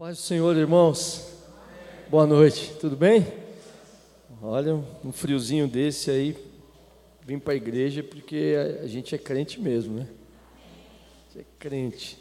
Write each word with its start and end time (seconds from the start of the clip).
Paz 0.00 0.16
do 0.16 0.22
Senhor, 0.22 0.56
irmãos. 0.56 1.26
Boa 2.08 2.26
noite, 2.26 2.72
tudo 2.80 2.96
bem? 2.96 3.26
Olha, 4.40 4.82
um 5.04 5.12
friozinho 5.12 5.68
desse 5.68 6.10
aí, 6.10 6.34
vim 7.20 7.38
para 7.38 7.52
a 7.52 7.56
igreja 7.56 8.02
porque 8.02 8.56
a 8.82 8.86
gente 8.86 9.14
é 9.14 9.18
crente 9.18 9.60
mesmo, 9.60 9.98
né? 9.98 10.08
Você 11.28 11.40
é 11.40 11.44
crente. 11.58 12.16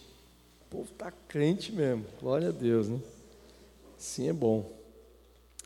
O 0.63 0.69
povo 0.69 0.89
está 0.91 1.09
crente 1.29 1.71
mesmo, 1.71 2.03
glória 2.19 2.49
a 2.49 2.51
Deus, 2.51 2.89
né? 2.89 2.99
Sim, 3.97 4.27
é 4.27 4.33
bom. 4.33 4.69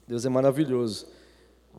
Deus 0.07 0.23
é 0.23 0.29
maravilhoso. 0.29 1.07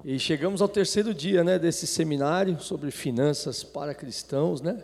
E 0.05 0.19
chegamos 0.19 0.61
ao 0.61 0.69
terceiro 0.69 1.15
dia, 1.15 1.45
né, 1.45 1.61
desse 1.61 1.87
seminário 1.87 2.61
sobre 2.61 2.91
finanças 2.91 3.63
para 3.63 3.95
cristãos, 3.95 4.61
né? 4.61 4.83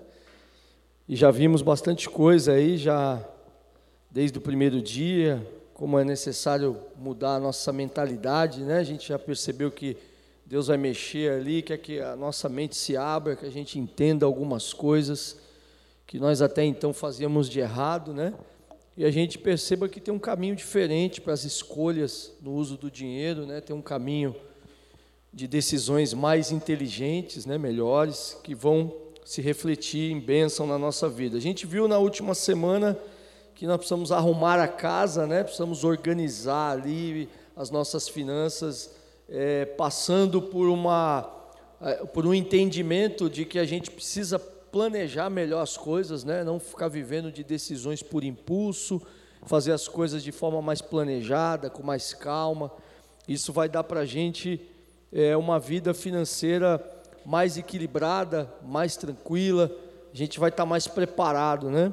E 1.08 1.16
já 1.16 1.32
vimos 1.32 1.60
bastante 1.60 2.08
coisa 2.08 2.52
aí, 2.52 2.76
já 2.76 3.20
desde 4.10 4.38
o 4.38 4.40
primeiro 4.40 4.82
dia, 4.82 5.46
como 5.72 5.98
é 5.98 6.04
necessário 6.04 6.76
mudar 6.96 7.36
a 7.36 7.40
nossa 7.40 7.72
mentalidade, 7.72 8.62
né? 8.62 8.78
A 8.78 8.84
gente 8.84 9.08
já 9.08 9.18
percebeu 9.18 9.70
que 9.70 9.96
Deus 10.44 10.66
vai 10.66 10.76
mexer 10.76 11.30
ali, 11.30 11.62
quer 11.62 11.78
que 11.78 12.00
a 12.00 12.16
nossa 12.16 12.48
mente 12.48 12.76
se 12.76 12.96
abra, 12.96 13.36
que 13.36 13.46
a 13.46 13.50
gente 13.50 13.78
entenda 13.78 14.26
algumas 14.26 14.72
coisas 14.72 15.38
que 16.06 16.18
nós 16.18 16.42
até 16.42 16.64
então 16.64 16.92
fazíamos 16.92 17.48
de 17.48 17.60
errado, 17.60 18.12
né? 18.12 18.34
E 18.96 19.04
a 19.04 19.10
gente 19.12 19.38
perceba 19.38 19.88
que 19.88 20.00
tem 20.00 20.12
um 20.12 20.18
caminho 20.18 20.56
diferente 20.56 21.20
para 21.20 21.32
as 21.32 21.44
escolhas 21.44 22.32
no 22.42 22.52
uso 22.52 22.76
do 22.76 22.90
dinheiro, 22.90 23.46
né? 23.46 23.60
Tem 23.60 23.74
um 23.74 23.80
caminho 23.80 24.34
de 25.32 25.46
decisões 25.46 26.12
mais 26.12 26.50
inteligentes, 26.50 27.46
né, 27.46 27.56
melhores, 27.56 28.36
que 28.42 28.54
vão 28.54 28.92
se 29.24 29.40
refletir 29.40 30.10
em 30.10 30.18
bênção 30.18 30.66
na 30.66 30.76
nossa 30.76 31.08
vida. 31.08 31.36
A 31.36 31.40
gente 31.40 31.66
viu 31.66 31.86
na 31.86 31.98
última 31.98 32.34
semana 32.34 32.98
que 33.60 33.66
nós 33.66 33.76
precisamos 33.76 34.10
arrumar 34.10 34.58
a 34.58 34.66
casa, 34.66 35.26
né? 35.26 35.42
precisamos 35.42 35.84
organizar 35.84 36.70
ali 36.70 37.28
as 37.54 37.70
nossas 37.70 38.08
finanças, 38.08 38.90
é, 39.28 39.66
passando 39.66 40.40
por, 40.40 40.66
uma, 40.66 41.30
é, 41.82 42.06
por 42.06 42.26
um 42.26 42.32
entendimento 42.32 43.28
de 43.28 43.44
que 43.44 43.58
a 43.58 43.66
gente 43.66 43.90
precisa 43.90 44.38
planejar 44.38 45.28
melhor 45.28 45.60
as 45.60 45.76
coisas, 45.76 46.24
né? 46.24 46.42
não 46.42 46.58
ficar 46.58 46.88
vivendo 46.88 47.30
de 47.30 47.44
decisões 47.44 48.02
por 48.02 48.24
impulso, 48.24 48.98
fazer 49.42 49.72
as 49.72 49.86
coisas 49.86 50.22
de 50.22 50.32
forma 50.32 50.62
mais 50.62 50.80
planejada, 50.80 51.68
com 51.68 51.82
mais 51.82 52.14
calma. 52.14 52.72
Isso 53.28 53.52
vai 53.52 53.68
dar 53.68 53.84
para 53.84 54.00
a 54.00 54.06
gente 54.06 54.58
é, 55.12 55.36
uma 55.36 55.60
vida 55.60 55.92
financeira 55.92 56.82
mais 57.26 57.58
equilibrada, 57.58 58.50
mais 58.66 58.96
tranquila, 58.96 59.70
a 60.10 60.16
gente 60.16 60.40
vai 60.40 60.48
estar 60.48 60.64
mais 60.64 60.88
preparado, 60.88 61.68
né? 61.68 61.92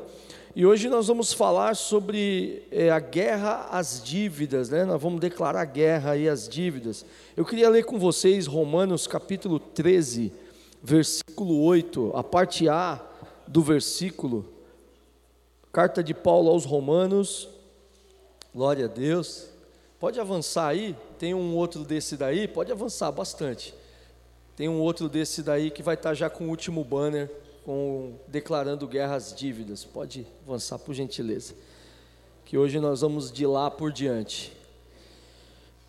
E 0.58 0.66
hoje 0.66 0.90
nós 0.90 1.06
vamos 1.06 1.34
falar 1.34 1.76
sobre 1.76 2.64
é, 2.72 2.90
a 2.90 2.98
guerra 3.00 3.68
às 3.70 4.02
dívidas, 4.04 4.72
né? 4.72 4.86
Nós 4.86 5.00
vamos 5.00 5.22
declarar 5.22 5.64
guerra 5.66 6.14
aí 6.14 6.28
às 6.28 6.50
dívidas. 6.50 7.06
Eu 7.36 7.46
queria 7.46 7.70
ler 7.70 7.86
com 7.86 8.00
vocês 8.00 8.48
Romanos 8.48 9.06
capítulo 9.06 9.60
13, 9.60 10.34
versículo 10.82 11.62
8, 11.62 12.12
a 12.16 12.24
parte 12.24 12.68
A 12.68 13.00
do 13.48 13.62
versículo. 13.62 14.52
Carta 15.72 16.04
de 16.04 16.16
Paulo 16.16 16.50
aos 16.50 16.66
Romanos. 16.66 17.48
Glória 18.52 18.86
a 18.86 18.88
Deus. 18.88 19.50
Pode 20.00 20.20
avançar 20.20 20.70
aí, 20.70 20.96
tem 21.20 21.36
um 21.36 21.56
outro 21.56 21.84
desse 21.84 22.18
daí, 22.18 22.48
pode 22.48 22.72
avançar 22.72 23.12
bastante. 23.12 23.76
Tem 24.56 24.68
um 24.68 24.80
outro 24.80 25.08
desse 25.08 25.44
daí 25.44 25.70
que 25.70 25.84
vai 25.84 25.94
estar 25.94 26.16
já 26.16 26.32
com 26.32 26.46
o 26.46 26.50
último 26.50 26.84
banner 26.84 27.30
com 27.68 28.14
declarando 28.30 28.88
guerra 28.88 29.16
às 29.16 29.36
dívidas. 29.36 29.84
Pode 29.84 30.26
avançar, 30.48 30.80
por 30.80 30.94
gentileza. 30.94 31.54
Que 32.46 32.58
hoje 32.58 32.80
nós 32.80 33.02
vamos 33.02 33.30
de 33.30 33.46
lá 33.46 33.70
por 33.70 33.92
diante. 33.92 34.54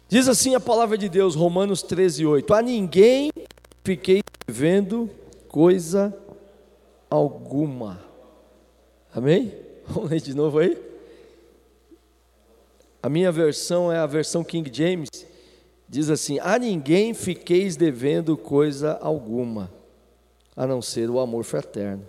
Diz 0.09 0.27
assim 0.27 0.57
a 0.57 0.61
palavra 0.61 0.99
de 0.99 1.09
Deus, 1.09 1.37
Romanos 1.37 1.81
13, 1.81 2.27
8: 2.27 2.53
A 2.53 2.63
ninguém 2.63 3.31
fiquei 3.85 4.23
devendo 4.45 5.09
coisa 5.47 6.13
alguma. 7.09 8.03
Amém? 9.15 9.55
Vamos 9.87 10.11
ler 10.11 10.21
de 10.21 10.35
novo 10.35 10.59
aí? 10.59 10.77
A 13.01 13.09
minha 13.09 13.31
versão 13.31 13.93
é 13.93 13.99
a 13.99 14.07
versão 14.07 14.43
King 14.43 14.69
James. 14.75 15.09
Diz 15.89 16.11
assim: 16.11 16.41
A 16.41 16.59
ninguém 16.59 17.15
fiqueis 17.15 17.77
devendo 17.77 18.37
coisa 18.37 18.99
alguma 19.01 19.78
a 20.59 20.67
não 20.67 20.83
ser 20.83 21.09
o 21.09 21.21
amor 21.21 21.45
fraterno. 21.45 22.05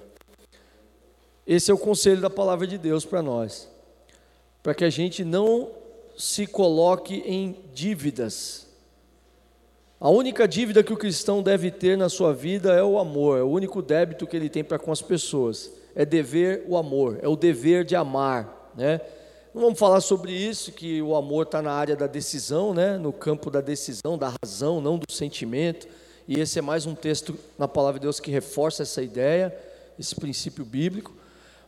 Esse 1.45 1.69
é 1.69 1.73
o 1.73 1.77
conselho 1.77 2.19
da 2.19 2.31
palavra 2.31 2.65
de 2.65 2.79
Deus 2.79 3.05
para 3.05 3.21
nós, 3.21 3.69
para 4.63 4.73
que 4.73 4.83
a 4.83 4.89
gente 4.89 5.23
não 5.23 5.69
se 6.17 6.47
coloque 6.47 7.17
em 7.27 7.59
dívidas. 7.75 8.65
A 9.99 10.09
única 10.09 10.47
dívida 10.47 10.81
que 10.81 10.91
o 10.91 10.97
cristão 10.97 11.43
deve 11.43 11.69
ter 11.69 11.95
na 11.95 12.09
sua 12.09 12.33
vida 12.33 12.73
é 12.73 12.83
o 12.83 12.97
amor, 12.97 13.38
é 13.38 13.43
o 13.43 13.49
único 13.49 13.83
débito 13.83 14.25
que 14.25 14.35
ele 14.35 14.49
tem 14.49 14.63
para 14.63 14.79
com 14.79 14.91
as 14.91 15.01
pessoas, 15.01 15.71
é 15.93 16.03
dever 16.03 16.65
o 16.67 16.75
amor, 16.75 17.19
é 17.21 17.27
o 17.27 17.35
dever 17.35 17.85
de 17.85 17.95
amar, 17.95 18.71
né? 18.75 18.99
Não 19.53 19.61
vamos 19.61 19.77
falar 19.77 20.01
sobre 20.01 20.31
isso, 20.31 20.71
que 20.71 21.03
o 21.03 21.15
amor 21.15 21.45
está 21.45 21.61
na 21.61 21.71
área 21.71 21.95
da 21.95 22.07
decisão, 22.07 22.73
né? 22.73 22.97
no 22.97 23.13
campo 23.13 23.51
da 23.51 23.61
decisão, 23.61 24.17
da 24.17 24.33
razão, 24.43 24.79
não 24.79 24.97
do 24.97 25.11
sentimento. 25.11 25.88
E 26.31 26.40
esse 26.40 26.59
é 26.59 26.62
mais 26.62 26.85
um 26.85 26.94
texto 26.94 27.35
na 27.57 27.67
palavra 27.67 28.00
de 28.00 28.03
Deus 28.03 28.19
que 28.19 28.29
reforça 28.29 28.84
essa 28.84 29.01
ideia, 29.01 29.51
esse 29.97 30.13
princípio 30.13 30.63
bíblico. 30.63 31.12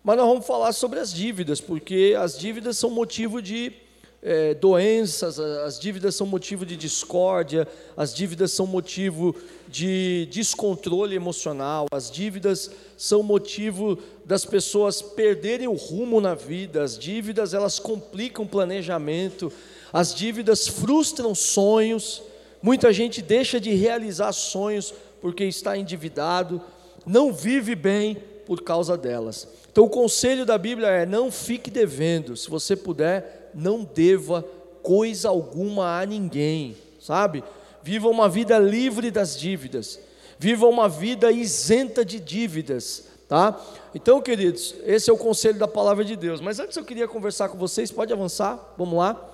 Mas 0.03 0.17
nós 0.17 0.27
vamos 0.27 0.45
falar 0.45 0.71
sobre 0.71 0.99
as 0.99 1.11
dívidas, 1.11 1.59
porque 1.59 2.15
as 2.15 2.37
dívidas 2.37 2.77
são 2.77 2.91
motivo 2.91 3.41
de 3.41 3.73
é, 4.21 4.53
doenças, 4.53 5.39
as 5.39 5.79
dívidas 5.79 6.13
são 6.13 6.27
motivo 6.27 6.63
de 6.63 6.77
discórdia, 6.77 7.67
as 7.97 8.13
dívidas 8.13 8.51
são 8.51 8.67
motivo 8.67 9.35
de 9.67 10.27
descontrole 10.31 11.15
emocional, 11.15 11.87
as 11.91 12.11
dívidas 12.11 12.69
são 12.95 13.23
motivo 13.23 13.97
das 14.23 14.45
pessoas 14.45 15.01
perderem 15.01 15.67
o 15.67 15.73
rumo 15.73 16.21
na 16.21 16.35
vida, 16.35 16.83
as 16.83 16.99
dívidas 16.99 17.55
elas 17.55 17.79
complicam 17.79 18.45
o 18.45 18.47
planejamento, 18.47 19.51
as 19.91 20.13
dívidas 20.13 20.67
frustram 20.67 21.33
sonhos. 21.33 22.21
Muita 22.61 22.93
gente 22.93 23.21
deixa 23.21 23.59
de 23.59 23.71
realizar 23.73 24.31
sonhos 24.33 24.93
porque 25.19 25.43
está 25.45 25.77
endividado, 25.77 26.61
não 27.05 27.33
vive 27.33 27.75
bem 27.75 28.17
por 28.45 28.61
causa 28.63 28.97
delas. 28.97 29.47
Então, 29.71 29.85
o 29.85 29.89
conselho 29.89 30.45
da 30.45 30.57
Bíblia 30.57 30.87
é: 30.87 31.05
não 31.05 31.31
fique 31.31 31.71
devendo, 31.71 32.35
se 32.35 32.49
você 32.49 32.75
puder, 32.75 33.51
não 33.53 33.83
deva 33.83 34.45
coisa 34.83 35.29
alguma 35.29 35.99
a 35.99 36.05
ninguém, 36.05 36.75
sabe? 36.99 37.43
Viva 37.83 38.09
uma 38.09 38.27
vida 38.27 38.57
livre 38.59 39.09
das 39.09 39.39
dívidas, 39.39 39.99
viva 40.37 40.67
uma 40.67 40.89
vida 40.89 41.31
isenta 41.31 42.03
de 42.03 42.19
dívidas, 42.19 43.05
tá? 43.27 43.59
Então, 43.95 44.21
queridos, 44.21 44.75
esse 44.85 45.09
é 45.09 45.13
o 45.13 45.17
conselho 45.17 45.57
da 45.57 45.67
palavra 45.67 46.03
de 46.03 46.15
Deus. 46.15 46.41
Mas 46.41 46.59
antes 46.59 46.77
eu 46.77 46.83
queria 46.83 47.07
conversar 47.07 47.49
com 47.49 47.57
vocês, 47.57 47.91
pode 47.91 48.11
avançar, 48.11 48.73
vamos 48.77 48.97
lá. 48.97 49.30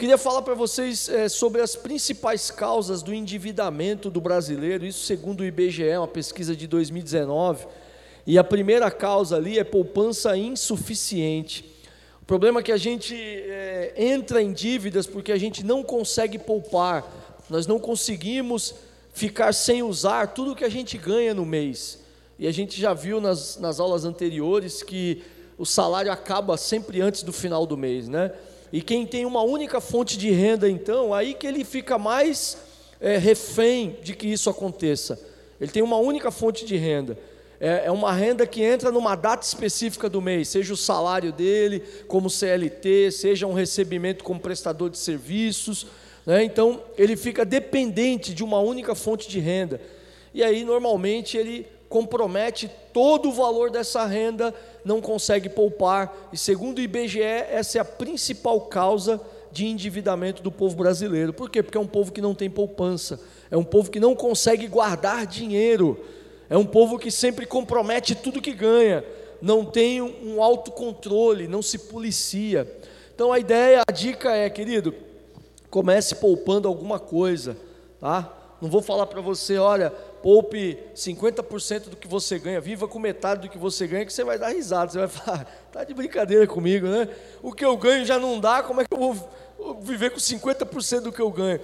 Queria 0.00 0.16
falar 0.16 0.40
para 0.40 0.54
vocês 0.54 1.10
é, 1.10 1.28
sobre 1.28 1.60
as 1.60 1.76
principais 1.76 2.50
causas 2.50 3.02
do 3.02 3.12
endividamento 3.12 4.08
do 4.08 4.18
brasileiro, 4.18 4.86
isso 4.86 5.04
segundo 5.04 5.42
o 5.42 5.44
IBGE, 5.44 5.94
uma 5.94 6.08
pesquisa 6.08 6.56
de 6.56 6.66
2019. 6.66 7.66
E 8.26 8.38
a 8.38 8.42
primeira 8.42 8.90
causa 8.90 9.36
ali 9.36 9.58
é 9.58 9.62
poupança 9.62 10.34
insuficiente. 10.38 11.70
O 12.22 12.24
problema 12.24 12.60
é 12.60 12.62
que 12.62 12.72
a 12.72 12.78
gente 12.78 13.14
é, 13.14 13.92
entra 13.94 14.40
em 14.42 14.54
dívidas 14.54 15.06
porque 15.06 15.32
a 15.32 15.36
gente 15.36 15.62
não 15.62 15.82
consegue 15.82 16.38
poupar, 16.38 17.04
nós 17.50 17.66
não 17.66 17.78
conseguimos 17.78 18.74
ficar 19.12 19.52
sem 19.52 19.82
usar 19.82 20.28
tudo 20.28 20.56
que 20.56 20.64
a 20.64 20.70
gente 20.70 20.96
ganha 20.96 21.34
no 21.34 21.44
mês. 21.44 21.98
E 22.38 22.46
a 22.46 22.52
gente 22.52 22.80
já 22.80 22.94
viu 22.94 23.20
nas, 23.20 23.58
nas 23.58 23.78
aulas 23.78 24.06
anteriores 24.06 24.82
que 24.82 25.22
o 25.58 25.66
salário 25.66 26.10
acaba 26.10 26.56
sempre 26.56 27.02
antes 27.02 27.22
do 27.22 27.34
final 27.34 27.66
do 27.66 27.76
mês, 27.76 28.08
né? 28.08 28.32
E 28.72 28.80
quem 28.80 29.04
tem 29.04 29.26
uma 29.26 29.42
única 29.42 29.80
fonte 29.80 30.16
de 30.16 30.30
renda, 30.30 30.68
então, 30.68 31.12
aí 31.12 31.34
que 31.34 31.46
ele 31.46 31.64
fica 31.64 31.98
mais 31.98 32.56
é, 33.00 33.16
refém 33.16 33.96
de 34.02 34.14
que 34.14 34.28
isso 34.28 34.48
aconteça. 34.48 35.20
Ele 35.60 35.70
tem 35.70 35.82
uma 35.82 35.96
única 35.96 36.30
fonte 36.30 36.64
de 36.64 36.76
renda. 36.76 37.18
É, 37.60 37.86
é 37.86 37.90
uma 37.90 38.12
renda 38.12 38.46
que 38.46 38.62
entra 38.62 38.90
numa 38.90 39.14
data 39.14 39.44
específica 39.44 40.08
do 40.08 40.22
mês, 40.22 40.48
seja 40.48 40.72
o 40.72 40.76
salário 40.76 41.32
dele, 41.32 41.82
como 42.06 42.30
CLT, 42.30 43.10
seja 43.10 43.46
um 43.46 43.52
recebimento 43.52 44.24
como 44.24 44.40
prestador 44.40 44.88
de 44.88 44.98
serviços. 44.98 45.86
Né? 46.24 46.44
Então, 46.44 46.82
ele 46.96 47.16
fica 47.16 47.44
dependente 47.44 48.32
de 48.32 48.44
uma 48.44 48.60
única 48.60 48.94
fonte 48.94 49.28
de 49.28 49.40
renda. 49.40 49.80
E 50.32 50.42
aí, 50.42 50.64
normalmente, 50.64 51.36
ele 51.36 51.66
compromete 51.90 52.70
todo 52.92 53.28
o 53.28 53.32
valor 53.32 53.68
dessa 53.68 54.06
renda, 54.06 54.54
não 54.84 55.00
consegue 55.00 55.48
poupar, 55.48 56.30
e 56.32 56.38
segundo 56.38 56.78
o 56.78 56.80
IBGE, 56.80 57.20
essa 57.20 57.78
é 57.78 57.80
a 57.80 57.84
principal 57.84 58.60
causa 58.62 59.20
de 59.50 59.66
endividamento 59.66 60.40
do 60.40 60.52
povo 60.52 60.76
brasileiro. 60.76 61.32
Por 61.32 61.50
quê? 61.50 61.64
Porque 61.64 61.76
é 61.76 61.80
um 61.80 61.86
povo 61.88 62.12
que 62.12 62.20
não 62.20 62.32
tem 62.32 62.48
poupança, 62.48 63.20
é 63.50 63.56
um 63.56 63.64
povo 63.64 63.90
que 63.90 63.98
não 63.98 64.14
consegue 64.14 64.68
guardar 64.68 65.26
dinheiro, 65.26 65.98
é 66.48 66.56
um 66.56 66.64
povo 66.64 66.96
que 66.96 67.10
sempre 67.10 67.44
compromete 67.44 68.14
tudo 68.14 68.40
que 68.40 68.52
ganha, 68.52 69.04
não 69.42 69.64
tem 69.64 70.00
um 70.00 70.40
autocontrole, 70.40 71.48
não 71.48 71.60
se 71.60 71.76
policia. 71.76 72.72
Então 73.12 73.32
a 73.32 73.38
ideia, 73.40 73.82
a 73.84 73.92
dica 73.92 74.30
é, 74.30 74.48
querido, 74.48 74.94
comece 75.68 76.14
poupando 76.14 76.68
alguma 76.68 77.00
coisa, 77.00 77.56
tá? 78.00 78.36
Não 78.62 78.68
vou 78.68 78.82
falar 78.82 79.06
para 79.06 79.20
você, 79.20 79.58
olha, 79.58 79.92
poupe 80.22 80.78
50% 80.94 81.88
do 81.88 81.96
que 81.96 82.06
você 82.06 82.38
ganha, 82.38 82.60
viva 82.60 82.86
com 82.86 82.98
metade 82.98 83.42
do 83.42 83.48
que 83.48 83.58
você 83.58 83.86
ganha, 83.86 84.04
que 84.04 84.12
você 84.12 84.24
vai 84.24 84.38
dar 84.38 84.48
risada, 84.48 84.92
você 84.92 84.98
vai 84.98 85.08
falar, 85.08 85.44
tá 85.72 85.84
de 85.84 85.94
brincadeira 85.94 86.46
comigo, 86.46 86.86
né? 86.86 87.08
O 87.42 87.52
que 87.52 87.64
eu 87.64 87.76
ganho 87.76 88.04
já 88.04 88.18
não 88.18 88.38
dá, 88.38 88.62
como 88.62 88.80
é 88.80 88.84
que 88.84 88.94
eu 88.94 88.98
vou 88.98 89.80
viver 89.80 90.10
com 90.10 90.18
50% 90.18 91.00
do 91.00 91.12
que 91.12 91.20
eu 91.20 91.30
ganho? 91.30 91.60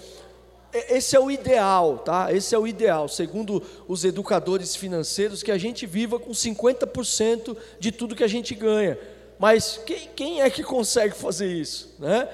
Esse 0.72 1.16
é 1.16 1.20
o 1.20 1.30
ideal, 1.30 1.98
tá? 1.98 2.32
Esse 2.32 2.54
é 2.54 2.58
o 2.58 2.66
ideal, 2.66 3.08
segundo 3.08 3.62
os 3.88 4.04
educadores 4.04 4.76
financeiros, 4.76 5.42
que 5.42 5.50
a 5.50 5.58
gente 5.58 5.86
viva 5.86 6.18
com 6.18 6.32
50% 6.32 7.56
de 7.78 7.92
tudo 7.92 8.16
que 8.16 8.24
a 8.24 8.28
gente 8.28 8.54
ganha. 8.54 8.98
Mas 9.38 9.80
quem, 9.84 10.08
quem 10.14 10.42
é 10.42 10.50
que 10.50 10.62
consegue 10.62 11.14
fazer 11.14 11.46
isso, 11.46 11.94
né? 11.98 12.28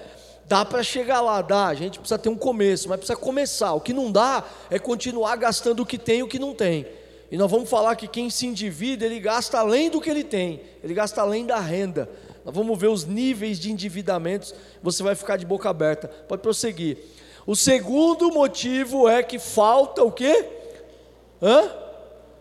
Dá 0.52 0.66
para 0.66 0.82
chegar 0.82 1.22
lá, 1.22 1.40
dá. 1.40 1.69
A 1.69 1.75
gente 1.75 1.99
precisa 1.99 2.19
ter 2.19 2.28
um 2.28 2.37
começo, 2.37 2.87
mas 2.87 2.99
precisa 2.99 3.19
começar. 3.19 3.72
O 3.72 3.81
que 3.81 3.94
não 3.94 4.12
dá 4.12 4.44
é 4.69 4.78
continuar 4.78 5.34
gastando 5.37 5.81
o 5.81 5.87
que 5.87 5.96
tem 5.96 6.19
e 6.19 6.22
o 6.22 6.28
que 6.28 6.38
não 6.38 6.54
tem. 6.54 6.87
E 7.31 7.38
nós 7.38 7.50
vamos 7.50 7.70
falar 7.70 7.96
que 7.96 8.06
quem 8.06 8.28
se 8.28 8.46
endivida, 8.46 9.06
ele 9.06 9.19
gasta 9.19 9.58
além 9.58 9.88
do 9.88 9.99
que 9.99 10.10
ele 10.10 10.22
tem, 10.22 10.60
ele 10.84 10.93
gasta 10.93 11.22
além 11.22 11.46
da 11.46 11.58
renda. 11.58 12.06
Nós 12.44 12.54
vamos 12.54 12.78
ver 12.78 12.88
os 12.88 13.06
níveis 13.06 13.58
de 13.58 13.72
endividamentos, 13.72 14.54
você 14.82 15.02
vai 15.02 15.14
ficar 15.14 15.38
de 15.38 15.46
boca 15.46 15.70
aberta. 15.70 16.06
Pode 16.06 16.43
prosseguir. 16.43 16.98
O 17.46 17.56
segundo 17.56 18.31
motivo 18.31 19.08
é 19.08 19.22
que 19.22 19.38
falta 19.38 20.05
o 20.05 20.12
quê? 20.12 20.50
Hã? 21.40 21.70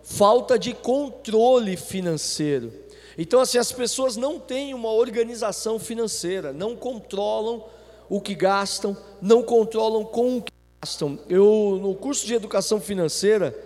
Falta 0.03 0.59
de 0.59 0.73
controle 0.73 1.77
financeiro. 1.77 2.73
Então, 3.17 3.39
assim, 3.39 3.57
as 3.57 3.71
pessoas 3.71 4.17
não 4.17 4.37
têm 4.37 4.73
uma 4.73 4.91
organização 4.91 5.79
financeira, 5.79 6.51
não 6.51 6.75
controlam 6.75 7.63
o 8.11 8.19
que 8.19 8.35
gastam, 8.35 8.95
não 9.21 9.41
controlam 9.41 10.03
com 10.03 10.35
o 10.37 10.41
que 10.41 10.51
gastam. 10.81 11.17
Eu, 11.29 11.79
no 11.81 11.95
curso 11.95 12.27
de 12.27 12.33
educação 12.33 12.81
financeira, 12.81 13.57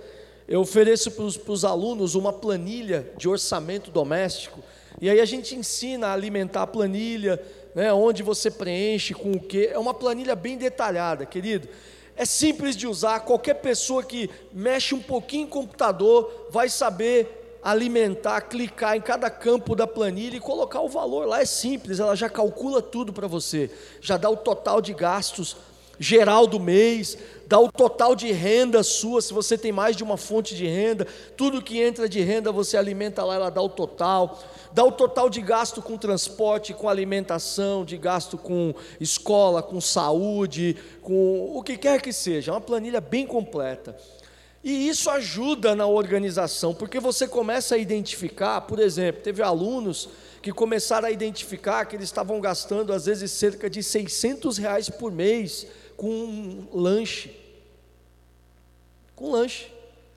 eu 0.48 0.62
ofereço 0.62 1.10
para 1.10 1.52
os 1.52 1.66
alunos 1.66 2.14
uma 2.14 2.32
planilha 2.32 3.12
de 3.18 3.28
orçamento 3.28 3.90
doméstico, 3.90 4.60
e 5.02 5.10
aí 5.10 5.20
a 5.20 5.26
gente 5.26 5.56
ensina 5.56 6.10
a 6.10 6.14
alimentar 6.14 6.62
a 6.62 6.68
planilha, 6.68 7.42
né, 7.74 7.92
onde 7.92 8.22
você 8.22 8.52
preenche, 8.52 9.16
com 9.16 9.32
o 9.32 9.40
que. 9.40 9.66
É 9.66 9.80
uma 9.80 9.96
planilha 9.96 10.36
bem 10.36 10.60
detalhada, 10.60 11.26
querido. 11.26 11.68
É 12.16 12.24
simples 12.24 12.78
de 12.78 12.86
usar, 12.86 13.22
qualquer 13.22 13.56
pessoa 13.56 14.04
que 14.04 14.30
mexe 14.54 14.94
um 14.94 15.02
pouquinho 15.02 15.48
em 15.48 15.50
computador 15.50 16.50
vai 16.52 16.70
saber 16.70 17.45
alimentar, 17.66 18.42
clicar 18.42 18.96
em 18.96 19.02
cada 19.02 19.28
campo 19.28 19.76
da 19.76 19.88
planilha 19.88 20.38
e 20.38 20.40
colocar 20.40 20.82
o 20.82 20.88
valor 20.88 21.26
lá. 21.26 21.42
É 21.42 21.46
simples, 21.46 22.00
ela 22.00 22.16
já 22.16 22.30
calcula 22.30 22.80
tudo 22.80 23.12
para 23.12 23.28
você, 23.28 23.72
já 24.00 24.18
dá 24.18 24.30
o 24.30 24.38
total 24.38 24.80
de 24.80 24.94
gastos 24.94 25.58
geral 25.98 26.46
do 26.46 26.60
mês, 26.60 27.18
dá 27.48 27.60
o 27.60 27.72
total 27.72 28.16
de 28.16 28.32
renda 28.32 28.84
sua, 28.84 29.20
se 29.20 29.34
você 29.34 29.58
tem 29.58 29.72
mais 29.72 29.96
de 29.96 30.04
uma 30.04 30.16
fonte 30.16 30.54
de 30.54 30.68
renda, 30.68 31.08
tudo 31.36 31.62
que 31.62 31.82
entra 31.82 32.08
de 32.08 32.22
renda 32.22 32.52
você 32.52 32.78
alimenta 32.78 33.24
lá, 33.24 33.34
ela 33.34 33.50
dá 33.50 33.62
o 33.62 33.70
total, 33.70 34.40
dá 34.72 34.84
o 34.84 34.92
total 34.92 35.28
de 35.28 35.42
gasto 35.42 35.82
com 35.82 35.98
transporte, 35.98 36.74
com 36.74 36.88
alimentação, 36.88 37.84
de 37.84 37.98
gasto 37.98 38.38
com 38.38 38.76
escola, 39.00 39.64
com 39.64 39.82
saúde, 39.82 40.76
com 41.02 41.58
o 41.58 41.64
que 41.64 41.78
quer 41.78 42.00
que 42.00 42.14
seja, 42.14 42.52
é 42.52 42.54
uma 42.54 42.62
planilha 42.62 43.02
bem 43.02 43.26
completa. 43.26 43.96
E 44.66 44.88
isso 44.88 45.12
ajuda 45.12 45.76
na 45.76 45.86
organização, 45.86 46.74
porque 46.74 47.00
você 47.00 47.28
começa 47.28 47.76
a 47.76 47.78
identificar, 47.78 48.62
por 48.62 48.80
exemplo, 48.80 49.22
teve 49.22 49.44
alunos 49.44 50.10
que 50.42 50.52
começaram 50.52 51.08
a 51.08 51.12
identificar 51.12 51.86
que 51.86 51.96
eles 51.96 52.10
estavam 52.10 52.42
gastando 52.42 52.92
às 52.92 53.06
vezes 53.06 53.32
cerca 53.32 53.70
de 53.70 53.84
600 53.84 54.58
reais 54.58 54.90
por 54.90 55.12
mês 55.12 55.68
com 55.96 56.10
um 56.10 56.68
lanche. 56.74 57.40
Com 59.16 59.30
lanche, 59.30 59.68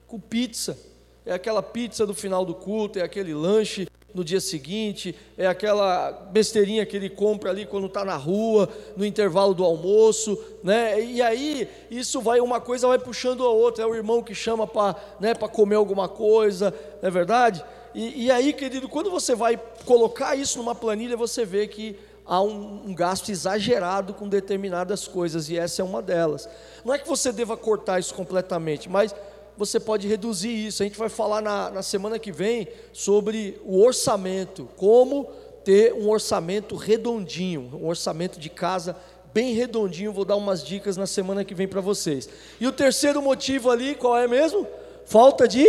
com 0.07 0.19
pizza. 0.19 0.75
É 1.23 1.31
aquela 1.31 1.61
pizza 1.61 2.03
do 2.07 2.15
final 2.15 2.43
do 2.43 2.55
culto, 2.55 2.97
é 2.97 3.03
aquele 3.03 3.35
lanche 3.35 3.87
no 4.13 4.23
dia 4.23 4.41
seguinte, 4.41 5.15
é 5.37 5.45
aquela 5.45 6.11
besteirinha 6.31 6.85
que 6.85 6.95
ele 6.95 7.09
compra 7.09 7.51
ali 7.51 7.65
quando 7.65 7.87
está 7.87 8.03
na 8.03 8.15
rua, 8.15 8.67
no 8.97 9.05
intervalo 9.05 9.53
do 9.53 9.63
almoço, 9.63 10.37
né? 10.63 11.01
E 11.01 11.21
aí 11.21 11.67
isso 11.91 12.19
vai, 12.19 12.39
uma 12.39 12.59
coisa 12.59 12.87
vai 12.87 12.97
puxando 12.97 13.43
a 13.43 13.49
outra, 13.49 13.83
é 13.83 13.87
o 13.87 13.95
irmão 13.95 14.23
que 14.23 14.33
chama 14.33 14.65
para 14.65 14.95
né, 15.19 15.33
comer 15.35 15.75
alguma 15.75 16.07
coisa, 16.07 16.73
não 17.01 17.07
é 17.07 17.11
verdade? 17.11 17.63
E, 17.93 18.25
e 18.25 18.31
aí, 18.31 18.53
querido, 18.53 18.87
quando 18.87 19.09
você 19.09 19.35
vai 19.35 19.59
colocar 19.85 20.35
isso 20.35 20.57
numa 20.57 20.75
planilha, 20.75 21.17
você 21.17 21.45
vê 21.45 21.67
que 21.67 21.97
há 22.25 22.41
um, 22.41 22.83
um, 22.87 22.93
gasto 22.93 23.29
exagerado 23.29 24.13
com 24.13 24.27
determinadas 24.29 25.07
coisas, 25.07 25.49
e 25.49 25.57
essa 25.57 25.81
é 25.81 25.85
uma 25.85 26.01
delas. 26.01 26.47
Não 26.85 26.93
é 26.93 26.99
que 26.99 27.07
você 27.07 27.31
deva 27.31 27.57
cortar 27.57 27.99
isso 27.99 28.13
completamente, 28.13 28.87
mas 28.87 29.15
você 29.59 29.77
pode 29.77 30.07
reduzir 30.07 30.67
isso. 30.67 30.81
A 30.81 30.85
gente 30.85 30.97
vai 30.97 31.09
falar 31.09 31.41
na, 31.41 31.69
na 31.69 31.83
semana 31.83 32.17
que 32.17 32.31
vem 32.31 32.69
sobre 32.93 33.59
o 33.65 33.83
orçamento, 33.83 34.69
como 34.77 35.25
ter 35.65 35.93
um 35.93 36.09
orçamento 36.09 36.77
redondinho, 36.77 37.69
um 37.73 37.85
orçamento 37.85 38.39
de 38.39 38.49
casa 38.49 38.95
bem 39.33 39.53
redondinho. 39.53 40.13
Vou 40.13 40.23
dar 40.23 40.37
umas 40.37 40.63
dicas 40.63 40.95
na 40.95 41.05
semana 41.05 41.43
que 41.43 41.53
vem 41.53 41.67
para 41.67 41.81
vocês. 41.81 42.29
E 42.57 42.65
o 42.65 42.71
terceiro 42.71 43.21
motivo 43.21 43.69
ali, 43.69 43.95
qual 43.95 44.17
é 44.17 44.29
mesmo? 44.29 44.65
Falta 45.05 45.45
de. 45.45 45.65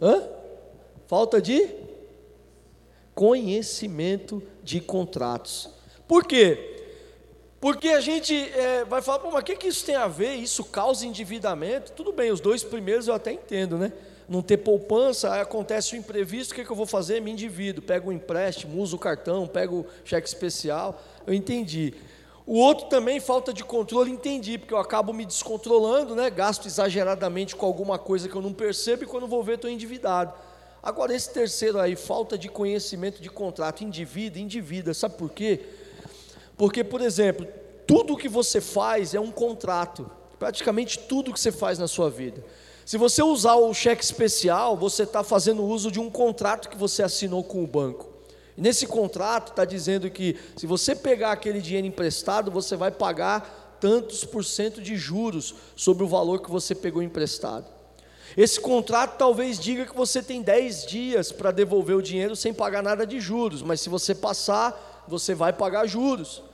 Hã? 0.00 0.28
Falta 1.06 1.40
de 1.40 1.68
conhecimento 3.14 4.42
de 4.60 4.80
contratos. 4.80 5.70
Por 6.08 6.24
quê? 6.24 6.71
Porque 7.62 7.90
a 7.90 8.00
gente 8.00 8.34
é, 8.34 8.84
vai 8.84 9.00
falar, 9.00 9.22
mas 9.30 9.40
o 9.40 9.44
que, 9.44 9.54
que 9.54 9.68
isso 9.68 9.86
tem 9.86 9.94
a 9.94 10.08
ver? 10.08 10.34
Isso 10.34 10.64
causa 10.64 11.06
endividamento? 11.06 11.92
Tudo 11.92 12.12
bem, 12.12 12.32
os 12.32 12.40
dois 12.40 12.64
primeiros 12.64 13.06
eu 13.06 13.14
até 13.14 13.30
entendo, 13.30 13.78
né? 13.78 13.92
Não 14.28 14.42
ter 14.42 14.56
poupança, 14.56 15.40
acontece 15.40 15.94
o 15.94 15.96
imprevisto, 15.96 16.50
o 16.50 16.54
que, 16.56 16.64
que 16.64 16.72
eu 16.72 16.74
vou 16.74 16.86
fazer? 16.86 17.20
Me 17.20 17.30
endivido, 17.30 17.80
pego 17.80 18.10
um 18.10 18.12
empréstimo, 18.12 18.82
uso 18.82 18.96
o 18.96 18.98
cartão, 18.98 19.46
pego 19.46 19.82
o 19.82 19.86
cheque 20.04 20.26
especial, 20.26 21.00
eu 21.24 21.32
entendi. 21.32 21.94
O 22.44 22.58
outro 22.58 22.88
também, 22.88 23.20
falta 23.20 23.52
de 23.52 23.62
controle, 23.62 24.10
entendi, 24.10 24.58
porque 24.58 24.74
eu 24.74 24.78
acabo 24.78 25.12
me 25.12 25.24
descontrolando, 25.24 26.16
né? 26.16 26.30
gasto 26.30 26.66
exageradamente 26.66 27.54
com 27.54 27.64
alguma 27.64 27.96
coisa 27.96 28.28
que 28.28 28.34
eu 28.34 28.42
não 28.42 28.52
percebo 28.52 29.04
e 29.04 29.06
quando 29.06 29.28
vou 29.28 29.44
ver 29.44 29.54
estou 29.54 29.70
endividado. 29.70 30.32
Agora, 30.82 31.14
esse 31.14 31.32
terceiro 31.32 31.78
aí, 31.78 31.94
falta 31.94 32.36
de 32.36 32.48
conhecimento 32.48 33.22
de 33.22 33.30
contrato, 33.30 33.84
individa, 33.84 34.40
individa, 34.40 34.92
sabe 34.92 35.14
por 35.14 35.30
quê? 35.30 35.60
Porque, 36.62 36.84
por 36.84 37.00
exemplo, 37.00 37.44
tudo 37.88 38.16
que 38.16 38.28
você 38.28 38.60
faz 38.60 39.14
é 39.14 39.18
um 39.18 39.32
contrato, 39.32 40.08
praticamente 40.38 40.96
tudo 40.96 41.32
que 41.32 41.40
você 41.40 41.50
faz 41.50 41.76
na 41.76 41.88
sua 41.88 42.08
vida. 42.08 42.44
Se 42.86 42.96
você 42.96 43.20
usar 43.20 43.56
o 43.56 43.74
cheque 43.74 44.04
especial, 44.04 44.76
você 44.76 45.02
está 45.02 45.24
fazendo 45.24 45.64
uso 45.64 45.90
de 45.90 45.98
um 45.98 46.08
contrato 46.08 46.68
que 46.68 46.76
você 46.76 47.02
assinou 47.02 47.42
com 47.42 47.64
o 47.64 47.66
banco. 47.66 48.08
E 48.56 48.60
nesse 48.60 48.86
contrato 48.86 49.50
está 49.50 49.64
dizendo 49.64 50.08
que 50.08 50.38
se 50.56 50.64
você 50.64 50.94
pegar 50.94 51.32
aquele 51.32 51.60
dinheiro 51.60 51.88
emprestado, 51.88 52.48
você 52.48 52.76
vai 52.76 52.92
pagar 52.92 53.76
tantos 53.80 54.24
por 54.24 54.44
cento 54.44 54.80
de 54.80 54.94
juros 54.94 55.56
sobre 55.74 56.04
o 56.04 56.08
valor 56.08 56.42
que 56.42 56.48
você 56.48 56.76
pegou 56.76 57.02
emprestado. 57.02 57.66
Esse 58.36 58.60
contrato 58.60 59.18
talvez 59.18 59.58
diga 59.58 59.84
que 59.84 59.96
você 59.96 60.22
tem 60.22 60.40
10 60.40 60.86
dias 60.86 61.32
para 61.32 61.50
devolver 61.50 61.96
o 61.96 62.00
dinheiro 62.00 62.36
sem 62.36 62.54
pagar 62.54 62.84
nada 62.84 63.04
de 63.04 63.18
juros, 63.18 63.62
mas 63.62 63.80
se 63.80 63.88
você 63.88 64.14
passar, 64.14 65.04
você 65.08 65.34
vai 65.34 65.52
pagar 65.52 65.88
juros. 65.88 66.51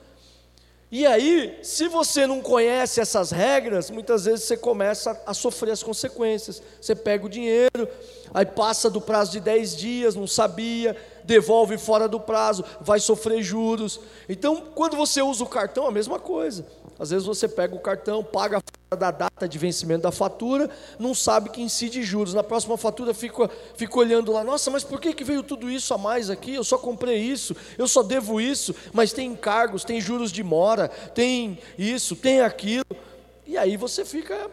E 0.91 1.07
aí, 1.07 1.59
se 1.63 1.87
você 1.87 2.27
não 2.27 2.41
conhece 2.41 2.99
essas 2.99 3.31
regras, 3.31 3.91
muitas 3.91 4.25
vezes 4.25 4.47
você 4.47 4.57
começa 4.57 5.21
a 5.27 5.35
sofrer 5.35 5.73
as 5.73 5.83
consequências. 5.83 6.63
Você 6.81 6.95
pega 6.95 7.27
o 7.27 7.29
dinheiro, 7.29 7.87
aí 8.33 8.47
passa 8.47 8.89
do 8.89 8.99
prazo 8.99 9.33
de 9.33 9.41
10 9.41 9.77
dias, 9.77 10.15
não 10.15 10.27
sabia, 10.27 10.97
devolve 11.25 11.77
fora 11.77 12.09
do 12.09 12.19
prazo, 12.19 12.65
vai 12.81 12.99
sofrer 13.01 13.43
juros. 13.43 14.01
Então, 14.31 14.65
quando 14.75 14.97
você 14.97 15.21
usa 15.21 15.45
o 15.45 15.49
cartão, 15.49 15.87
a 15.87 15.93
mesma 15.93 16.19
coisa. 16.19 16.65
Às 16.99 17.11
vezes 17.11 17.27
você 17.27 17.47
pega 17.47 17.75
o 17.75 17.81
cartão, 17.81 18.25
paga 18.25 18.63
da 18.97 19.11
data 19.11 19.47
de 19.47 19.59
vencimento 19.59 20.03
da 20.03 20.13
fatura, 20.13 20.71
não 20.99 21.15
sabe 21.15 21.51
que 21.51 21.61
incide 21.61 22.03
juros. 22.03 22.33
Na 22.33 22.43
próxima 22.43 22.77
fatura 22.79 23.13
fica, 23.13 23.51
fica 23.77 23.99
olhando 23.99 24.33
lá, 24.33 24.43
nossa, 24.43 24.71
mas 24.71 24.83
por 24.83 24.99
que, 25.01 25.13
que 25.13 25.25
veio 25.25 25.43
tudo 25.43 25.71
isso 25.71 25.93
a 25.93 25.99
mais 25.99 26.31
aqui? 26.31 26.55
Eu 26.55 26.65
só 26.65 26.79
comprei 26.79 27.19
isso, 27.19 27.55
eu 27.77 27.87
só 27.87 28.03
devo 28.03 28.41
isso, 28.41 28.75
mas 28.93 29.13
tem 29.13 29.33
encargos, 29.33 29.85
tem 29.85 30.01
juros 30.01 30.33
de 30.33 30.43
mora, 30.43 30.89
tem 30.89 31.59
isso, 31.77 32.17
tem 32.17 32.41
aquilo. 32.41 32.87
E 33.47 33.59
aí 33.59 33.77
você 33.77 34.05
fica 34.05 34.51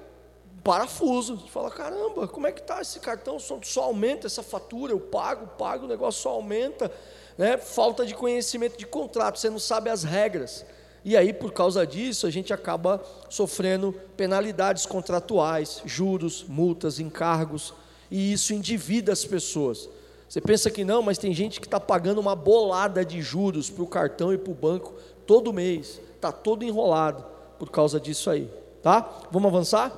parafuso. 0.63 1.37
Você 1.37 1.47
fala, 1.47 1.71
caramba, 1.71 2.27
como 2.27 2.47
é 2.47 2.51
que 2.51 2.59
está 2.59 2.81
esse 2.81 2.99
cartão? 2.99 3.39
Só, 3.39 3.59
só 3.63 3.83
aumenta 3.83 4.27
essa 4.27 4.43
fatura, 4.43 4.91
eu 4.91 4.99
pago, 4.99 5.47
pago, 5.57 5.85
o 5.85 5.87
negócio 5.87 6.21
só 6.21 6.31
aumenta. 6.31 6.91
Né? 7.37 7.57
Falta 7.57 8.05
de 8.05 8.13
conhecimento 8.13 8.77
de 8.77 8.85
contrato, 8.85 9.39
você 9.39 9.49
não 9.49 9.59
sabe 9.59 9.89
as 9.89 10.03
regras. 10.03 10.65
E 11.05 11.15
aí, 11.15 11.31
por 11.31 11.53
causa 11.53 11.85
disso, 11.85 12.25
a 12.25 12.31
gente 12.31 12.51
acaba 12.51 12.99
sofrendo 13.29 13.93
penalidades 14.17 14.87
contratuais, 14.87 15.79
juros, 15.85 16.43
multas, 16.47 16.99
encargos, 16.99 17.75
e 18.09 18.33
isso 18.33 18.55
endivida 18.55 19.13
as 19.13 19.23
pessoas. 19.23 19.87
Você 20.27 20.41
pensa 20.41 20.71
que 20.71 20.83
não, 20.83 21.03
mas 21.03 21.19
tem 21.19 21.31
gente 21.31 21.61
que 21.61 21.67
está 21.67 21.79
pagando 21.79 22.19
uma 22.19 22.35
bolada 22.35 23.05
de 23.05 23.21
juros 23.21 23.69
para 23.69 23.83
o 23.83 23.87
cartão 23.87 24.33
e 24.33 24.37
para 24.39 24.51
o 24.51 24.55
banco 24.55 24.95
todo 25.27 25.53
mês. 25.53 26.01
Está 26.15 26.31
todo 26.31 26.63
enrolado 26.63 27.23
por 27.59 27.69
causa 27.69 27.99
disso 27.99 28.31
aí. 28.31 28.49
Tá? 28.81 29.07
Vamos 29.29 29.49
avançar? 29.49 29.95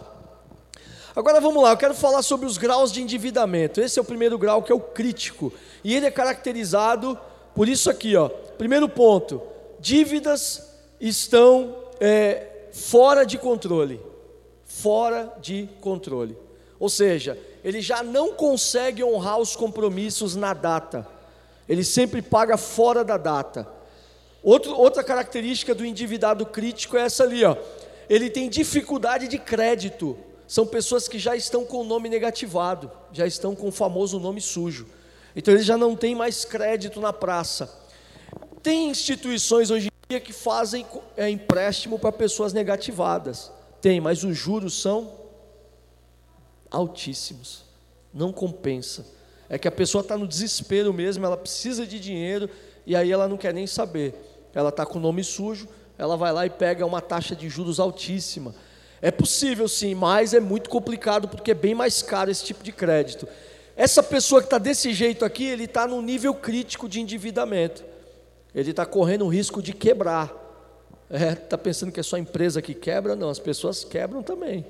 Agora 1.16 1.40
vamos 1.40 1.64
lá, 1.64 1.72
eu 1.72 1.78
quero 1.78 1.96
falar 1.96 2.22
sobre 2.22 2.46
os 2.46 2.58
graus 2.58 2.92
de 2.92 3.02
endividamento. 3.02 3.80
Esse 3.80 3.98
é 3.98 4.02
o 4.02 4.06
primeiro 4.06 4.38
grau 4.38 4.62
que 4.62 4.74
é 4.74 4.76
o 4.76 4.82
crítico. 4.82 5.54
E 5.86 5.96
ele 5.96 6.06
é 6.06 6.12
caracterizado 6.12 7.18
por 7.56 7.70
isso 7.70 7.90
aqui, 7.90 8.14
ó. 8.18 8.28
Primeiro 8.28 8.90
ponto: 8.90 9.42
dívidas 9.80 10.67
estão 11.00 11.76
é, 12.00 12.68
fora 12.72 13.26
de 13.26 13.38
controle. 13.38 14.00
Fora 14.66 15.34
de 15.42 15.70
controle. 15.82 16.38
Ou 16.80 16.90
seja, 16.90 17.38
ele 17.64 17.82
já 17.82 18.04
não 18.04 18.34
consegue 18.34 19.04
honrar 19.04 19.40
os 19.40 19.56
compromissos 19.56 20.36
na 20.36 20.54
data. 20.54 21.08
Ele 21.68 21.84
sempre 21.84 22.22
paga 22.22 22.58
fora 22.58 23.04
da 23.04 23.18
data. 23.18 23.68
Outro, 24.44 24.78
outra 24.78 25.04
característica 25.04 25.74
do 25.74 25.86
endividado 25.86 26.46
crítico 26.46 26.96
é 26.96 27.02
essa 27.02 27.24
ali, 27.24 27.44
ó. 27.44 27.58
Ele 28.10 28.30
tem 28.30 28.50
dificuldade 28.50 29.28
de 29.28 29.38
crédito. 29.38 30.18
São 30.48 30.66
pessoas 30.66 31.08
que 31.08 31.20
já 31.20 31.36
estão 31.36 31.66
com 31.66 31.82
o 31.82 31.84
nome 31.84 32.08
negativado, 32.08 32.90
já 33.12 33.28
estão 33.28 33.54
com 33.54 33.68
o 33.68 33.72
famoso 33.72 34.18
nome 34.18 34.40
sujo. 34.40 34.88
Então 35.36 35.54
ele 35.54 35.64
já 35.64 35.78
não 35.78 35.96
tem 35.96 36.16
mais 36.16 36.46
crédito 36.46 37.02
na 37.02 37.12
praça. 37.12 37.70
Tem 38.64 38.90
instituições 38.90 39.70
hoje 39.70 39.90
que 40.08 40.32
fazem 40.32 40.86
é, 41.18 41.30
empréstimo 41.30 42.00
para 42.00 42.12
pessoas 42.12 42.54
negativadas. 42.54 43.52
Tem, 43.82 44.00
mas 44.00 44.24
os 44.24 44.36
juros 44.38 44.82
são 44.82 45.12
altíssimos. 46.72 47.64
Não 48.14 48.32
compensa. 48.32 49.06
É 49.50 49.58
que 49.58 49.68
a 49.68 49.72
pessoa 49.72 50.02
está 50.02 50.18
no 50.18 50.28
desespero 50.28 50.94
mesmo, 50.94 51.26
ela 51.26 51.38
precisa 51.38 51.86
de 51.86 52.00
dinheiro 52.00 52.50
e 52.86 52.96
aí 52.96 53.12
ela 53.12 53.28
não 53.28 53.38
quer 53.38 53.54
nem 53.54 53.68
saber. 53.68 54.16
Ela 54.54 54.70
está 54.70 54.86
com 54.86 54.98
o 54.98 55.02
nome 55.02 55.24
sujo, 55.24 55.68
ela 55.98 56.16
vai 56.16 56.32
lá 56.32 56.46
e 56.46 56.50
pega 56.50 56.86
uma 56.86 57.02
taxa 57.02 57.36
de 57.36 57.50
juros 57.50 57.80
altíssima. 57.80 58.56
É 59.02 59.12
possível 59.12 59.68
sim, 59.68 59.94
mas 59.94 60.34
é 60.34 60.40
muito 60.40 60.70
complicado 60.70 61.28
porque 61.28 61.52
é 61.52 61.54
bem 61.54 61.76
mais 61.76 62.02
caro 62.02 62.32
esse 62.32 62.44
tipo 62.44 62.64
de 62.64 62.72
crédito. 62.72 63.28
Essa 63.76 64.02
pessoa 64.02 64.42
que 64.42 64.48
está 64.48 64.58
desse 64.58 64.92
jeito 64.92 65.24
aqui, 65.24 65.46
ele 65.46 65.66
está 65.66 65.86
no 65.86 66.02
nível 66.02 66.34
crítico 66.34 66.90
de 66.90 67.00
endividamento. 67.00 67.86
Ele 68.58 68.72
está 68.72 68.88
correndo 68.88 69.24
o 69.24 69.28
risco 69.28 69.62
de 69.62 69.72
quebrar. 69.72 70.34
Está 71.12 71.26
é, 71.26 71.36
tá 71.36 71.58
pensando 71.60 71.92
que 71.92 72.00
é 72.00 72.04
só 72.04 72.16
a 72.16 72.20
empresa 72.20 72.60
que 72.60 72.74
quebra? 72.74 73.16
Não, 73.16 73.30
as 73.30 73.38
pessoas 73.38 73.84
quebram 73.84 74.24
também. 74.24 74.66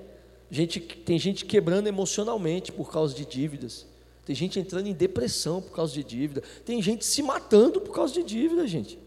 Gente, 0.51 0.82
tem 0.82 1.17
gente 1.17 1.46
quebrando 1.46 1.88
emocionalmente 1.88 2.70
por 2.70 2.91
causa 2.91 3.15
de 3.15 3.25
dívidas. 3.25 3.88
Tem 4.25 4.36
gente 4.36 4.60
entrando 4.60 4.88
em 4.88 4.94
depressão 4.94 5.62
por 5.62 5.72
causa 5.72 5.94
de 5.94 6.03
dívida. 6.03 6.44
Tem 6.65 6.82
gente 6.82 7.06
se 7.06 7.24
matando 7.24 7.79
por 7.79 7.96
causa 7.96 8.13
de 8.13 8.24
dívida, 8.24 8.67
gente. 8.67 9.00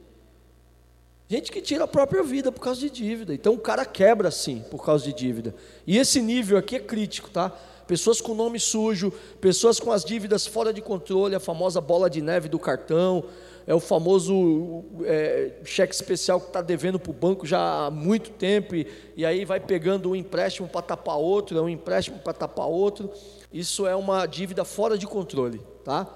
Gente 1.28 1.52
que 1.52 1.60
tira 1.60 1.84
a 1.84 1.88
própria 1.88 2.22
vida 2.22 2.50
por 2.50 2.62
causa 2.62 2.80
de 2.80 2.88
dívida. 2.88 3.34
Então 3.34 3.52
o 3.52 3.58
cara 3.58 3.84
quebra 3.84 4.30
sim 4.30 4.64
por 4.70 4.82
causa 4.82 5.04
de 5.04 5.12
dívida. 5.12 5.54
E 5.87 5.99
esse 5.99 6.22
nível 6.22 6.56
aqui 6.56 6.76
é 6.76 6.80
crítico, 6.80 7.28
tá? 7.28 7.54
Pessoas 7.90 8.20
com 8.20 8.35
nome 8.35 8.61
sujo, 8.61 9.12
pessoas 9.40 9.80
com 9.80 9.90
as 9.90 10.04
dívidas 10.04 10.47
fora 10.47 10.73
de 10.73 10.80
controle, 10.80 11.35
a 11.35 11.40
famosa 11.40 11.80
bola 11.80 12.09
de 12.09 12.23
neve 12.23 12.49
do 12.49 12.56
cartão, 12.56 13.25
é 13.66 13.75
o 13.75 13.80
famoso 13.80 14.85
é, 15.04 15.54
cheque 15.64 15.92
especial 15.92 16.38
que 16.38 16.47
está 16.47 16.62
devendo 16.62 17.00
para 17.00 17.11
o 17.11 17.12
banco 17.12 17.44
já 17.44 17.87
há 17.87 17.90
muito 17.90 18.30
tempo, 18.30 18.76
e, 18.76 18.87
e 19.16 19.26
aí 19.26 19.44
vai 19.44 19.59
pegando 19.59 20.11
um 20.11 20.14
empréstimo 20.14 20.68
para 20.68 20.82
tapar 20.82 21.16
outro, 21.16 21.59
é 21.59 21.61
um 21.61 21.68
empréstimo 21.68 22.20
para 22.20 22.32
tapar 22.32 22.68
outro. 22.68 23.11
Isso 23.52 23.85
é 23.88 23.97
uma 23.97 24.25
dívida 24.25 24.64
fora 24.64 24.97
de 24.97 25.09
controle, 25.09 25.61
tá? 25.85 26.06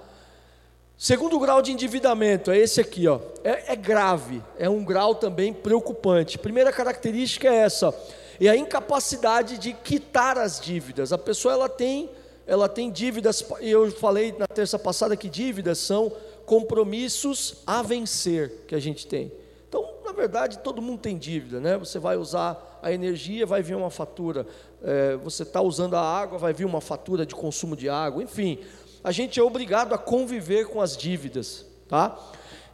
Segundo 0.97 1.41
grau 1.41 1.61
de 1.61 1.73
endividamento 1.73 2.53
é 2.53 2.57
esse 2.57 2.81
aqui, 2.81 3.09
ó. 3.09 3.19
É, 3.43 3.73
é, 3.73 3.75
grave, 3.75 4.41
é 4.61 4.71
um 4.71 4.85
grau 4.85 5.17
também 5.17 5.53
preocupante. 5.53 6.39
Primeira 6.39 6.73
característica 6.73 7.49
é 7.49 7.57
essa, 7.57 7.93
é 8.41 8.49
a 8.49 8.57
incapacidade 8.57 9.59
de 9.59 9.73
quitar 9.73 10.39
as 10.39 10.61
dívidas. 10.61 11.13
A 11.13 11.19
pessoa 11.19 11.55
ela 11.55 11.69
tem, 11.69 12.11
ela 12.47 12.69
tem 12.69 12.91
dívidas. 12.91 13.45
Eu 13.61 13.91
falei 13.93 14.35
na 14.39 14.47
terça 14.47 14.79
passada 14.79 15.17
que 15.17 15.29
dívidas 15.29 15.79
são 15.79 16.13
compromissos 16.47 17.63
a 17.67 17.83
vencer 17.83 18.65
que 18.67 18.75
a 18.75 18.81
gente 18.81 19.07
tem. 19.07 19.33
Então, 19.69 19.89
na 20.05 20.13
verdade, 20.13 20.59
todo 20.59 20.81
mundo 20.81 21.01
tem 21.01 21.19
dívida, 21.19 21.59
né? 21.59 21.77
Você 21.77 21.99
vai 21.99 22.17
usar 22.17 22.79
a 22.83 22.93
energia, 22.93 23.45
vai 23.45 23.63
vir 23.63 23.75
uma 23.75 23.91
fatura. 23.91 24.47
É, 24.83 25.17
você 25.17 25.43
está 25.43 25.61
usando 25.61 25.95
a 25.97 26.01
água, 26.01 26.39
vai 26.39 26.53
vir 26.53 26.65
uma 26.65 26.81
fatura 26.81 27.27
de 27.27 27.35
consumo 27.35 27.75
de 27.75 27.89
água. 27.89 28.23
Enfim, 28.23 28.59
a 29.03 29.11
gente 29.11 29.41
é 29.41 29.43
obrigado 29.43 29.95
a 29.95 29.99
conviver 29.99 30.67
com 30.69 30.81
as 30.81 30.97
dívidas, 30.97 31.67
tá? 31.89 32.17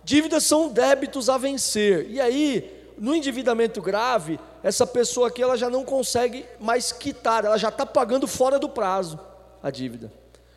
Dívidas 0.05 0.45
são 0.45 0.69
débitos 0.69 1.29
a 1.29 1.39
vencer. 1.39 2.11
E 2.11 2.21
aí, 2.21 2.93
no 2.99 3.15
endividamento 3.15 3.81
grave, 3.81 4.39
essa 4.63 4.87
pessoa 4.87 5.29
aqui 5.29 5.43
ela 5.43 5.57
já 5.57 5.71
não 5.71 5.85
consegue 5.85 6.45
mais 6.59 6.93
quitar, 6.93 7.45
ela 7.45 7.57
já 7.57 7.69
está 7.69 7.87
pagando 7.87 8.27
fora 8.27 8.59
do 8.59 8.69
prazo 8.69 9.19
a 9.63 9.71
dívida. 9.71 10.13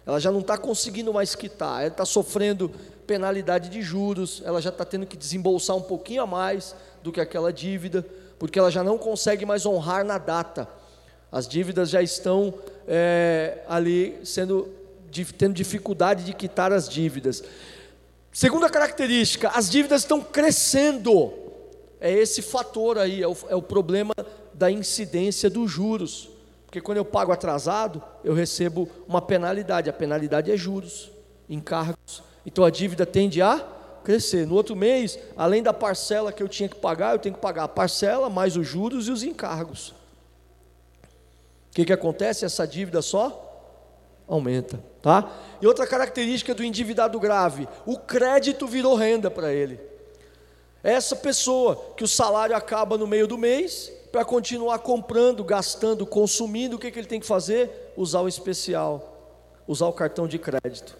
Ela 0.05 0.19
já 0.19 0.31
não 0.31 0.41
está 0.41 0.57
conseguindo 0.57 1.13
mais 1.13 1.33
quitar, 1.33 1.79
ela 1.79 1.87
está 1.87 2.05
sofrendo 2.05 2.69
penalidade 3.07 3.69
de 3.69 3.81
juros, 3.81 4.41
ela 4.45 4.61
já 4.61 4.69
está 4.69 4.83
tendo 4.83 5.05
que 5.05 5.15
desembolsar 5.15 5.75
um 5.75 5.81
pouquinho 5.81 6.21
a 6.21 6.27
mais 6.27 6.75
do 7.01 7.11
que 7.11 7.21
aquela 7.21 7.51
dívida, 7.53 8.05
porque 8.37 8.59
ela 8.59 8.69
já 8.69 8.83
não 8.83 8.97
consegue 8.97 9.45
mais 9.45 9.65
honrar 9.65 10.03
na 10.03 10.17
data. 10.17 10.67
As 11.31 11.47
dívidas 11.47 11.89
já 11.89 12.01
estão 12.01 12.53
é, 12.87 13.63
ali 13.67 14.19
sendo 14.23 14.69
tendo 15.37 15.53
dificuldade 15.53 16.23
de 16.23 16.33
quitar 16.33 16.73
as 16.73 16.89
dívidas. 16.89 17.43
Segunda 18.31 18.67
característica, 18.67 19.49
as 19.49 19.69
dívidas 19.69 20.01
estão 20.01 20.21
crescendo. 20.21 21.31
É 22.03 22.11
esse 22.11 22.41
fator 22.41 22.97
aí, 22.97 23.23
é 23.23 23.27
o, 23.29 23.37
é 23.47 23.55
o 23.55 23.61
problema 23.61 24.13
da 24.53 24.69
incidência 24.69 25.49
dos 25.49 25.71
juros. 25.71 26.29
Porque 26.65 26.81
quando 26.81 26.97
eu 26.97 27.05
pago 27.05 27.31
atrasado, 27.31 28.03
eu 28.25 28.33
recebo 28.33 28.89
uma 29.07 29.21
penalidade. 29.21 29.89
A 29.89 29.93
penalidade 29.93 30.51
é 30.51 30.57
juros, 30.57 31.09
encargos. 31.49 32.21
Então 32.45 32.65
a 32.65 32.69
dívida 32.69 33.05
tende 33.05 33.41
a 33.41 33.65
crescer. 34.03 34.45
No 34.45 34.53
outro 34.53 34.75
mês, 34.75 35.17
além 35.37 35.63
da 35.63 35.71
parcela 35.71 36.33
que 36.33 36.43
eu 36.43 36.49
tinha 36.49 36.67
que 36.67 36.75
pagar, 36.75 37.13
eu 37.13 37.19
tenho 37.19 37.35
que 37.35 37.39
pagar 37.39 37.63
a 37.63 37.69
parcela, 37.69 38.29
mais 38.29 38.57
os 38.57 38.67
juros 38.67 39.07
e 39.07 39.11
os 39.11 39.23
encargos. 39.23 39.91
O 41.71 41.75
que, 41.75 41.85
que 41.85 41.93
acontece? 41.93 42.43
Essa 42.43 42.67
dívida 42.67 43.01
só 43.01 43.79
aumenta, 44.27 44.77
tá? 45.01 45.31
E 45.61 45.65
outra 45.65 45.87
característica 45.87 46.53
do 46.53 46.65
endividado 46.65 47.17
grave, 47.17 47.65
o 47.85 47.97
crédito 47.97 48.67
virou 48.67 48.93
renda 48.93 49.31
para 49.31 49.53
ele. 49.53 49.92
Essa 50.83 51.15
pessoa 51.15 51.93
que 51.95 52.03
o 52.03 52.07
salário 52.07 52.55
acaba 52.55 52.97
no 52.97 53.07
meio 53.07 53.25
do 53.25 53.37
mês, 53.37 53.91
para 54.11 54.25
continuar 54.25 54.79
comprando, 54.79 55.43
gastando, 55.43 56.05
consumindo, 56.05 56.75
o 56.75 56.79
que, 56.79 56.91
que 56.91 56.99
ele 56.99 57.07
tem 57.07 57.19
que 57.19 57.25
fazer? 57.25 57.93
Usar 57.97 58.21
o 58.21 58.27
especial, 58.27 59.41
usar 59.67 59.87
o 59.87 59.93
cartão 59.93 60.27
de 60.27 60.37
crédito. 60.37 60.95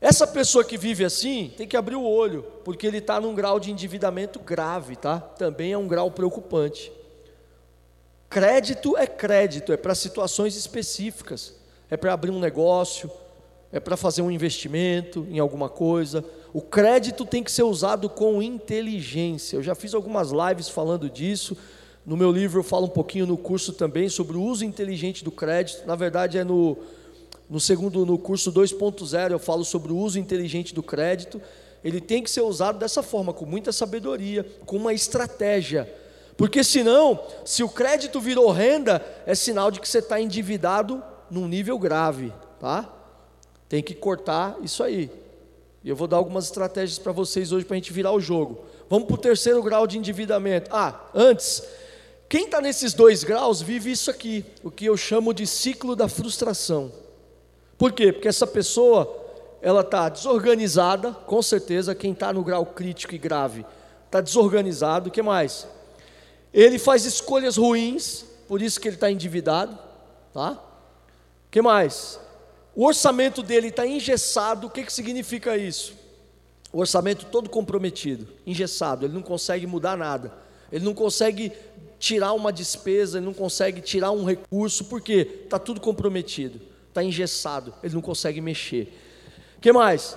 Essa 0.00 0.26
pessoa 0.26 0.64
que 0.64 0.78
vive 0.78 1.04
assim 1.04 1.52
tem 1.56 1.66
que 1.66 1.76
abrir 1.76 1.96
o 1.96 2.04
olho, 2.04 2.44
porque 2.64 2.86
ele 2.86 2.98
está 2.98 3.20
num 3.20 3.34
grau 3.34 3.58
de 3.58 3.70
endividamento 3.70 4.38
grave, 4.38 4.96
tá? 4.96 5.18
Também 5.18 5.72
é 5.72 5.78
um 5.78 5.88
grau 5.88 6.10
preocupante. 6.10 6.92
Crédito 8.30 8.96
é 8.96 9.06
crédito, 9.06 9.72
é 9.72 9.76
para 9.76 9.94
situações 9.94 10.56
específicas 10.56 11.54
é 11.90 11.96
para 11.96 12.12
abrir 12.12 12.30
um 12.30 12.38
negócio, 12.38 13.10
é 13.72 13.78
para 13.78 13.96
fazer 13.96 14.22
um 14.22 14.30
investimento 14.30 15.26
em 15.30 15.38
alguma 15.38 15.68
coisa. 15.68 16.24
O 16.54 16.62
crédito 16.62 17.26
tem 17.26 17.42
que 17.42 17.50
ser 17.50 17.64
usado 17.64 18.08
com 18.08 18.40
inteligência. 18.40 19.56
Eu 19.56 19.62
já 19.62 19.74
fiz 19.74 19.92
algumas 19.92 20.30
lives 20.30 20.68
falando 20.68 21.10
disso. 21.10 21.56
No 22.06 22.16
meu 22.16 22.30
livro 22.30 22.60
eu 22.60 22.62
falo 22.62 22.86
um 22.86 22.90
pouquinho 22.90 23.26
no 23.26 23.36
curso 23.36 23.72
também 23.72 24.08
sobre 24.08 24.36
o 24.36 24.40
uso 24.40 24.64
inteligente 24.64 25.24
do 25.24 25.32
crédito. 25.32 25.84
Na 25.84 25.96
verdade 25.96 26.38
é 26.38 26.44
no, 26.44 26.78
no 27.50 27.58
segundo, 27.58 28.06
no 28.06 28.16
curso 28.16 28.52
2.0 28.52 29.32
eu 29.32 29.38
falo 29.40 29.64
sobre 29.64 29.92
o 29.92 29.96
uso 29.96 30.16
inteligente 30.16 30.72
do 30.72 30.80
crédito. 30.80 31.42
Ele 31.82 32.00
tem 32.00 32.22
que 32.22 32.30
ser 32.30 32.42
usado 32.42 32.78
dessa 32.78 33.02
forma, 33.02 33.32
com 33.32 33.44
muita 33.44 33.72
sabedoria, 33.72 34.46
com 34.64 34.76
uma 34.76 34.94
estratégia. 34.94 35.92
Porque 36.36 36.62
senão, 36.62 37.20
se 37.44 37.64
o 37.64 37.68
crédito 37.68 38.20
virou 38.20 38.52
renda, 38.52 39.04
é 39.26 39.34
sinal 39.34 39.72
de 39.72 39.80
que 39.80 39.88
você 39.88 39.98
está 39.98 40.20
endividado 40.20 41.02
num 41.28 41.48
nível 41.48 41.76
grave, 41.80 42.32
tá? 42.60 42.88
Tem 43.68 43.82
que 43.82 43.92
cortar 43.92 44.56
isso 44.62 44.84
aí. 44.84 45.23
E 45.84 45.88
eu 45.90 45.94
vou 45.94 46.08
dar 46.08 46.16
algumas 46.16 46.46
estratégias 46.46 46.98
para 46.98 47.12
vocês 47.12 47.52
hoje 47.52 47.66
para 47.66 47.74
a 47.74 47.76
gente 47.76 47.92
virar 47.92 48.12
o 48.12 48.18
jogo. 48.18 48.64
Vamos 48.88 49.06
para 49.06 49.14
o 49.14 49.18
terceiro 49.18 49.62
grau 49.62 49.86
de 49.86 49.98
endividamento. 49.98 50.70
Ah, 50.72 50.98
antes, 51.14 51.62
quem 52.26 52.46
está 52.46 52.58
nesses 52.58 52.94
dois 52.94 53.22
graus 53.22 53.60
vive 53.60 53.92
isso 53.92 54.10
aqui, 54.10 54.46
o 54.62 54.70
que 54.70 54.86
eu 54.86 54.96
chamo 54.96 55.34
de 55.34 55.46
ciclo 55.46 55.94
da 55.94 56.08
frustração. 56.08 56.90
Por 57.76 57.92
quê? 57.92 58.12
Porque 58.12 58.28
essa 58.28 58.46
pessoa, 58.46 59.14
ela 59.60 59.82
está 59.82 60.08
desorganizada, 60.08 61.12
com 61.12 61.42
certeza, 61.42 61.94
quem 61.94 62.12
está 62.12 62.32
no 62.32 62.42
grau 62.42 62.64
crítico 62.64 63.14
e 63.14 63.18
grave, 63.18 63.66
está 64.06 64.22
desorganizado. 64.22 65.10
O 65.10 65.12
que 65.12 65.20
mais? 65.20 65.68
Ele 66.52 66.78
faz 66.78 67.04
escolhas 67.04 67.58
ruins, 67.58 68.24
por 68.48 68.62
isso 68.62 68.80
que 68.80 68.88
ele 68.88 68.96
está 68.96 69.10
endividado, 69.10 69.78
tá? 70.32 70.58
que 71.50 71.60
mais? 71.60 72.18
O 72.74 72.84
orçamento 72.84 73.42
dele 73.42 73.68
está 73.68 73.86
engessado, 73.86 74.66
o 74.66 74.70
que, 74.70 74.82
que 74.82 74.92
significa 74.92 75.56
isso? 75.56 75.94
O 76.72 76.80
orçamento 76.80 77.26
todo 77.26 77.48
comprometido, 77.48 78.26
engessado, 78.44 79.06
ele 79.06 79.14
não 79.14 79.22
consegue 79.22 79.66
mudar 79.66 79.96
nada, 79.96 80.32
ele 80.72 80.84
não 80.84 80.94
consegue 80.94 81.52
tirar 82.00 82.32
uma 82.32 82.52
despesa, 82.52 83.18
ele 83.18 83.26
não 83.26 83.32
consegue 83.32 83.80
tirar 83.80 84.10
um 84.10 84.24
recurso, 84.24 84.84
porque 84.86 85.42
está 85.44 85.58
tudo 85.58 85.80
comprometido, 85.80 86.60
está 86.88 87.02
engessado, 87.02 87.72
ele 87.82 87.94
não 87.94 88.02
consegue 88.02 88.40
mexer. 88.40 88.92
O 89.56 89.60
que 89.60 89.72
mais? 89.72 90.16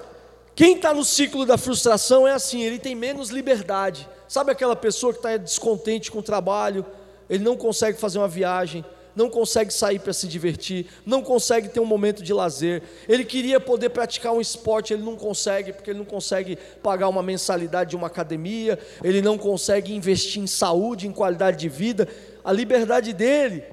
Quem 0.56 0.76
está 0.76 0.92
no 0.92 1.06
ciclo 1.06 1.46
da 1.46 1.60
frustração 1.60 2.28
é 2.28 2.34
assim, 2.34 2.64
ele 2.64 2.80
tem 2.80 2.96
menos 2.96 3.30
liberdade. 3.30 4.10
Sabe 4.28 4.52
aquela 4.52 4.76
pessoa 4.76 5.14
que 5.14 5.20
está 5.20 5.38
descontente 5.38 6.12
com 6.12 6.18
o 6.18 6.24
trabalho, 6.24 6.84
ele 7.30 7.44
não 7.44 7.56
consegue 7.56 8.00
fazer 8.00 8.18
uma 8.18 8.28
viagem, 8.28 8.84
não 9.18 9.32
consegue 9.32 9.74
sair 9.74 9.98
para 9.98 10.14
se 10.14 10.28
divertir, 10.28 10.86
não 11.04 11.24
consegue 11.24 11.68
ter 11.68 11.80
um 11.80 11.86
momento 11.86 12.22
de 12.22 12.32
lazer. 12.32 12.84
Ele 13.10 13.26
queria 13.26 13.60
poder 13.60 13.90
praticar 13.90 14.32
um 14.32 14.40
esporte, 14.40 14.94
ele 14.94 15.02
não 15.02 15.16
consegue, 15.16 15.74
porque 15.74 15.90
ele 15.90 15.98
não 15.98 16.06
consegue 16.06 16.56
pagar 16.84 17.10
uma 17.10 17.24
mensalidade 17.24 17.90
de 17.90 17.96
uma 17.96 18.06
academia, 18.06 18.78
ele 19.04 19.20
não 19.20 19.36
consegue 19.36 19.92
investir 19.92 20.42
em 20.42 20.46
saúde, 20.46 21.08
em 21.08 21.12
qualidade 21.12 21.58
de 21.58 21.68
vida. 21.68 22.08
A 22.46 22.54
liberdade 22.54 23.12
dele 23.12 23.64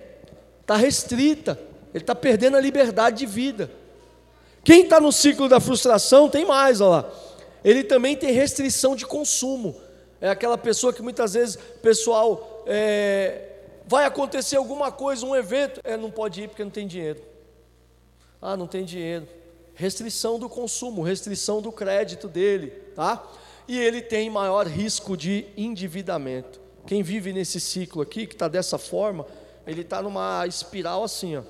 está 0.62 0.76
restrita, 0.76 1.60
ele 1.92 2.02
está 2.02 2.14
perdendo 2.14 2.56
a 2.56 2.60
liberdade 2.60 3.18
de 3.18 3.26
vida. 3.26 3.70
Quem 4.64 4.84
está 4.84 4.98
no 4.98 5.12
ciclo 5.12 5.46
da 5.46 5.60
frustração 5.60 6.30
tem 6.30 6.46
mais, 6.46 6.80
olha 6.80 6.90
lá. 6.90 7.12
Ele 7.62 7.84
também 7.84 8.16
tem 8.16 8.32
restrição 8.32 8.96
de 8.96 9.04
consumo. 9.04 9.76
É 10.22 10.30
aquela 10.30 10.56
pessoa 10.56 10.90
que 10.90 11.02
muitas 11.02 11.34
vezes 11.34 11.56
o 11.56 11.80
pessoal 11.80 12.64
é, 12.66 13.53
vai 13.87 14.05
acontecer 14.05 14.57
alguma 14.57 14.91
coisa, 14.91 15.25
um 15.25 15.35
evento, 15.35 15.81
é, 15.85 15.97
não 15.97 16.11
pode 16.11 16.43
ir 16.43 16.49
porque 16.49 16.64
não 16.64 16.71
tem 16.71 16.87
dinheiro. 16.87 17.21
Ah, 18.41 18.57
não 18.57 18.67
tem 18.67 18.85
dinheiro. 18.85 19.26
Restrição 19.75 20.38
do 20.38 20.49
consumo, 20.49 21.03
restrição 21.03 21.61
do 21.61 21.73
crédito 21.73 22.29
dele, 22.29 22.71
tá? 22.95 23.26
E 23.67 23.79
ele 23.79 24.03
tem 24.03 24.29
maior 24.31 24.67
risco 24.67 25.17
de 25.17 25.47
endividamento. 25.57 26.61
Quem 26.87 27.03
vive 27.03 27.33
nesse 27.33 27.59
ciclo 27.59 28.03
aqui, 28.03 28.26
que 28.26 28.35
está 28.35 28.47
dessa 28.47 28.76
forma, 28.79 29.26
ele 29.67 29.81
está 29.81 30.03
numa 30.03 30.47
espiral 30.47 31.03
assim, 31.03 31.37
ó. 31.37 31.43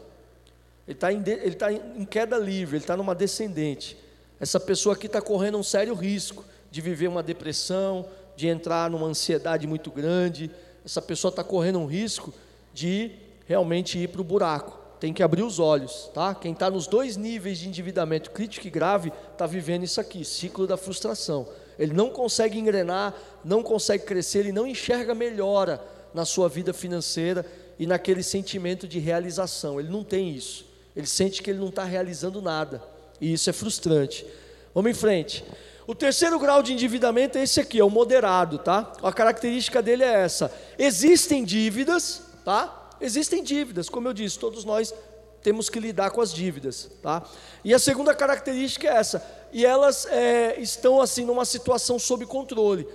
Ele 0.87 0.97
está 0.97 1.13
em, 1.13 1.23
tá 1.23 1.73
em 1.73 2.05
queda 2.05 2.37
livre, 2.37 2.77
ele 2.77 2.85
está 2.85 2.97
numa 2.97 3.15
descendente. 3.15 3.97
Essa 4.39 4.61
pessoa 4.61 4.95
aqui 4.95 5.07
está 5.07 5.21
correndo 5.21 5.59
um 5.59 5.63
sério 5.63 5.95
risco 5.95 6.45
de 6.71 6.81
viver 6.81 7.09
uma 7.09 7.23
depressão, 7.23 8.07
de 8.37 8.49
entrar 8.49 8.91
numa 8.91 9.07
ansiedade 9.07 9.67
muito 9.67 9.91
grande, 9.91 10.51
essa 10.85 11.01
pessoa 11.01 11.31
está 11.31 11.43
correndo 11.43 11.79
um 11.79 11.87
risco 11.87 12.33
de 12.73 13.13
realmente 13.47 13.99
ir 13.99 14.09
para 14.09 14.21
o 14.21 14.25
buraco. 14.25 14.79
Tem 15.01 15.13
que 15.13 15.23
abrir 15.23 15.43
os 15.43 15.59
olhos, 15.59 16.11
tá? 16.15 16.35
Quem 16.35 16.53
está 16.53 16.71
nos 16.71 16.87
dois 16.87 17.17
níveis 17.17 17.59
de 17.59 17.69
endividamento 17.69 18.31
crítico 18.31 18.67
e 18.67 18.71
grave 18.71 19.13
está 19.33 19.47
vivendo 19.47 19.85
isso 19.85 20.01
aqui, 20.01 20.25
ciclo 20.25 20.67
da 20.67 20.77
frustração. 20.77 21.47
Ele 21.79 21.93
não 21.93 22.11
consegue 22.11 22.59
engrenar, 22.59 23.15
não 23.45 23.63
consegue 23.63 24.05
crescer, 24.05 24.41
ele 24.41 24.53
não 24.53 24.67
enxerga 24.67 25.15
melhora 25.15 25.81
na 26.13 26.25
sua 26.25 26.49
vida 26.49 26.73
financeira 26.73 27.45
e 27.79 27.87
naquele 27.87 28.23
sentimento 28.23 28.87
de 28.87 28.99
realização. 28.99 29.81
Ele 29.81 29.89
não 29.89 30.05
tem 30.05 30.31
isso. 30.31 30.65
Ele 30.95 31.07
sente 31.07 31.43
que 31.43 31.51
ele 31.51 31.59
não 31.59 31.69
está 31.69 31.85
realizando 31.85 32.41
nada. 32.41 32.83
E 33.21 33.33
isso 33.33 33.51
é 33.51 33.53
frustrante. 33.53 34.25
Vamos 34.73 34.91
em 34.91 34.95
frente. 34.95 35.45
O 35.87 35.95
terceiro 35.95 36.39
grau 36.39 36.63
de 36.63 36.73
endividamento 36.73 37.37
é 37.37 37.43
esse 37.43 37.61
aqui, 37.61 37.79
é 37.79 37.85
o 37.85 37.91
moderado, 37.91 38.59
tá? 38.59 38.91
A 39.03 39.13
característica 39.13 39.83
dele 39.83 40.03
é 40.03 40.23
essa. 40.23 40.51
Existem 40.79 41.45
dívidas, 41.45 42.23
tá? 42.45 42.91
Existem 43.01 43.43
dívidas, 43.43 43.89
como 43.89 44.09
eu 44.09 44.15
disse, 44.15 44.39
todos 44.39 44.65
nós 44.65 44.95
temos 45.43 45.69
que 45.69 45.79
lidar 45.79 46.11
com 46.11 46.23
as 46.23 46.33
dívidas, 46.33 46.91
tá? 47.03 47.23
E 47.63 47.75
a 47.75 47.79
segunda 47.79 48.15
característica 48.15 48.89
é 48.89 48.97
essa. 48.97 49.23
E 49.53 49.67
elas 49.67 50.07
é, 50.07 50.59
estão 50.59 51.03
assim 51.03 51.27
numa 51.27 51.45
situação 51.45 51.99
sob 51.99 52.25
controle 52.25 52.89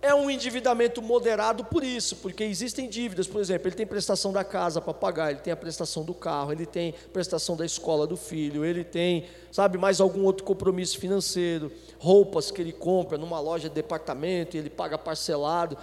é 0.00 0.14
um 0.14 0.30
endividamento 0.30 1.02
moderado 1.02 1.64
por 1.64 1.82
isso, 1.82 2.16
porque 2.16 2.44
existem 2.44 2.88
dívidas, 2.88 3.26
por 3.26 3.40
exemplo, 3.40 3.66
ele 3.66 3.74
tem 3.74 3.86
prestação 3.86 4.32
da 4.32 4.44
casa 4.44 4.80
para 4.80 4.94
pagar, 4.94 5.32
ele 5.32 5.40
tem 5.40 5.52
a 5.52 5.56
prestação 5.56 6.04
do 6.04 6.14
carro, 6.14 6.52
ele 6.52 6.66
tem 6.66 6.94
prestação 7.12 7.56
da 7.56 7.66
escola 7.66 8.06
do 8.06 8.16
filho, 8.16 8.64
ele 8.64 8.84
tem, 8.84 9.26
sabe, 9.50 9.76
mais 9.76 10.00
algum 10.00 10.22
outro 10.22 10.44
compromisso 10.44 10.98
financeiro, 10.98 11.72
roupas 11.98 12.50
que 12.50 12.60
ele 12.60 12.72
compra 12.72 13.18
numa 13.18 13.40
loja 13.40 13.68
de 13.68 13.74
departamento 13.74 14.56
e 14.56 14.60
ele 14.60 14.70
paga 14.70 14.96
parcelado. 14.96 15.76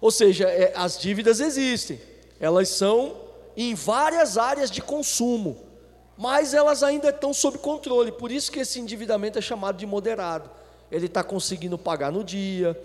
Ou 0.00 0.10
seja, 0.10 0.48
é, 0.48 0.74
as 0.76 0.98
dívidas 0.98 1.40
existem, 1.40 1.98
elas 2.38 2.68
são 2.68 3.16
em 3.56 3.74
várias 3.74 4.36
áreas 4.36 4.70
de 4.70 4.82
consumo, 4.82 5.56
mas 6.18 6.52
elas 6.52 6.82
ainda 6.82 7.08
estão 7.08 7.32
sob 7.32 7.56
controle, 7.56 8.12
por 8.12 8.30
isso 8.30 8.52
que 8.52 8.60
esse 8.60 8.78
endividamento 8.78 9.38
é 9.38 9.42
chamado 9.42 9.78
de 9.78 9.86
moderado. 9.86 10.50
Ele 10.92 11.06
está 11.06 11.24
conseguindo 11.24 11.76
pagar 11.78 12.12
no 12.12 12.22
dia, 12.22 12.78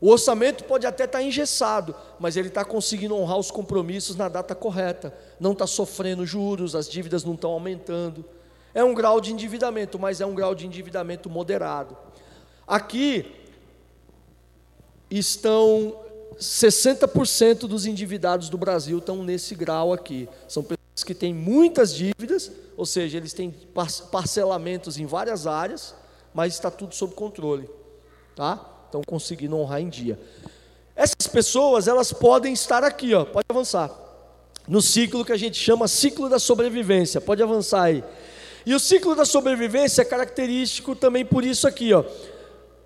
o 0.00 0.08
orçamento 0.08 0.64
pode 0.64 0.86
até 0.86 1.04
estar 1.04 1.22
engessado, 1.22 1.94
mas 2.18 2.36
ele 2.36 2.48
está 2.48 2.64
conseguindo 2.64 3.14
honrar 3.14 3.38
os 3.38 3.50
compromissos 3.50 4.16
na 4.16 4.28
data 4.28 4.54
correta, 4.54 5.12
não 5.38 5.52
está 5.52 5.66
sofrendo 5.66 6.24
juros, 6.24 6.74
as 6.74 6.88
dívidas 6.88 7.22
não 7.22 7.34
estão 7.34 7.50
aumentando. 7.50 8.24
É 8.72 8.82
um 8.82 8.94
grau 8.94 9.20
de 9.20 9.32
endividamento, 9.32 9.98
mas 9.98 10.20
é 10.20 10.26
um 10.26 10.34
grau 10.34 10.54
de 10.54 10.66
endividamento 10.66 11.28
moderado. 11.28 11.96
Aqui 12.66 13.30
estão 15.10 15.94
60% 16.38 17.66
dos 17.66 17.84
endividados 17.84 18.48
do 18.48 18.56
Brasil 18.56 18.98
estão 18.98 19.22
nesse 19.22 19.54
grau 19.54 19.92
aqui. 19.92 20.28
São 20.48 20.62
pessoas 20.62 21.04
que 21.04 21.14
têm 21.14 21.34
muitas 21.34 21.94
dívidas, 21.94 22.50
ou 22.74 22.86
seja, 22.86 23.18
eles 23.18 23.34
têm 23.34 23.54
parcelamentos 24.10 24.98
em 24.98 25.04
várias 25.04 25.46
áreas, 25.46 25.94
mas 26.32 26.54
está 26.54 26.70
tudo 26.70 26.94
sob 26.94 27.14
controle, 27.14 27.68
tá? 28.34 28.69
Estão 28.90 29.02
conseguindo 29.06 29.56
honrar 29.56 29.80
em 29.80 29.88
dia. 29.88 30.18
Essas 30.94 31.26
pessoas, 31.32 31.86
elas 31.86 32.12
podem 32.12 32.52
estar 32.52 32.82
aqui, 32.82 33.14
ó, 33.14 33.24
pode 33.24 33.46
avançar. 33.48 33.90
No 34.68 34.82
ciclo 34.82 35.24
que 35.24 35.32
a 35.32 35.36
gente 35.36 35.58
chama 35.58 35.88
ciclo 35.88 36.28
da 36.28 36.38
sobrevivência, 36.38 37.20
pode 37.20 37.42
avançar 37.42 37.84
aí. 37.84 38.04
E 38.66 38.74
o 38.74 38.80
ciclo 38.80 39.14
da 39.14 39.24
sobrevivência 39.24 40.02
é 40.02 40.04
característico 40.04 40.94
também 40.94 41.24
por 41.24 41.44
isso 41.44 41.66
aqui, 41.66 41.94
ó. 41.94 42.04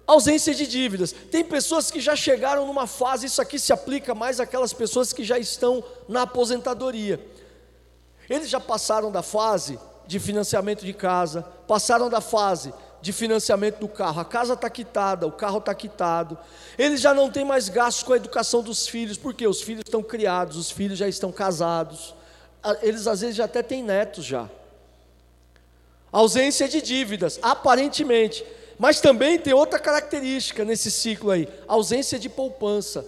Ausência 0.07 0.55
de 0.55 0.67
dívidas. 0.67 1.13
Tem 1.13 1.43
pessoas 1.43 1.91
que 1.91 1.99
já 1.99 2.15
chegaram 2.15 2.67
numa 2.67 2.87
fase, 2.87 3.27
isso 3.27 3.41
aqui 3.41 3.59
se 3.59 3.73
aplica 3.73 4.15
mais 4.15 4.39
àquelas 4.39 4.73
pessoas 4.73 5.13
que 5.13 5.25
já 5.25 5.39
estão 5.39 5.83
na 6.07 6.23
aposentadoria. 6.23 7.19
Eles 8.29 8.49
já 8.49 8.61
passaram 8.61 9.11
da 9.11 9.23
fase 9.23 9.79
de 10.07 10.21
financiamento 10.21 10.85
de 10.85 10.93
casa, 10.93 11.43
passaram 11.67 12.11
da 12.11 12.21
fase 12.21 12.73
de 13.05 13.13
financiamento 13.13 13.81
do 13.81 13.87
carro. 13.87 14.19
A 14.19 14.25
casa 14.25 14.55
está 14.55 14.71
quitada, 14.71 15.27
o 15.27 15.31
carro 15.31 15.59
está 15.59 15.75
quitado. 15.75 16.39
Eles 16.79 17.03
já 17.03 17.13
não 17.13 17.31
têm 17.31 17.45
mais 17.45 17.69
gastos 17.69 18.03
com 18.03 18.15
a 18.15 18.17
educação 18.17 18.63
dos 18.63 18.89
filhos, 18.89 19.19
porque 19.19 19.47
os 19.47 19.61
filhos 19.61 19.83
estão 19.85 20.03
criados, 20.03 20.57
os 20.57 20.71
filhos 20.71 20.99
já 20.99 21.07
estão 21.07 21.31
casados. 21.31 22.15
Eles 22.81 23.07
às 23.07 23.21
vezes 23.21 23.37
já 23.37 23.45
até 23.45 23.63
têm 23.63 23.83
netos 23.83 24.25
já. 24.25 24.49
Ausência 26.11 26.67
de 26.67 26.81
dívidas, 26.81 27.39
aparentemente. 27.43 28.43
Mas 28.79 29.03
também 29.03 29.39
tem 29.39 29.53
outra 29.53 29.79
característica 29.79 30.65
nesse 30.65 30.91
ciclo 30.91 31.31
aí: 31.31 31.47
ausência 31.69 32.19
de 32.19 32.31
poupança. 32.31 33.05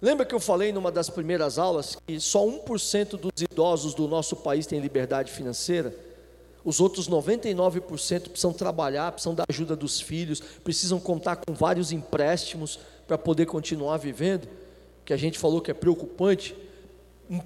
Lembra 0.00 0.24
que 0.24 0.34
eu 0.34 0.40
falei 0.40 0.72
numa 0.72 0.90
das 0.90 1.10
primeiras 1.10 1.58
aulas 1.58 1.98
que 2.06 2.18
só 2.18 2.46
1% 2.46 3.10
dos 3.10 3.42
idosos 3.42 3.92
do 3.92 4.08
nosso 4.08 4.36
país 4.36 4.66
tem 4.66 4.80
liberdade 4.80 5.30
financeira? 5.30 5.94
Os 6.64 6.80
outros 6.80 7.08
99% 7.08 8.28
precisam 8.28 8.52
trabalhar, 8.52 9.12
precisam 9.12 9.34
da 9.34 9.44
ajuda 9.48 9.74
dos 9.74 10.00
filhos, 10.00 10.40
precisam 10.62 11.00
contar 11.00 11.36
com 11.36 11.52
vários 11.52 11.90
empréstimos 11.90 12.78
para 13.06 13.18
poder 13.18 13.46
continuar 13.46 13.96
vivendo, 13.96 14.48
que 15.04 15.12
a 15.12 15.16
gente 15.16 15.38
falou 15.38 15.60
que 15.60 15.70
é 15.70 15.74
preocupante. 15.74 16.54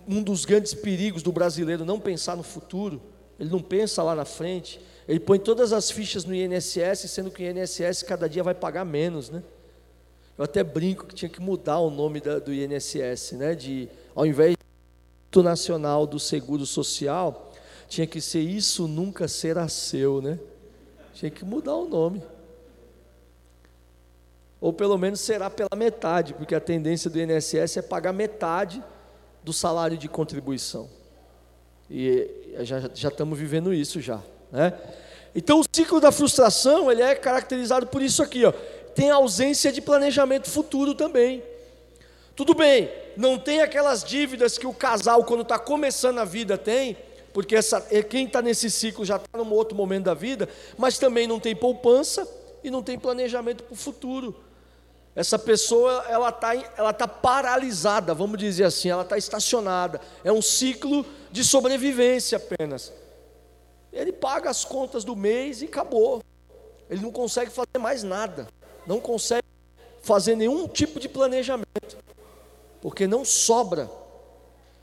Um 0.06 0.22
dos 0.22 0.44
grandes 0.44 0.74
perigos 0.74 1.22
do 1.22 1.32
brasileiro 1.32 1.84
não 1.84 1.98
pensar 1.98 2.36
no 2.36 2.42
futuro, 2.42 3.00
ele 3.38 3.50
não 3.50 3.60
pensa 3.60 4.02
lá 4.02 4.14
na 4.14 4.24
frente, 4.24 4.80
ele 5.08 5.20
põe 5.20 5.38
todas 5.38 5.72
as 5.72 5.90
fichas 5.90 6.24
no 6.24 6.34
INSS, 6.34 7.10
sendo 7.10 7.30
que 7.30 7.42
o 7.42 7.46
INSS 7.46 8.02
cada 8.02 8.28
dia 8.28 8.42
vai 8.42 8.54
pagar 8.54 8.84
menos, 8.84 9.30
né? 9.30 9.42
Eu 10.36 10.44
até 10.44 10.62
brinco 10.62 11.06
que 11.06 11.14
tinha 11.14 11.28
que 11.28 11.40
mudar 11.40 11.78
o 11.78 11.90
nome 11.90 12.20
da, 12.20 12.38
do 12.38 12.52
INSS, 12.52 13.32
né? 13.32 13.54
De, 13.54 13.88
ao 14.14 14.26
invés 14.26 14.56
do 15.30 15.42
Nacional 15.42 16.06
do 16.06 16.18
Seguro 16.18 16.66
Social, 16.66 17.45
tinha 17.88 18.06
que 18.06 18.20
ser 18.20 18.40
Isso 18.40 18.86
Nunca 18.88 19.28
Será 19.28 19.68
Seu, 19.68 20.20
né? 20.20 20.38
Tinha 21.14 21.30
que 21.30 21.44
mudar 21.44 21.74
o 21.74 21.88
nome. 21.88 22.22
Ou 24.60 24.72
pelo 24.72 24.98
menos 24.98 25.20
será 25.20 25.48
pela 25.48 25.76
metade, 25.76 26.34
porque 26.34 26.54
a 26.54 26.60
tendência 26.60 27.10
do 27.10 27.20
INSS 27.20 27.76
é 27.76 27.82
pagar 27.82 28.12
metade 28.12 28.82
do 29.42 29.52
salário 29.52 29.96
de 29.96 30.08
contribuição. 30.08 30.88
E 31.90 32.54
já, 32.60 32.80
já 32.92 33.08
estamos 33.08 33.38
vivendo 33.38 33.72
isso 33.72 34.00
já, 34.00 34.20
né? 34.50 34.72
Então 35.34 35.60
o 35.60 35.64
ciclo 35.70 36.00
da 36.00 36.10
frustração, 36.10 36.90
ele 36.90 37.02
é 37.02 37.14
caracterizado 37.14 37.86
por 37.86 38.02
isso 38.02 38.22
aqui, 38.22 38.44
ó. 38.44 38.52
Tem 38.94 39.10
ausência 39.10 39.70
de 39.70 39.82
planejamento 39.82 40.48
futuro 40.48 40.94
também. 40.94 41.42
Tudo 42.34 42.54
bem, 42.54 42.90
não 43.16 43.38
tem 43.38 43.60
aquelas 43.60 44.02
dívidas 44.02 44.58
que 44.58 44.66
o 44.66 44.74
casal, 44.74 45.24
quando 45.24 45.42
está 45.42 45.58
começando 45.58 46.18
a 46.18 46.24
vida, 46.24 46.58
tem, 46.58 46.96
porque 47.36 47.54
essa, 47.54 47.82
quem 48.08 48.24
está 48.24 48.40
nesse 48.40 48.70
ciclo 48.70 49.04
já 49.04 49.16
está 49.16 49.36
num 49.36 49.52
outro 49.52 49.76
momento 49.76 50.04
da 50.04 50.14
vida, 50.14 50.48
mas 50.78 50.96
também 50.96 51.26
não 51.26 51.38
tem 51.38 51.54
poupança 51.54 52.26
e 52.64 52.70
não 52.70 52.82
tem 52.82 52.98
planejamento 52.98 53.62
para 53.62 53.74
o 53.74 53.76
futuro. 53.76 54.34
Essa 55.14 55.38
pessoa 55.38 56.02
ela 56.08 56.30
está 56.30 56.54
ela 56.78 56.94
tá 56.94 57.06
paralisada, 57.06 58.14
vamos 58.14 58.38
dizer 58.38 58.64
assim, 58.64 58.88
ela 58.88 59.02
está 59.02 59.18
estacionada. 59.18 60.00
É 60.24 60.32
um 60.32 60.40
ciclo 60.40 61.04
de 61.30 61.44
sobrevivência 61.44 62.38
apenas. 62.38 62.90
Ele 63.92 64.12
paga 64.12 64.48
as 64.48 64.64
contas 64.64 65.04
do 65.04 65.14
mês 65.14 65.60
e 65.60 65.66
acabou. 65.66 66.22
Ele 66.88 67.02
não 67.02 67.12
consegue 67.12 67.50
fazer 67.50 67.76
mais 67.78 68.02
nada. 68.02 68.48
Não 68.86 68.98
consegue 68.98 69.46
fazer 70.00 70.36
nenhum 70.36 70.66
tipo 70.66 70.98
de 70.98 71.06
planejamento. 71.06 71.98
Porque 72.80 73.06
não 73.06 73.26
sobra. 73.26 73.90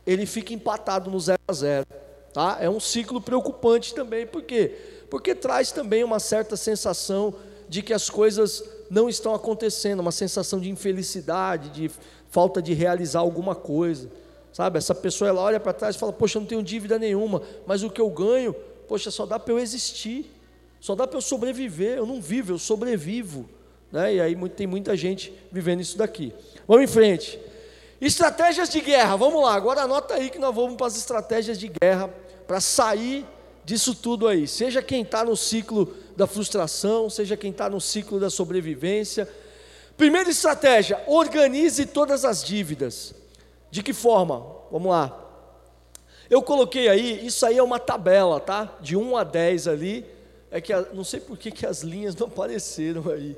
Ele 0.06 0.28
fica 0.28 0.54
empatado 0.54 1.10
no 1.10 1.20
zero 1.20 1.42
a 1.48 1.54
zero. 1.54 2.03
Tá? 2.34 2.58
É 2.60 2.69
um 2.69 2.80
ciclo 2.80 3.22
preocupante 3.22 3.93
também. 3.93 4.26
Por 4.26 4.41
quê? 4.41 4.76
Porque 5.10 5.36
traz 5.36 5.72
também 5.72 6.04
uma 6.04 6.19
certa 6.19 6.58
sensação 6.58 7.36
de 7.69 7.82
que 7.82 7.93
as 7.93 8.10
coisas 8.10 8.63
não 8.89 9.08
estão 9.08 9.34
acontecendo, 9.34 10.00
uma 10.00 10.12
sensação 10.12 10.60
de 10.60 10.69
infelicidade, 10.69 11.69
de 11.69 11.91
falta 12.30 12.62
de 12.62 12.74
realizar 12.74 13.19
alguma 13.19 13.54
coisa. 13.54 14.10
Sabe, 14.52 14.78
essa 14.78 14.93
pessoa 14.93 15.30
ela 15.30 15.41
olha 15.41 15.60
para 15.60 15.74
trás 15.74 15.96
e 15.96 16.00
fala: 16.00 16.13
Poxa, 16.13 16.38
eu 16.38 16.41
não 16.41 16.48
tenho 16.48 16.63
dívida 16.63 17.00
nenhuma, 17.00 17.41
mas 17.65 17.84
o 17.84 17.89
que 17.89 18.02
eu 18.02 18.10
ganho, 18.10 18.54
poxa, 18.88 19.12
só 19.12 19.26
dá 19.26 19.39
para 19.39 19.54
eu 19.54 19.60
existir, 19.60 20.32
só 20.80 20.96
dá 20.96 21.08
para 21.08 21.17
eu 21.17 21.22
sobreviver. 21.22 21.98
Eu 21.98 22.06
não 22.06 22.19
vivo, 22.22 22.54
eu 22.54 22.60
sobrevivo. 22.60 23.48
Né? 23.91 24.15
E 24.15 24.22
aí 24.22 24.50
tem 24.50 24.65
muita 24.65 24.98
gente 24.98 25.34
vivendo 25.52 25.82
isso 25.82 25.98
daqui. 25.98 26.34
Vamos 26.67 26.84
em 26.84 26.88
frente. 26.88 27.39
Estratégias 28.04 28.68
de 28.68 28.82
guerra, 28.82 29.16
vamos 29.16 29.42
lá. 29.42 29.54
Agora 29.54 29.84
anota 29.84 30.16
aí 30.16 30.30
que 30.30 30.38
nós 30.38 30.54
vamos 30.54 30.76
para 30.76 30.88
as 30.88 30.98
estratégias 30.98 31.58
de 31.58 31.72
guerra 31.82 32.13
para 32.46 32.60
sair 32.60 33.26
disso 33.63 33.96
tudo 33.96 34.28
aí. 34.28 34.46
Seja 34.46 34.82
quem 34.82 35.04
está 35.04 35.24
no 35.24 35.38
ciclo 35.38 35.96
da 36.13 36.28
frustração, 36.28 37.10
seja 37.10 37.38
quem 37.38 37.52
está 37.52 37.70
no 37.70 37.80
ciclo 37.80 38.20
da 38.20 38.30
sobrevivência. 38.30 39.26
Primeira 39.96 40.30
estratégia: 40.30 41.02
organize 41.08 41.86
todas 41.86 42.26
as 42.26 42.44
dívidas. 42.44 43.16
De 43.72 43.82
que 43.82 43.94
forma? 43.94 44.46
Vamos 44.70 44.92
lá. 44.92 45.18
Eu 46.30 46.42
coloquei 46.42 46.89
aí, 46.89 47.26
isso 47.26 47.46
aí 47.46 47.58
é 47.58 47.63
uma 47.63 47.80
tabela, 47.80 48.38
tá? 48.38 48.78
De 48.82 48.98
1 48.98 49.16
a 49.16 49.24
10 49.24 49.68
ali. 49.70 50.06
É 50.52 50.60
que 50.60 50.76
não 50.94 51.06
sei 51.06 51.22
por 51.22 51.38
que, 51.38 51.52
que 51.52 51.66
as 51.66 51.84
linhas 51.84 52.13
não 52.18 52.28
apareceram 52.34 53.10
aí. 53.10 53.38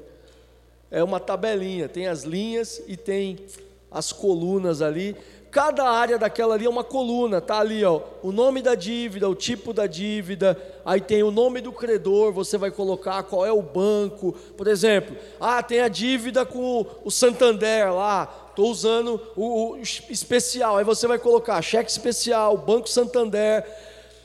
É 0.89 1.03
uma 1.03 1.19
tabelinha, 1.19 1.87
tem 1.87 2.07
as 2.07 2.23
linhas 2.23 2.81
e 2.87 2.97
tem 2.97 3.45
as 3.91 4.11
colunas 4.11 4.81
ali. 4.81 5.15
Cada 5.51 5.89
área 5.89 6.17
daquela 6.17 6.55
ali 6.55 6.65
é 6.65 6.69
uma 6.69 6.83
coluna, 6.83 7.39
tá 7.39 7.59
ali, 7.59 7.81
ó, 7.85 8.01
o 8.21 8.33
nome 8.33 8.61
da 8.61 8.75
dívida, 8.75 9.29
o 9.29 9.33
tipo 9.33 9.71
da 9.71 9.87
dívida, 9.87 10.61
aí 10.85 10.99
tem 10.99 11.23
o 11.23 11.31
nome 11.31 11.61
do 11.61 11.71
credor, 11.71 12.33
você 12.33 12.57
vai 12.57 12.69
colocar 12.71 13.23
qual 13.23 13.45
é 13.45 13.53
o 13.53 13.61
banco, 13.61 14.33
por 14.57 14.67
exemplo, 14.67 15.15
ah, 15.39 15.63
tem 15.63 15.79
a 15.79 15.87
dívida 15.87 16.45
com 16.45 16.85
o 17.05 17.09
Santander 17.09 17.93
lá, 17.93 18.47
estou 18.49 18.69
usando 18.69 19.21
o, 19.33 19.71
o 19.71 19.77
especial, 19.77 20.75
aí 20.75 20.83
você 20.83 21.07
vai 21.07 21.17
colocar 21.17 21.61
cheque 21.61 21.89
especial, 21.89 22.57
Banco 22.57 22.89
Santander, 22.89 23.63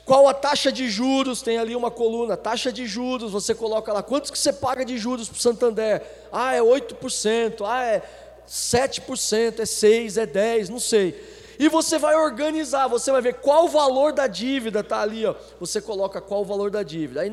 qual 0.03 0.27
a 0.27 0.33
taxa 0.33 0.71
de 0.71 0.89
juros? 0.89 1.41
Tem 1.41 1.57
ali 1.57 1.75
uma 1.75 1.89
coluna, 1.89 2.35
taxa 2.35 2.71
de 2.71 2.85
juros, 2.85 3.31
você 3.31 3.55
coloca 3.55 3.93
lá, 3.93 4.03
quantos 4.03 4.29
que 4.29 4.37
você 4.37 4.51
paga 4.51 4.83
de 4.83 4.97
juros 4.97 5.29
para 5.29 5.37
o 5.37 5.41
Santander? 5.41 6.01
Ah, 6.31 6.53
é 6.53 6.59
8%, 6.59 7.61
ah, 7.65 7.85
é 7.85 8.01
7%, 8.47 9.59
é 9.59 9.63
6%, 9.63 10.17
é 10.17 10.27
10%, 10.27 10.69
não 10.69 10.79
sei. 10.79 11.41
E 11.59 11.69
você 11.69 11.99
vai 11.99 12.15
organizar, 12.15 12.87
você 12.87 13.11
vai 13.11 13.21
ver 13.21 13.35
qual 13.35 13.65
o 13.65 13.69
valor 13.69 14.13
da 14.13 14.25
dívida, 14.25 14.79
está 14.79 15.01
ali, 15.01 15.25
ó. 15.25 15.35
Você 15.59 15.79
coloca 15.79 16.19
qual 16.19 16.41
o 16.41 16.45
valor 16.45 16.71
da 16.71 16.81
dívida. 16.81 17.21
Aí, 17.21 17.31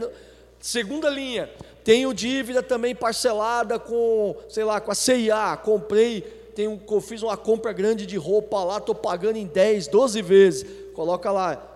segunda 0.61 1.09
linha, 1.09 1.51
tenho 1.83 2.12
dívida 2.12 2.62
também 2.62 2.94
parcelada 2.94 3.79
com, 3.79 4.37
sei 4.51 4.64
lá, 4.64 4.81
com 4.81 4.90
a 4.90 4.94
CIA, 4.94 5.59
comprei, 5.64 6.21
tenho, 6.55 6.79
fiz 7.01 7.23
uma 7.23 7.37
compra 7.37 7.73
grande 7.73 8.05
de 8.05 8.16
roupa 8.18 8.62
lá, 8.62 8.77
estou 8.77 8.94
pagando 8.94 9.37
em 9.37 9.47
10, 9.47 9.88
12 9.88 10.21
vezes. 10.21 10.66
Coloca 10.92 11.31
lá, 11.31 11.66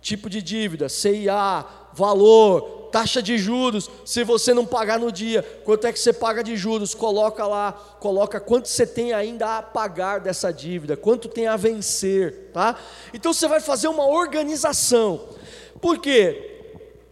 tipo 0.00 0.28
de 0.28 0.42
dívida, 0.42 0.88
CIA, 0.88 1.64
valor, 1.92 2.83
taxa 2.94 3.20
de 3.20 3.36
juros, 3.36 3.90
se 4.04 4.22
você 4.22 4.54
não 4.54 4.64
pagar 4.64 5.00
no 5.00 5.10
dia, 5.10 5.42
quanto 5.64 5.84
é 5.84 5.92
que 5.92 5.98
você 5.98 6.12
paga 6.12 6.44
de 6.44 6.56
juros? 6.56 6.94
Coloca 6.94 7.44
lá, 7.44 7.72
coloca 7.98 8.38
quanto 8.38 8.68
você 8.68 8.86
tem 8.86 9.12
ainda 9.12 9.58
a 9.58 9.62
pagar 9.62 10.20
dessa 10.20 10.52
dívida, 10.52 10.96
quanto 10.96 11.28
tem 11.28 11.48
a 11.48 11.56
vencer, 11.56 12.52
tá? 12.52 12.78
Então 13.12 13.32
você 13.32 13.48
vai 13.48 13.58
fazer 13.58 13.88
uma 13.88 14.06
organização. 14.06 15.28
Por 15.80 15.98
quê? 15.98 16.52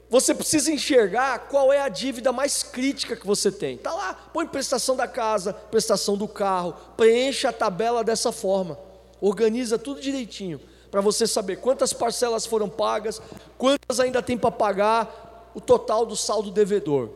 Você 0.09 0.33
precisa 0.33 0.71
enxergar 0.71 1.49
qual 1.49 1.73
é 1.73 1.81
a 1.81 1.89
dívida 1.89 2.31
mais 2.31 2.63
crítica 2.63 3.17
que 3.17 3.27
você 3.27 3.51
tem. 3.51 3.77
Tá 3.77 3.93
lá, 3.93 4.15
põe 4.33 4.47
prestação 4.47 4.95
da 4.95 5.09
casa, 5.09 5.53
prestação 5.53 6.17
do 6.17 6.29
carro, 6.29 6.77
preencha 6.97 7.49
a 7.49 7.53
tabela 7.53 8.05
dessa 8.05 8.31
forma. 8.31 8.79
Organiza 9.21 9.77
tudo 9.77 10.01
direitinho 10.01 10.61
para 10.93 11.01
você 11.01 11.27
saber 11.27 11.57
quantas 11.57 11.93
parcelas 11.93 12.47
foram 12.47 12.69
pagas, 12.69 13.21
quantas 13.59 13.99
ainda 13.99 14.23
tem 14.23 14.37
para 14.37 14.51
pagar, 14.51 15.32
o 15.55 15.61
total 15.61 16.07
do 16.07 16.17
saldo 16.17 16.51
devedor. 16.51 17.11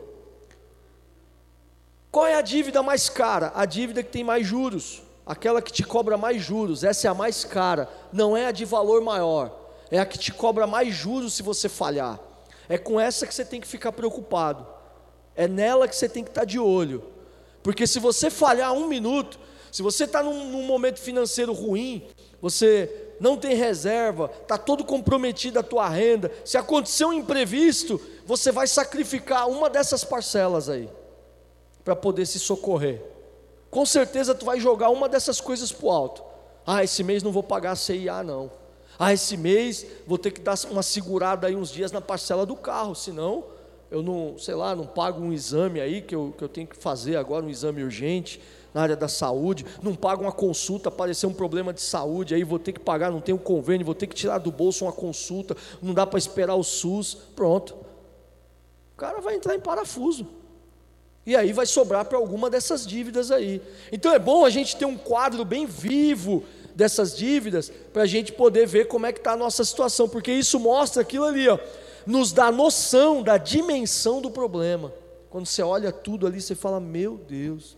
Qual 2.11 2.25
é 2.25 2.35
a 2.35 2.41
dívida 2.41 2.81
mais 2.81 3.09
cara? 3.09 3.51
A 3.55 3.65
dívida 3.65 4.01
que 4.01 4.09
tem 4.09 4.23
mais 4.23 4.45
juros, 4.45 5.01
aquela 5.25 5.61
que 5.61 5.71
te 5.71 5.83
cobra 5.83 6.17
mais 6.17 6.41
juros, 6.41 6.83
essa 6.83 7.07
é 7.07 7.11
a 7.11 7.13
mais 7.13 7.43
cara, 7.43 7.89
não 8.11 8.35
é 8.35 8.47
a 8.47 8.51
de 8.51 8.65
valor 8.65 9.01
maior, 9.01 9.55
é 9.91 9.99
a 9.99 10.05
que 10.05 10.17
te 10.17 10.31
cobra 10.31 10.65
mais 10.65 10.95
juros 10.95 11.33
se 11.33 11.43
você 11.43 11.67
falhar. 11.67 12.19
É 12.69 12.77
com 12.77 12.99
essa 12.99 13.27
que 13.27 13.33
você 13.33 13.45
tem 13.45 13.61
que 13.61 13.67
ficar 13.67 13.91
preocupado, 13.91 14.65
é 15.35 15.47
nela 15.47 15.87
que 15.87 15.95
você 15.95 16.09
tem 16.09 16.23
que 16.23 16.31
estar 16.31 16.45
de 16.45 16.59
olho, 16.59 17.03
porque 17.61 17.85
se 17.85 17.99
você 17.99 18.29
falhar 18.29 18.73
um 18.73 18.87
minuto, 18.87 19.39
se 19.71 19.81
você 19.81 20.05
está 20.05 20.23
num, 20.23 20.51
num 20.51 20.63
momento 20.63 20.99
financeiro 20.99 21.53
ruim, 21.53 22.07
você 22.41 23.13
não 23.19 23.35
tem 23.37 23.55
reserva, 23.55 24.31
está 24.41 24.57
todo 24.57 24.83
comprometido 24.83 25.59
a 25.59 25.63
tua 25.63 25.87
renda, 25.89 26.31
se 26.45 26.57
acontecer 26.57 27.05
um 27.05 27.13
imprevisto, 27.13 27.99
você 28.25 28.51
vai 28.51 28.67
sacrificar 28.67 29.49
uma 29.49 29.69
dessas 29.69 30.03
parcelas 30.03 30.69
aí, 30.69 30.89
para 31.83 31.95
poder 31.95 32.25
se 32.25 32.39
socorrer. 32.39 33.01
Com 33.69 33.85
certeza 33.85 34.35
tu 34.35 34.45
vai 34.45 34.59
jogar 34.59 34.89
uma 34.89 35.09
dessas 35.09 35.41
coisas 35.41 35.71
para 35.71 35.85
o 35.85 35.91
alto. 35.91 36.23
Ah, 36.65 36.83
esse 36.83 37.03
mês 37.03 37.23
não 37.23 37.31
vou 37.31 37.43
pagar 37.43 37.71
a 37.71 37.75
CIA 37.75 38.23
não. 38.23 38.51
Ah, 38.99 39.13
esse 39.13 39.37
mês 39.37 39.85
vou 40.05 40.17
ter 40.17 40.31
que 40.31 40.41
dar 40.41 40.55
uma 40.69 40.83
segurada 40.83 41.47
aí 41.47 41.55
uns 41.55 41.69
dias 41.69 41.91
na 41.91 42.01
parcela 42.01 42.45
do 42.45 42.55
carro, 42.55 42.95
senão 42.95 43.45
eu 43.89 44.03
não, 44.03 44.37
sei 44.37 44.55
lá, 44.55 44.75
não 44.75 44.85
pago 44.85 45.21
um 45.21 45.31
exame 45.31 45.79
aí 45.79 46.01
que 46.01 46.13
eu, 46.13 46.33
que 46.37 46.43
eu 46.43 46.49
tenho 46.49 46.67
que 46.67 46.75
fazer 46.75 47.15
agora, 47.15 47.45
um 47.45 47.49
exame 47.49 47.83
urgente 47.83 48.41
na 48.73 48.81
área 48.81 48.95
da 48.95 49.07
saúde, 49.07 49.65
não 49.81 49.95
pago 49.95 50.23
uma 50.23 50.31
consulta, 50.31 50.89
aparecer 50.89 51.25
um 51.25 51.33
problema 51.33 51.73
de 51.73 51.81
saúde, 51.81 52.35
aí 52.35 52.43
vou 52.43 52.59
ter 52.59 52.73
que 52.73 52.79
pagar, 52.79 53.11
não 53.11 53.21
tenho 53.21 53.37
convênio, 53.37 53.85
vou 53.85 53.95
ter 53.95 54.07
que 54.07 54.15
tirar 54.15 54.37
do 54.37 54.51
bolso 54.51 54.85
uma 54.85 54.91
consulta, 54.91 55.55
não 55.81 55.93
dá 55.93 56.05
para 56.05 56.19
esperar 56.19 56.55
o 56.55 56.63
SUS, 56.63 57.15
pronto. 57.35 57.75
O 58.93 58.97
cara 58.97 59.19
vai 59.19 59.35
entrar 59.35 59.55
em 59.55 59.59
parafuso. 59.59 60.27
E 61.25 61.35
aí 61.35 61.51
vai 61.51 61.65
sobrar 61.65 62.05
para 62.05 62.17
alguma 62.17 62.49
dessas 62.49 62.87
dívidas 62.87 63.31
aí. 63.31 63.61
Então 63.91 64.13
é 64.13 64.19
bom 64.19 64.45
a 64.45 64.49
gente 64.49 64.77
ter 64.77 64.85
um 64.85 64.97
quadro 64.97 65.43
bem 65.43 65.65
vivo 65.65 66.43
dessas 66.73 67.17
dívidas, 67.17 67.71
para 67.91 68.03
a 68.03 68.05
gente 68.05 68.31
poder 68.31 68.67
ver 68.67 68.87
como 68.87 69.07
é 69.07 69.11
que 69.11 69.19
está 69.19 69.31
a 69.31 69.37
nossa 69.37 69.65
situação, 69.65 70.07
porque 70.07 70.31
isso 70.31 70.59
mostra 70.59 71.01
aquilo 71.01 71.25
ali, 71.25 71.49
ó, 71.49 71.57
nos 72.05 72.31
dá 72.31 72.51
noção 72.51 73.23
da 73.23 73.35
dimensão 73.35 74.21
do 74.21 74.29
problema. 74.29 74.93
Quando 75.29 75.47
você 75.47 75.61
olha 75.63 75.91
tudo 75.91 76.25
ali, 76.25 76.39
você 76.39 76.55
fala, 76.55 76.79
meu 76.79 77.17
Deus, 77.17 77.75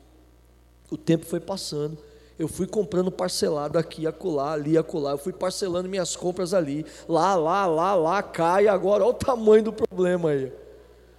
o 0.91 0.97
tempo 0.97 1.25
foi 1.25 1.39
passando. 1.39 1.97
Eu 2.37 2.47
fui 2.47 2.65
comprando 2.65 3.11
parcelado 3.11 3.77
aqui, 3.77 4.07
acolá, 4.07 4.53
ali, 4.53 4.77
acolá. 4.77 5.11
Eu 5.11 5.17
fui 5.17 5.33
parcelando 5.33 5.89
minhas 5.89 6.15
compras 6.15 6.53
ali. 6.53 6.85
Lá, 7.07 7.35
lá, 7.35 7.65
lá, 7.65 7.93
lá, 7.95 8.23
cai. 8.23 8.67
Agora, 8.67 9.03
olha 9.03 9.11
o 9.11 9.13
tamanho 9.13 9.63
do 9.63 9.73
problema 9.73 10.29
aí. 10.29 10.51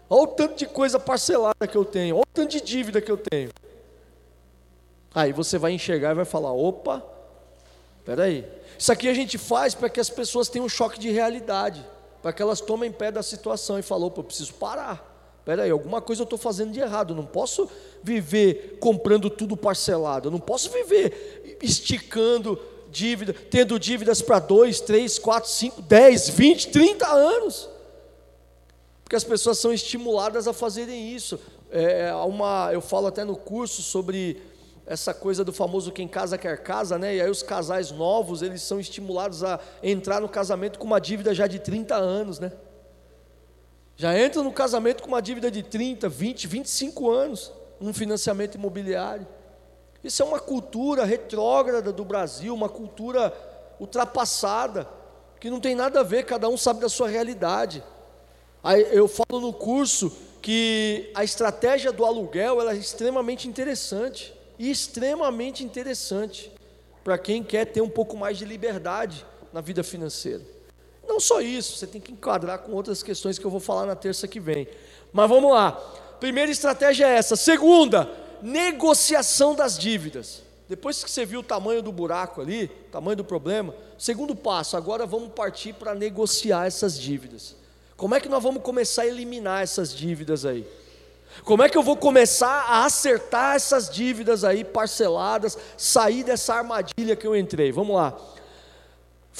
Olha 0.09 0.23
o 0.23 0.27
tanto 0.29 0.57
de 0.57 0.67
coisa 0.67 0.99
parcelada 0.99 1.67
que 1.69 1.77
eu 1.77 1.85
tenho. 1.85 2.17
Olha 2.17 2.23
o 2.23 2.35
tanto 2.35 2.51
de 2.51 2.61
dívida 2.63 3.03
que 3.03 3.13
eu 3.13 3.19
tenho. 3.19 3.51
Aí 5.15 5.31
você 5.33 5.59
vai 5.59 5.73
enxergar 5.73 6.13
e 6.13 6.15
vai 6.15 6.25
falar: 6.25 6.53
opa, 6.53 7.05
peraí. 8.03 8.47
Isso 8.79 8.91
aqui 8.91 9.07
a 9.07 9.15
gente 9.15 9.37
faz 9.37 9.75
para 9.75 9.91
que 9.91 10.01
as 10.01 10.09
pessoas 10.09 10.49
tenham 10.49 10.65
um 10.65 10.71
choque 10.71 10.99
de 10.99 11.11
realidade. 11.11 11.85
Para 12.23 12.33
que 12.33 12.41
elas 12.41 12.63
tomem 12.63 12.91
pé 12.91 13.13
da 13.13 13.23
situação 13.23 13.79
e 13.79 13.83
falem: 13.83 14.07
opa, 14.07 14.21
eu 14.21 14.25
preciso 14.25 14.55
parar. 14.55 15.10
Espera 15.51 15.65
aí, 15.65 15.71
alguma 15.73 16.01
coisa 16.01 16.23
eu 16.23 16.25
estou 16.25 16.39
fazendo 16.39 16.71
de 16.71 16.79
errado. 16.79 17.13
Eu 17.13 17.17
não 17.17 17.27
posso 17.27 17.69
viver 18.05 18.79
comprando 18.79 19.29
tudo 19.29 19.57
parcelado. 19.57 20.29
Eu 20.29 20.31
não 20.31 20.39
posso 20.39 20.71
viver 20.71 21.59
esticando 21.61 22.57
dívida, 22.89 23.33
tendo 23.33 23.77
dívidas 23.77 24.23
para 24.23 24.39
dois, 24.39 24.81
três, 24.81 25.19
quatro, 25.19 25.51
cinco, 25.51 25.83
dez, 25.83 26.29
vinte, 26.29 26.69
trinta 26.69 27.09
anos. 27.09 27.69
Porque 29.03 29.17
as 29.17 29.25
pessoas 29.25 29.59
são 29.59 29.73
estimuladas 29.73 30.47
a 30.47 30.53
fazerem 30.53 31.13
isso. 31.13 31.41
É, 31.69 32.15
uma, 32.15 32.71
eu 32.73 32.81
falo 32.81 33.09
até 33.09 33.25
no 33.25 33.35
curso 33.35 33.83
sobre 33.83 34.41
essa 34.87 35.13
coisa 35.13 35.45
do 35.45 35.53
famoso 35.53 35.91
quem 35.91 36.07
casa 36.07 36.39
quer 36.39 36.63
casa, 36.63 36.97
né? 36.97 37.17
E 37.17 37.21
aí 37.21 37.29
os 37.29 37.43
casais 37.43 37.91
novos, 37.91 38.41
eles 38.41 38.63
são 38.63 38.79
estimulados 38.79 39.43
a 39.43 39.59
entrar 39.83 40.21
no 40.21 40.29
casamento 40.29 40.79
com 40.79 40.87
uma 40.87 41.01
dívida 41.01 41.35
já 41.35 41.49
de 41.49 41.59
30 41.59 41.97
anos, 41.97 42.39
né? 42.39 42.53
Já 44.01 44.19
entram 44.19 44.43
no 44.43 44.51
casamento 44.51 45.03
com 45.03 45.09
uma 45.09 45.21
dívida 45.21 45.51
de 45.51 45.63
30, 45.63 46.09
20, 46.09 46.47
25 46.47 47.11
anos, 47.11 47.53
um 47.79 47.93
financiamento 47.93 48.55
imobiliário. 48.55 49.27
Isso 50.03 50.23
é 50.23 50.25
uma 50.25 50.41
cultura 50.41 51.05
retrógrada 51.05 51.93
do 51.93 52.03
Brasil, 52.03 52.55
uma 52.55 52.71
cultura 52.71 53.31
ultrapassada, 53.79 54.89
que 55.39 55.51
não 55.51 55.61
tem 55.61 55.75
nada 55.75 56.01
a 56.01 56.03
ver, 56.03 56.25
cada 56.25 56.49
um 56.49 56.57
sabe 56.57 56.81
da 56.81 56.89
sua 56.89 57.11
realidade. 57.11 57.85
Aí 58.65 58.89
eu 58.91 59.07
falo 59.07 59.39
no 59.39 59.53
curso 59.53 60.11
que 60.41 61.11
a 61.15 61.23
estratégia 61.23 61.93
do 61.93 62.07
aluguel 62.07 62.67
é 62.71 62.75
extremamente 62.75 63.47
interessante 63.47 64.33
e 64.59 64.71
extremamente 64.71 65.63
interessante 65.63 66.51
para 67.05 67.19
quem 67.19 67.43
quer 67.45 67.67
ter 67.67 67.83
um 67.83 67.91
pouco 67.91 68.17
mais 68.17 68.39
de 68.39 68.47
liberdade 68.47 69.27
na 69.53 69.61
vida 69.61 69.85
financeira. 69.85 70.60
Não 71.21 71.27
só 71.27 71.43
isso, 71.43 71.77
você 71.77 71.87
tem 71.87 72.01
que 72.01 72.13
enquadrar 72.13 72.61
com 72.61 72.73
outras 72.73 73.03
questões 73.03 73.39
que 73.39 73.45
eu 73.45 73.51
vou 73.51 73.61
falar 73.61 73.85
na 73.85 73.95
terça 73.95 74.27
que 74.27 74.41
vem. 74.41 74.67
Mas 75.13 75.29
vamos 75.29 75.53
lá. 75.53 75.73
Primeira 76.19 76.51
estratégia 76.51 77.07
é 77.07 77.15
essa. 77.15 77.37
Segunda, 77.37 78.11
negociação 78.41 79.55
das 79.55 79.79
dívidas. 79.79 80.43
Depois 80.67 81.05
que 81.05 81.11
você 81.11 81.27
viu 81.27 81.41
o 81.41 81.43
tamanho 81.43 81.83
do 81.83 81.93
buraco 81.93 82.41
ali, 82.41 82.73
o 82.89 82.91
tamanho 82.91 83.19
do 83.19 83.25
problema, 83.25 83.75
segundo 83.99 84.35
passo, 84.35 84.79
agora 84.79 85.05
vamos 85.05 85.33
partir 85.33 85.75
para 85.75 85.95
negociar 85.95 86.67
essas 86.67 86.99
dívidas. 86.99 87.55
Como 87.99 88.15
é 88.15 88.21
que 88.21 88.29
nós 88.31 88.43
vamos 88.43 88.63
começar 88.63 89.03
a 89.03 89.07
eliminar 89.07 89.63
essas 89.63 89.95
dívidas 89.95 90.47
aí? 90.47 90.67
Como 91.45 91.63
é 91.63 91.69
que 91.69 91.77
eu 91.77 91.83
vou 91.83 91.99
começar 91.99 92.65
a 92.67 92.87
acertar 92.87 93.57
essas 93.57 93.91
dívidas 93.91 94.43
aí 94.43 94.65
parceladas, 94.65 95.59
sair 95.77 96.25
dessa 96.25 96.55
armadilha 96.55 97.15
que 97.15 97.27
eu 97.27 97.37
entrei? 97.37 97.71
Vamos 97.73 97.95
lá. 97.95 98.19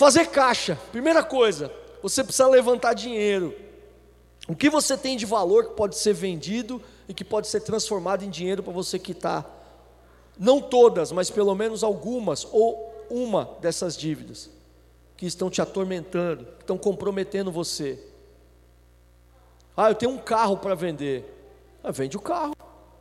Fazer 0.01 0.29
caixa. 0.29 0.79
Primeira 0.91 1.23
coisa, 1.23 1.71
você 2.03 2.25
precisa 2.25 2.49
levantar 2.49 2.95
dinheiro. 2.95 3.55
O 4.49 4.57
que 4.57 4.71
você 4.71 4.97
tem 4.97 5.15
de 5.15 5.27
valor 5.27 5.67
que 5.67 5.75
pode 5.75 5.95
ser 5.99 6.15
vendido 6.15 6.81
e 7.07 7.13
que 7.13 7.23
pode 7.23 7.49
ser 7.49 7.61
transformado 7.61 8.25
em 8.25 8.31
dinheiro 8.31 8.63
para 8.63 8.73
você 8.73 8.99
quitar? 8.99 9.45
Não 10.39 10.59
todas, 10.59 11.13
mas 11.13 11.29
pelo 11.29 11.55
menos 11.55 11.85
algumas 11.85 12.49
ou 12.51 13.07
uma 13.11 13.59
dessas 13.61 13.95
dívidas 13.95 14.49
que 15.19 15.27
estão 15.27 15.51
te 15.51 15.61
atormentando, 15.61 16.47
que 16.47 16.63
estão 16.63 16.79
comprometendo 16.79 17.53
você. 17.53 18.03
Ah, 19.77 19.91
eu 19.91 19.95
tenho 19.95 20.13
um 20.13 20.19
carro 20.19 20.57
para 20.57 20.75
vender. 20.75 21.31
Ah, 21.85 21.91
vende 21.91 22.17
o 22.17 22.21
carro. 22.21 22.55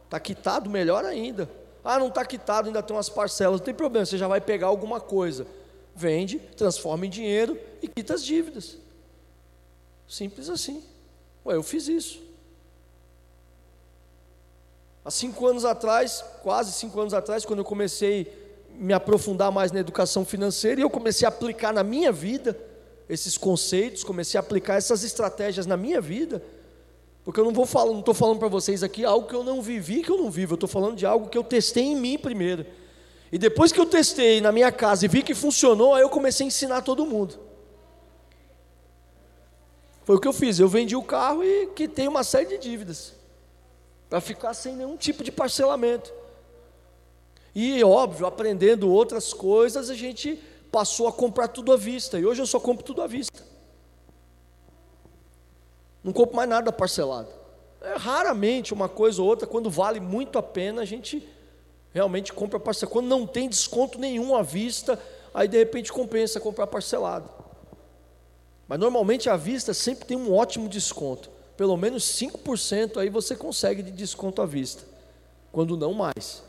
Está 0.03 0.19
quitado, 0.19 0.69
melhor 0.69 1.05
ainda. 1.05 1.49
Ah, 1.81 1.97
não 1.97 2.09
está 2.09 2.25
quitado, 2.25 2.67
ainda 2.67 2.83
tem 2.83 2.93
umas 2.93 3.07
parcelas. 3.07 3.61
Não 3.61 3.65
tem 3.65 3.73
problema, 3.73 4.05
você 4.05 4.17
já 4.17 4.27
vai 4.27 4.41
pegar 4.41 4.67
alguma 4.67 4.99
coisa. 4.99 5.47
Vende, 5.99 6.39
transforma 6.55 7.05
em 7.05 7.09
dinheiro 7.09 7.59
e 7.81 7.87
quita 7.89 8.13
as 8.13 8.23
dívidas. 8.23 8.77
Simples 10.07 10.49
assim. 10.49 10.81
Ué, 11.45 11.57
eu 11.57 11.61
fiz 11.61 11.89
isso. 11.89 12.21
Há 15.03 15.11
cinco 15.11 15.45
anos 15.45 15.65
atrás, 15.65 16.23
quase 16.41 16.71
cinco 16.71 16.97
anos 17.01 17.13
atrás, 17.13 17.43
quando 17.43 17.59
eu 17.59 17.65
comecei 17.65 18.31
a 18.73 18.81
me 18.81 18.93
aprofundar 18.93 19.51
mais 19.51 19.73
na 19.73 19.81
educação 19.81 20.23
financeira, 20.23 20.79
e 20.79 20.83
eu 20.83 20.89
comecei 20.89 21.25
a 21.25 21.29
aplicar 21.29 21.73
na 21.73 21.83
minha 21.83 22.13
vida 22.13 22.57
esses 23.09 23.37
conceitos, 23.37 24.01
comecei 24.01 24.37
a 24.37 24.41
aplicar 24.41 24.75
essas 24.75 25.03
estratégias 25.03 25.65
na 25.65 25.75
minha 25.75 25.99
vida. 25.99 26.41
Porque 27.25 27.41
eu 27.41 27.43
não 27.43 27.51
vou 27.51 27.65
falar, 27.65 27.91
não 27.91 27.99
estou 27.99 28.13
falando 28.13 28.39
para 28.39 28.47
vocês 28.47 28.83
aqui 28.83 29.03
algo 29.03 29.27
que 29.27 29.35
eu 29.35 29.43
não 29.43 29.61
vivi, 29.61 30.01
que 30.01 30.09
eu 30.09 30.17
não 30.17 30.31
vivo. 30.31 30.53
Eu 30.53 30.55
estou 30.55 30.69
falando 30.69 30.95
de 30.95 31.05
algo 31.05 31.27
que 31.27 31.37
eu 31.37 31.43
testei 31.43 31.83
em 31.83 31.95
mim 31.97 32.17
primeiro. 32.17 32.65
E 33.31 33.37
depois 33.37 33.71
que 33.71 33.79
eu 33.79 33.85
testei 33.85 34.41
na 34.41 34.51
minha 34.51 34.71
casa 34.71 35.05
e 35.05 35.07
vi 35.07 35.21
que 35.21 35.35
funcionou, 35.35 35.93
aí 35.93 36.01
eu 36.01 36.09
comecei 36.09 36.45
a 36.45 36.47
ensinar 36.47 36.81
todo 36.81 37.05
mundo. 37.05 37.39
Foi 40.03 40.15
o 40.15 40.19
que 40.19 40.27
eu 40.27 40.33
fiz. 40.33 40.59
Eu 40.59 40.67
vendi 40.67 40.95
o 40.95 41.03
carro 41.03 41.43
e 41.43 41.67
quitei 41.67 42.07
uma 42.07 42.23
série 42.23 42.47
de 42.47 42.57
dívidas. 42.57 43.13
Para 44.09 44.19
ficar 44.19 44.55
sem 44.55 44.75
nenhum 44.75 44.97
tipo 44.97 45.23
de 45.23 45.31
parcelamento. 45.31 46.11
E 47.53 47.83
óbvio, 47.83 48.25
aprendendo 48.25 48.91
outras 48.91 49.33
coisas, 49.33 49.89
a 49.89 49.93
gente 49.93 50.41
passou 50.71 51.07
a 51.07 51.13
comprar 51.13 51.49
tudo 51.49 51.71
à 51.71 51.77
vista. 51.77 52.17
E 52.17 52.25
hoje 52.25 52.41
eu 52.41 52.47
só 52.47 52.59
compro 52.59 52.83
tudo 52.83 53.03
à 53.03 53.07
vista. 53.07 53.43
Não 56.03 56.11
compro 56.11 56.35
mais 56.35 56.49
nada 56.49 56.71
parcelado. 56.71 57.29
É 57.81 57.95
raramente 57.95 58.73
uma 58.73 58.89
coisa 58.89 59.21
ou 59.21 59.27
outra, 59.27 59.47
quando 59.47 59.69
vale 59.69 59.99
muito 59.99 60.39
a 60.39 60.43
pena, 60.43 60.81
a 60.81 60.85
gente 60.85 61.27
realmente 61.93 62.33
compra 62.33 62.59
parcelado. 62.59 62.93
Quando 62.93 63.07
não 63.07 63.25
tem 63.25 63.49
desconto 63.49 63.97
nenhum 63.99 64.35
à 64.35 64.41
vista, 64.41 64.99
aí 65.33 65.47
de 65.47 65.57
repente 65.57 65.91
compensa 65.91 66.39
comprar 66.39 66.67
parcelado. 66.67 67.29
Mas 68.67 68.79
normalmente 68.79 69.29
à 69.29 69.35
vista 69.35 69.73
sempre 69.73 70.05
tem 70.05 70.15
um 70.17 70.33
ótimo 70.33 70.69
desconto. 70.69 71.29
Pelo 71.57 71.75
menos 71.75 72.03
5% 72.03 72.97
aí 72.97 73.09
você 73.09 73.35
consegue 73.35 73.81
de 73.81 73.91
desconto 73.91 74.41
à 74.41 74.45
vista. 74.45 74.83
Quando 75.51 75.75
não 75.75 75.93
mais. 75.93 76.43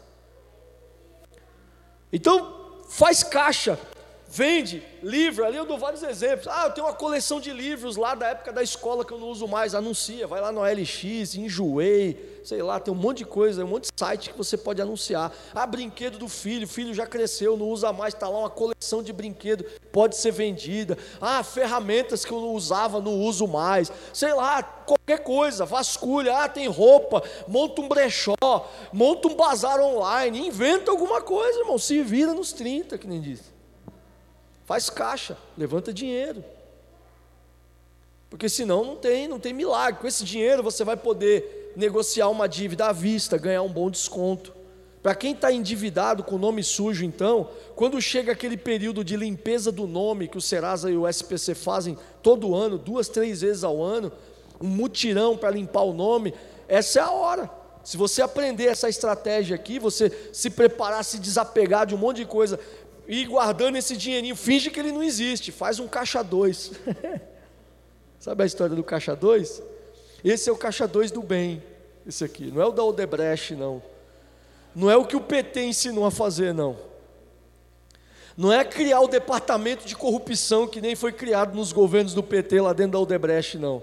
Então, 2.13 2.83
faz 2.89 3.23
caixa 3.23 3.79
vende 4.31 4.81
livro, 5.03 5.45
ali 5.45 5.57
eu 5.57 5.67
dou 5.67 5.77
vários 5.77 6.05
exemplos. 6.05 6.47
Ah, 6.47 6.67
eu 6.67 6.71
tenho 6.71 6.87
uma 6.87 6.95
coleção 6.95 7.41
de 7.41 7.53
livros 7.53 7.97
lá 7.97 8.15
da 8.15 8.29
época 8.29 8.53
da 8.53 8.63
escola 8.63 9.05
que 9.05 9.13
eu 9.13 9.19
não 9.19 9.27
uso 9.27 9.49
mais, 9.49 9.75
anuncia, 9.75 10.27
vai 10.27 10.41
lá 10.41 10.53
no 10.53 10.63
LX, 10.63 11.35
enjoei, 11.35 12.41
sei 12.45 12.63
lá, 12.63 12.79
tem 12.79 12.95
um 12.95 12.97
monte 12.97 13.19
de 13.19 13.25
coisa, 13.25 13.65
um 13.65 13.69
monte 13.69 13.85
de 13.85 13.99
site 13.99 14.31
que 14.31 14.39
você 14.39 14.57
pode 14.57 14.81
anunciar. 14.81 15.33
Ah, 15.53 15.67
brinquedo 15.67 16.17
do 16.17 16.29
filho, 16.29 16.69
filho 16.69 16.95
já 16.95 17.07
cresceu, 17.07 17.57
não 17.57 17.69
usa 17.69 17.93
mais, 17.93 18.15
está 18.15 18.29
lá 18.29 18.39
uma 18.39 18.51
coleção 18.51 19.03
de 19.03 19.13
brinquedo, 19.13 19.65
pode 19.91 20.17
ser 20.17 20.31
vendida. 20.31 20.97
Ah, 21.21 21.43
ferramentas 21.43 22.25
que 22.25 22.33
eu 22.33 22.41
não 22.41 22.53
usava, 22.53 23.01
não 23.01 23.19
uso 23.19 23.49
mais. 23.49 23.91
Sei 24.13 24.33
lá, 24.33 24.63
qualquer 24.63 25.25
coisa, 25.25 25.67
vasculha, 25.67 26.37
ah, 26.37 26.49
tem 26.49 26.69
roupa, 26.69 27.23
monta 27.49 27.81
um 27.81 27.89
brechó, 27.89 28.37
monta 28.93 29.27
um 29.27 29.35
bazar 29.35 29.81
online, 29.81 30.47
inventa 30.47 30.93
alguma 30.93 31.21
coisa, 31.21 31.59
irmão, 31.59 31.79
se 31.79 32.01
vira 32.03 32.33
nos 32.33 32.53
30, 32.53 32.97
que 32.97 33.09
nem 33.09 33.21
disse. 33.21 33.60
Faz 34.71 34.89
caixa, 34.89 35.37
levanta 35.59 35.93
dinheiro. 35.93 36.45
Porque 38.31 38.49
senão 38.49 38.85
não 38.85 38.95
tem, 38.95 39.27
não 39.27 39.41
tem 39.41 39.53
milagre. 39.53 40.01
Com 40.01 40.07
esse 40.07 40.23
dinheiro 40.23 40.63
você 40.63 40.85
vai 40.85 40.97
poder 40.97 41.73
negociar 41.75 42.29
uma 42.29 42.49
dívida 42.49 42.87
à 42.87 42.93
vista, 42.93 43.37
ganhar 43.37 43.63
um 43.63 43.69
bom 43.69 43.91
desconto. 43.91 44.55
Para 45.03 45.17
quem 45.17 45.33
está 45.33 45.53
endividado 45.53 46.23
com 46.23 46.37
o 46.37 46.39
nome 46.39 46.63
sujo, 46.63 47.05
então, 47.05 47.51
quando 47.75 48.01
chega 48.01 48.31
aquele 48.31 48.57
período 48.57 49.03
de 49.03 49.17
limpeza 49.17 49.73
do 49.73 49.89
nome 49.89 50.29
que 50.29 50.39
o 50.39 50.41
Serasa 50.41 50.89
e 50.89 50.97
o 50.97 51.09
SPC 51.09 51.57
fazem 51.57 51.99
todo 52.23 52.55
ano, 52.55 52.79
duas, 52.79 53.09
três 53.09 53.41
vezes 53.41 53.65
ao 53.65 53.83
ano, 53.83 54.13
um 54.61 54.69
mutirão 54.69 55.37
para 55.37 55.51
limpar 55.51 55.83
o 55.83 55.93
nome, 55.93 56.33
essa 56.69 57.01
é 57.01 57.03
a 57.03 57.11
hora. 57.11 57.51
Se 57.83 57.97
você 57.97 58.23
aprender 58.23 58.67
essa 58.67 58.89
estratégia 58.89 59.57
aqui, 59.57 59.81
você 59.81 60.31
se 60.33 60.49
preparar, 60.49 61.05
se 61.05 61.19
desapegar 61.19 61.87
de 61.87 61.95
um 61.97 61.99
monte 61.99 62.19
de 62.19 62.27
coisa, 62.27 62.61
e 63.11 63.25
guardando 63.25 63.75
esse 63.75 63.97
dinheirinho, 63.97 64.37
finge 64.37 64.71
que 64.71 64.79
ele 64.79 64.93
não 64.93 65.03
existe, 65.03 65.51
faz 65.51 65.81
um 65.81 65.89
caixa 65.89 66.23
2. 66.23 66.71
Sabe 68.21 68.45
a 68.45 68.47
história 68.47 68.77
do 68.77 68.85
caixa 68.85 69.17
2? 69.17 69.61
Esse 70.23 70.49
é 70.49 70.53
o 70.53 70.57
caixa 70.57 70.87
2 70.87 71.11
do 71.11 71.21
bem, 71.21 71.61
esse 72.07 72.23
aqui, 72.23 72.53
não 72.53 72.63
é 72.63 72.67
o 72.67 72.71
da 72.71 72.85
Odebrecht, 72.85 73.57
não. 73.57 73.83
Não 74.77 74.89
é 74.89 74.97
o 74.97 75.05
que 75.05 75.17
o 75.17 75.21
PT 75.21 75.65
ensinou 75.65 76.07
a 76.07 76.11
fazer, 76.13 76.55
não. 76.55 76.77
Não 78.37 78.53
é 78.53 78.65
criar 78.65 79.01
o 79.01 79.09
departamento 79.09 79.85
de 79.85 79.97
corrupção 79.97 80.69
que 80.69 80.81
nem 80.81 80.95
foi 80.95 81.11
criado 81.11 81.57
nos 81.57 81.73
governos 81.73 82.15
do 82.15 82.23
PT 82.23 82.61
lá 82.61 82.73
dentro 82.73 82.93
da 82.93 83.01
Odebrecht, 83.01 83.59
não. 83.59 83.83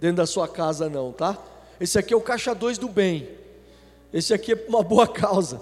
Dentro 0.00 0.16
da 0.16 0.26
sua 0.26 0.48
casa, 0.48 0.88
não, 0.88 1.12
tá? 1.12 1.36
Esse 1.78 1.98
aqui 1.98 2.14
é 2.14 2.16
o 2.16 2.20
caixa 2.22 2.54
2 2.54 2.78
do 2.78 2.88
bem. 2.88 3.28
Esse 4.10 4.32
aqui 4.32 4.52
é 4.52 4.64
uma 4.68 4.82
boa 4.82 5.06
causa. 5.06 5.60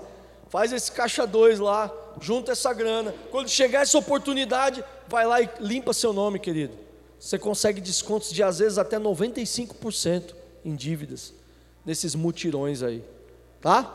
Faz 0.48 0.72
esse 0.72 0.92
caixa 0.92 1.26
2 1.26 1.58
lá, 1.58 1.92
junta 2.22 2.52
essa 2.52 2.72
grana. 2.72 3.14
Quando 3.30 3.48
chegar 3.48 3.82
essa 3.82 3.98
oportunidade, 3.98 4.82
vai 5.08 5.26
lá 5.26 5.42
e 5.42 5.50
limpa 5.60 5.92
seu 5.92 6.12
nome, 6.12 6.38
querido. 6.38 6.74
Você 7.18 7.38
consegue 7.38 7.80
descontos 7.80 8.32
de 8.32 8.42
às 8.42 8.60
vezes 8.60 8.78
até 8.78 8.98
95% 8.98 10.34
em 10.64 10.74
dívidas 10.74 11.34
nesses 11.84 12.14
mutirões 12.14 12.82
aí, 12.82 13.04
tá? 13.60 13.94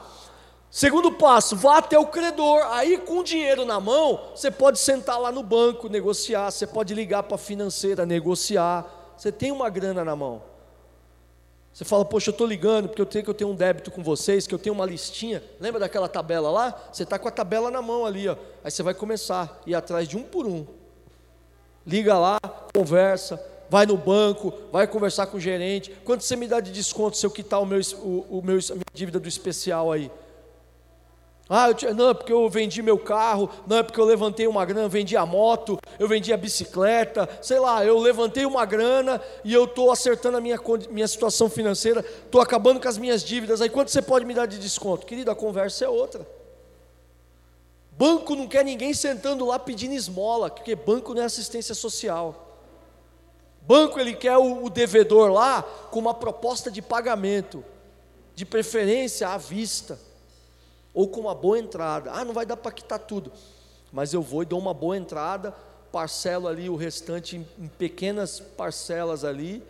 Segundo 0.69 1.13
passo, 1.13 1.55
vá 1.55 1.77
até 1.77 1.97
o 1.97 2.07
credor. 2.07 2.61
Aí 2.71 2.97
com 2.97 3.19
o 3.19 3.23
dinheiro 3.23 3.65
na 3.65 3.79
mão, 3.79 4.31
você 4.35 4.51
pode 4.51 4.77
sentar 4.79 5.19
lá 5.19 5.31
no 5.31 5.41
banco, 5.41 5.87
negociar, 5.87 6.51
você 6.51 6.67
pode 6.67 6.93
ligar 6.93 7.23
para 7.23 7.35
a 7.35 7.39
financeira, 7.39 8.05
negociar. 8.05 8.85
Você 9.17 9.31
tem 9.31 9.51
uma 9.51 9.69
grana 9.69 10.03
na 10.03 10.15
mão. 10.15 10.43
Você 11.77 11.85
fala, 11.85 12.03
poxa, 12.03 12.29
eu 12.29 12.31
estou 12.31 12.47
ligando 12.47 12.87
porque 12.87 12.99
eu 12.99 13.05
tenho 13.05 13.23
que 13.23 13.29
eu 13.29 13.35
tenho 13.35 13.51
um 13.51 13.55
débito 13.55 13.91
com 13.91 14.01
vocês, 14.01 14.47
que 14.47 14.55
eu 14.55 14.57
tenho 14.57 14.73
uma 14.73 14.83
listinha. 14.83 15.43
Lembra 15.59 15.79
daquela 15.79 16.09
tabela 16.09 16.49
lá? 16.49 16.75
Você 16.91 17.03
está 17.03 17.19
com 17.19 17.27
a 17.27 17.31
tabela 17.31 17.69
na 17.69 17.83
mão 17.83 18.03
ali, 18.03 18.27
ó. 18.27 18.35
Aí 18.63 18.71
você 18.71 18.81
vai 18.81 18.95
começar 18.95 19.43
a 19.43 19.69
ir 19.69 19.75
atrás 19.75 20.07
de 20.07 20.17
um 20.17 20.23
por 20.23 20.47
um. 20.47 20.65
Liga 21.85 22.17
lá, 22.17 22.39
conversa, 22.73 23.39
vai 23.69 23.85
no 23.85 23.95
banco, 23.95 24.51
vai 24.71 24.87
conversar 24.87 25.27
com 25.27 25.37
o 25.37 25.39
gerente. 25.39 25.91
Quanto 26.03 26.23
você 26.23 26.35
me 26.35 26.47
dá 26.47 26.59
de 26.59 26.71
desconto 26.71 27.15
se 27.15 27.23
eu 27.23 27.29
quitar 27.29 27.61
o 27.61 27.65
meu, 27.67 27.79
o, 27.97 28.39
o 28.39 28.41
meu, 28.43 28.57
a 28.57 28.73
minha 28.73 28.83
dívida 28.91 29.19
do 29.19 29.27
especial 29.27 29.91
aí? 29.91 30.09
Ah, 31.49 31.69
eu, 31.69 31.95
não, 31.95 32.09
é 32.09 32.13
porque 32.13 32.33
eu 32.33 32.49
vendi 32.49 32.81
meu 32.81 32.99
carro, 32.99 33.49
não 33.65 33.77
é 33.77 33.83
porque 33.83 33.99
eu 33.99 34.03
levantei 34.03 34.45
uma 34.47 34.65
grana, 34.65 34.89
vendi 34.89 35.15
a 35.15 35.25
moto, 35.25 35.79
eu 35.97 36.05
vendi 36.07 36.33
a 36.33 36.37
bicicleta, 36.37 37.27
sei 37.41 37.57
lá, 37.57 37.85
eu 37.85 37.97
levantei 37.97 38.45
uma 38.45 38.65
grana 38.65 39.21
e 39.45 39.53
eu 39.53 39.63
estou 39.63 39.89
acertando 39.89 40.37
a 40.37 40.41
minha, 40.41 40.59
minha 40.89 41.07
situação 41.07 41.49
financeira, 41.49 42.01
estou 42.01 42.41
acabando 42.41 42.81
com 42.81 42.87
as 42.89 42.97
minhas 42.97 43.23
dívidas, 43.23 43.61
aí 43.61 43.69
quanto 43.69 43.91
você 43.91 44.01
pode 44.01 44.25
me 44.25 44.33
dar 44.33 44.45
de 44.45 44.59
desconto? 44.59 45.05
Querido, 45.05 45.31
a 45.31 45.35
conversa 45.35 45.85
é 45.85 45.89
outra. 45.89 46.27
Banco 47.91 48.35
não 48.35 48.47
quer 48.47 48.65
ninguém 48.65 48.93
sentando 48.93 49.45
lá 49.45 49.57
pedindo 49.57 49.93
esmola, 49.93 50.49
porque 50.49 50.75
banco 50.75 51.13
não 51.13 51.21
é 51.21 51.25
assistência 51.25 51.73
social. 51.73 52.43
Banco 53.61 53.99
ele 53.99 54.13
quer 54.13 54.37
o, 54.37 54.65
o 54.65 54.69
devedor 54.69 55.31
lá 55.31 55.61
com 55.91 55.99
uma 55.99 56.13
proposta 56.13 56.69
de 56.69 56.81
pagamento, 56.81 57.63
de 58.35 58.45
preferência 58.45 59.29
à 59.29 59.37
vista 59.37 60.06
ou 60.97 61.07
com 61.07 61.21
uma 61.21 61.35
boa 61.35 61.59
entrada. 61.59 62.11
Ah, 62.11 62.25
não 62.25 62.33
vai 62.33 62.43
dar 62.43 62.57
para 62.57 62.71
quitar 62.71 62.97
tudo, 62.97 63.31
mas 63.91 64.15
eu 64.15 64.21
vou 64.23 64.41
e 64.41 64.47
dou 64.47 64.57
uma 64.57 64.73
boa 64.73 64.97
entrada, 64.97 65.53
parcelo 65.91 66.47
ali 66.47 66.71
o 66.71 66.75
restante 66.75 67.37
em, 67.37 67.67
pequenas 67.67 68.39
parcelas 68.39 69.23
ali, 69.23 69.61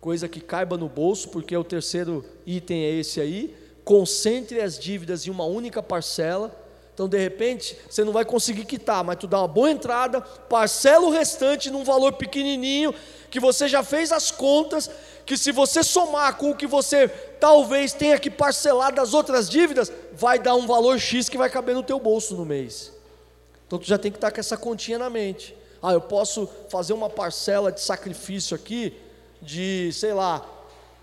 coisa 0.00 0.28
que 0.28 0.40
caiba 0.40 0.76
no 0.76 0.88
bolso, 0.88 1.30
porque 1.30 1.56
o 1.56 1.64
terceiro 1.64 2.24
item 2.46 2.84
é 2.84 2.92
esse 2.92 3.20
aí. 3.20 3.56
Concentre 3.84 4.60
as 4.60 4.78
dívidas 4.78 5.26
em 5.26 5.30
uma 5.30 5.44
única 5.44 5.82
parcela. 5.82 6.54
Então, 6.94 7.08
de 7.08 7.18
repente, 7.18 7.76
você 7.90 8.04
não 8.04 8.12
vai 8.12 8.24
conseguir 8.24 8.66
quitar, 8.66 9.02
mas 9.02 9.18
tu 9.18 9.26
dá 9.26 9.40
uma 9.40 9.48
boa 9.48 9.68
entrada, 9.68 10.20
parcela 10.20 11.06
o 11.06 11.10
restante 11.10 11.72
num 11.72 11.82
valor 11.82 12.12
pequenininho, 12.12 12.94
que 13.32 13.40
você 13.40 13.66
já 13.66 13.82
fez 13.82 14.12
as 14.12 14.30
contas, 14.30 14.88
que 15.26 15.36
se 15.36 15.50
você 15.50 15.82
somar 15.82 16.36
com 16.36 16.50
o 16.50 16.56
que 16.56 16.68
você 16.68 17.08
talvez 17.08 17.92
tenha 17.92 18.16
que 18.16 18.30
parcelar 18.30 18.94
das 18.94 19.12
outras 19.12 19.50
dívidas, 19.50 19.92
vai 20.12 20.38
dar 20.38 20.54
um 20.54 20.68
valor 20.68 20.98
X 21.00 21.28
que 21.28 21.36
vai 21.36 21.50
caber 21.50 21.74
no 21.74 21.82
teu 21.82 21.98
bolso 21.98 22.36
no 22.36 22.46
mês. 22.46 22.92
Então 23.66 23.76
tu 23.76 23.86
já 23.86 23.98
tem 23.98 24.12
que 24.12 24.18
estar 24.18 24.30
com 24.30 24.38
essa 24.38 24.56
continha 24.56 24.98
na 24.98 25.10
mente. 25.10 25.56
Ah, 25.82 25.92
eu 25.92 26.00
posso 26.00 26.48
fazer 26.70 26.92
uma 26.92 27.10
parcela 27.10 27.72
de 27.72 27.80
sacrifício 27.80 28.54
aqui 28.54 28.96
de, 29.42 29.90
sei 29.92 30.14
lá, 30.14 30.46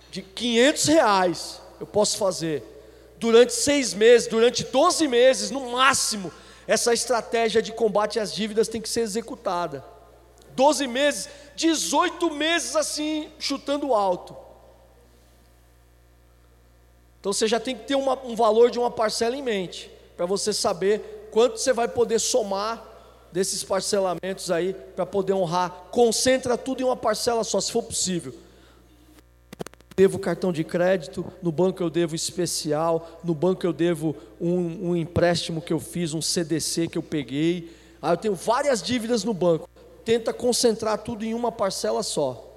de 0.10 0.22
500 0.22 0.86
reais. 0.86 1.62
Eu 1.80 1.86
posso 1.86 2.18
fazer. 2.18 2.64
Durante 3.20 3.54
seis 3.54 3.94
meses, 3.94 4.28
durante 4.28 4.64
12 4.64 5.08
meses, 5.08 5.52
no 5.52 5.72
máximo, 5.72 6.32
essa 6.66 6.94
estratégia 6.94 7.62
de 7.62 7.74
combate 7.74 8.20
às 8.20 8.34
dívidas 8.34 8.70
tem 8.70 8.82
que 8.82 8.90
ser 8.90 9.02
executada. 9.02 9.84
12 10.56 10.88
meses, 10.88 11.30
18 11.56 12.32
meses 12.32 12.76
assim, 12.76 13.30
chutando 13.39 13.94
alto. 13.94 14.36
Então 17.20 17.32
você 17.32 17.48
já 17.48 17.60
tem 17.60 17.76
que 17.76 17.86
ter 17.86 17.96
uma, 17.96 18.20
um 18.26 18.36
valor 18.36 18.70
de 18.70 18.78
uma 18.78 18.92
parcela 18.92 19.36
em 19.36 19.42
mente, 19.42 19.89
para 20.18 20.26
você 20.26 20.52
saber 20.52 21.30
quanto 21.32 21.58
você 21.58 21.72
vai 21.72 21.88
poder 21.88 22.20
somar 22.20 22.84
desses 23.32 23.63
parcelamentos 23.63 24.52
aí, 24.52 24.74
para 24.96 25.06
poder 25.06 25.34
honrar. 25.34 25.88
Concentra 25.89 26.58
tudo 26.58 26.82
em 26.82 26.84
uma 26.84 26.96
parcela 26.96 27.44
só, 27.44 27.60
se 27.60 27.72
for 27.72 27.82
possível. 27.82 28.34
Devo 29.96 30.20
cartão 30.20 30.52
de 30.52 30.63
crédito, 30.63 31.26
no 31.42 31.52
banco 31.52 31.82
eu 31.82 31.89
devo 31.89 32.16
especial, 32.16 33.20
no 33.24 33.34
banco 33.34 33.66
eu 33.66 33.72
devo 33.72 34.16
um, 34.42 34.89
um 34.89 34.96
empréstimo 34.96 35.62
que 35.62 35.72
eu 35.72 35.80
fiz, 35.80 36.13
um 36.13 36.22
CDC 36.22 36.88
que 36.88 36.98
eu 36.98 37.04
peguei. 37.04 37.72
Ah, 38.02 38.12
eu 38.12 38.18
tenho 38.18 38.36
várias 38.36 38.82
dívidas 38.82 39.24
no 39.24 39.34
banco 39.34 39.70
tenta 40.04 40.34
concentrar 40.34 40.98
tudo 41.00 41.24
em 41.24 41.34
uma 41.34 41.52
parcela 41.52 42.04
só. 42.04 42.50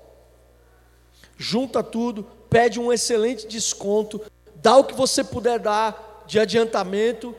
Junta 1.37 1.83
tudo, 1.83 2.25
pede 2.49 2.81
um 2.81 2.93
excelente 2.93 3.47
desconto, 3.47 4.21
dá 4.57 4.77
o 4.77 4.85
que 4.85 4.95
você 4.95 5.23
puder 5.23 5.59
dar 5.59 6.25
de 6.27 6.39
adiantamento, 6.39 7.35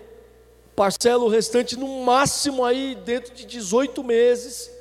parcela 0.76 1.24
o 1.24 1.30
restante 1.30 1.76
no 1.76 2.04
máximo 2.04 2.64
aí 2.64 2.96
dentro 2.96 3.34
de 3.34 3.46
18 3.46 4.04
meses, 4.04 4.72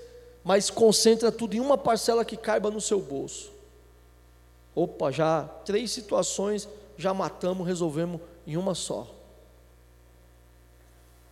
mas 0.45 0.71
concentra 0.71 1.33
tudo 1.33 1.55
em 1.55 1.61
uma 1.61 1.79
parcela 1.79 2.25
que 2.25 2.37
caiba 2.37 2.71
no 2.71 2.81
seu 2.81 3.01
bolso. 3.01 3.51
Opa, 4.75 5.11
já 5.11 5.45
três 5.65 5.91
situações 5.91 6.69
já 6.99 7.12
matamos, 7.15 7.67
resolvemos 7.67 8.21
em 8.47 8.57
uma 8.57 8.75
só. 8.75 9.09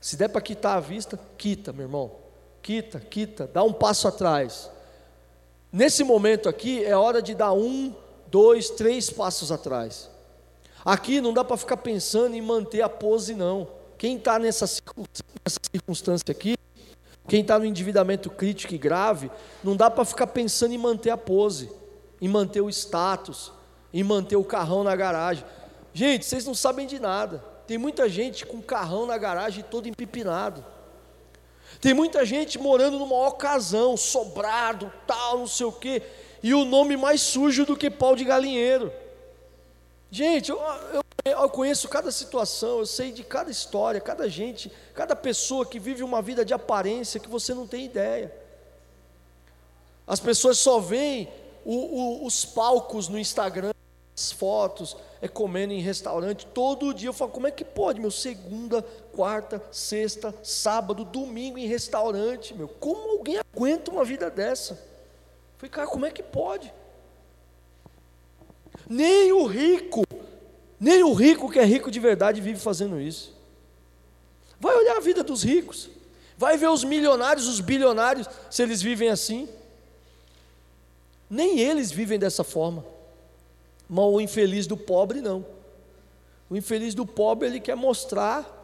Se 0.00 0.16
der 0.16 0.28
para 0.28 0.40
quitar 0.40 0.76
a 0.76 0.80
vista, 0.80 1.18
quita, 1.37 1.72
meu 1.72 1.85
irmão 1.85 2.23
quita, 2.64 2.98
quita, 2.98 3.46
dá 3.53 3.62
um 3.62 3.74
passo 3.74 4.09
atrás. 4.09 4.70
Nesse 5.70 6.03
momento 6.03 6.48
aqui 6.48 6.83
é 6.83 6.96
hora 6.96 7.20
de 7.20 7.35
dar 7.35 7.53
um, 7.53 7.94
dois, 8.29 8.70
três 8.70 9.11
passos 9.11 9.53
atrás. 9.53 10.09
Aqui 10.83 11.20
não 11.20 11.35
dá 11.35 11.44
para 11.44 11.59
ficar 11.59 11.77
pensando 11.77 12.35
em 12.35 12.40
manter 12.40 12.81
a 12.81 12.88
pose, 12.88 13.35
não. 13.35 13.68
Quem 13.98 14.16
está 14.16 14.38
nessa, 14.38 14.66
circunstância 14.66 16.24
aqui, 16.31 16.57
quem 17.29 17.42
está 17.42 17.59
no 17.59 17.66
endividamento 17.66 18.31
crítico 18.31 18.74
e 18.74 18.79
grave, 18.79 19.31
não 19.62 19.77
dá 19.77 19.90
para 19.90 20.07
ficar 20.07 20.29
pensando 20.29 20.72
em 20.72 20.79
manter 20.79 21.11
a 21.11 21.18
pose, 21.18 21.70
em 22.18 22.29
manter 22.29 22.62
o 22.62 22.70
status, 22.70 23.53
em 23.92 24.03
manter 24.03 24.37
o 24.37 24.44
carrão 24.44 24.83
na 24.83 24.96
garagem. 24.96 25.44
Gente, 25.92 26.24
vocês 26.24 26.46
não 26.46 26.55
sabem 26.55 26.87
de 26.87 26.98
nada. 26.98 27.44
Tem 27.66 27.77
muita 27.77 28.09
gente 28.09 28.46
com 28.46 28.62
carrão 28.62 29.05
na 29.05 29.18
garagem 29.18 29.62
todo 29.70 29.87
empipinado. 29.87 30.64
Tem 31.84 31.92
muita 31.92 32.24
gente 32.24 32.58
morando 32.58 32.98
numa 32.98 33.28
ocasião, 33.28 33.94
sobrado, 33.94 34.90
tal, 35.06 35.40
não 35.40 35.46
sei 35.46 35.66
o 35.66 35.72
quê, 35.72 36.00
e 36.42 36.54
o 36.54 36.64
nome 36.64 36.96
mais 36.96 37.20
sujo 37.20 37.66
do 37.66 37.76
que 37.76 37.90
pau 37.90 38.16
de 38.16 38.24
galinheiro. 38.24 38.90
Gente, 40.10 40.50
eu, 40.50 40.58
eu, 40.94 41.02
eu, 41.26 41.50
conheço 41.50 41.86
cada 41.86 42.10
situação, 42.10 42.78
eu 42.78 42.86
sei 42.86 43.12
de 43.12 43.22
cada 43.22 43.50
história, 43.50 44.00
cada 44.00 44.30
gente, 44.30 44.72
cada 44.94 45.14
pessoa 45.14 45.66
que 45.66 45.78
vive 45.78 46.02
uma 46.02 46.22
vida 46.22 46.42
de 46.42 46.54
aparência 46.54 47.20
que 47.20 47.28
você 47.28 47.52
não 47.52 47.66
tem 47.66 47.84
ideia. 47.84 48.34
As 50.06 50.20
pessoas 50.20 50.56
só 50.56 50.78
veem 50.78 51.28
o, 51.66 51.74
o, 51.74 52.26
os 52.26 52.46
palcos 52.46 53.10
no 53.10 53.18
Instagram, 53.18 53.74
as 54.16 54.32
fotos, 54.32 54.96
é 55.24 55.28
comendo 55.28 55.72
em 55.72 55.80
restaurante, 55.80 56.44
todo 56.44 56.92
dia 56.92 57.08
eu 57.08 57.12
falo, 57.14 57.30
como 57.30 57.46
é 57.46 57.50
que 57.50 57.64
pode, 57.64 57.98
meu? 57.98 58.10
Segunda, 58.10 58.82
quarta, 59.10 59.62
sexta, 59.72 60.34
sábado, 60.42 61.02
domingo 61.02 61.56
em 61.56 61.66
restaurante, 61.66 62.52
meu. 62.52 62.68
Como 62.68 63.12
alguém 63.12 63.38
aguenta 63.38 63.90
uma 63.90 64.04
vida 64.04 64.28
dessa? 64.28 64.74
Eu 64.74 65.56
falei, 65.56 65.70
cara, 65.70 65.87
como 65.87 66.04
é 66.04 66.10
que 66.10 66.22
pode? 66.22 66.70
Nem 68.87 69.32
o 69.32 69.46
rico, 69.46 70.04
nem 70.78 71.02
o 71.02 71.14
rico 71.14 71.50
que 71.50 71.58
é 71.58 71.64
rico 71.64 71.90
de 71.90 71.98
verdade 71.98 72.42
vive 72.42 72.60
fazendo 72.60 73.00
isso. 73.00 73.34
Vai 74.60 74.76
olhar 74.76 74.98
a 74.98 75.00
vida 75.00 75.24
dos 75.24 75.42
ricos, 75.42 75.88
vai 76.37 76.58
ver 76.58 76.68
os 76.68 76.84
milionários, 76.84 77.48
os 77.48 77.60
bilionários, 77.60 78.28
se 78.50 78.62
eles 78.62 78.82
vivem 78.82 79.08
assim. 79.08 79.48
Nem 81.30 81.60
eles 81.60 81.90
vivem 81.90 82.18
dessa 82.18 82.44
forma. 82.44 82.84
Mas 83.88 84.04
o 84.04 84.20
infeliz 84.20 84.66
do 84.66 84.76
pobre 84.76 85.20
não. 85.20 85.44
O 86.48 86.56
infeliz 86.56 86.94
do 86.94 87.06
pobre 87.06 87.48
ele 87.48 87.60
quer 87.60 87.74
mostrar 87.74 88.62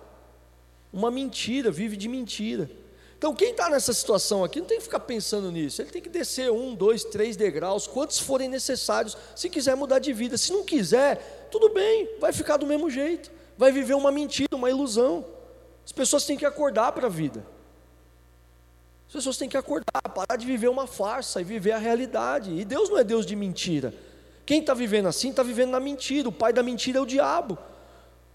uma 0.92 1.11
mentira, 1.11 1.70
vive 1.70 1.96
de 1.96 2.09
mentira. 2.09 2.70
Então 3.16 3.35
quem 3.35 3.50
está 3.50 3.68
nessa 3.68 3.92
situação 3.92 4.42
aqui 4.42 4.61
não 4.61 4.66
tem 4.66 4.78
que 4.78 4.85
ficar 4.85 5.00
pensando 5.00 5.52
nisso. 5.52 5.83
Ele 5.83 5.90
tem 5.90 6.00
que 6.00 6.09
descer 6.09 6.50
um, 6.50 6.74
dois, 6.74 7.04
três 7.04 7.37
degraus, 7.37 7.87
quantos 7.87 8.18
forem 8.18 8.48
necessários, 8.48 9.16
se 9.37 9.50
quiser 9.50 9.76
mudar 9.76 9.98
de 9.98 10.12
vida. 10.12 10.38
Se 10.38 10.52
não 10.52 10.64
quiser, 10.64 11.48
tudo 11.50 11.68
bem, 11.68 12.09
vai 12.18 12.33
ficar 12.33 12.56
do 12.56 12.66
mesmo 12.66 12.88
jeito. 12.88 13.30
Vai 13.59 13.70
viver 13.70 13.94
uma 13.94 14.11
mentira, 14.11 14.56
uma 14.56 14.70
ilusão. 14.70 15.24
As 15.85 15.92
pessoas 15.92 16.24
têm 16.24 16.37
que 16.38 16.46
acordar 16.46 16.92
para 16.92 17.09
a 17.09 17.11
vida. 17.11 17.44
As 19.06 19.12
pessoas 19.12 19.37
têm 19.37 19.48
que 19.48 19.56
acordar, 19.56 20.00
parar 20.14 20.37
de 20.37 20.46
viver 20.46 20.68
uma 20.68 20.87
farsa 20.87 21.40
e 21.40 21.44
viver 21.44 21.72
a 21.72 21.78
realidade. 21.78 22.54
E 22.54 22.64
Deus 22.64 22.88
não 22.88 22.96
é 22.96 23.04
Deus 23.04 23.26
de 23.26 23.37
mentira. 23.37 23.92
Quem 24.51 24.59
está 24.59 24.75
vivendo 24.75 25.07
assim 25.07 25.31
está 25.31 25.45
vivendo 25.45 25.71
na 25.71 25.79
mentira. 25.79 26.29
O 26.29 26.33
pai 26.33 26.53
da 26.53 26.61
mentira 26.61 26.99
é 26.99 27.01
o 27.01 27.07
diabo. 27.07 27.57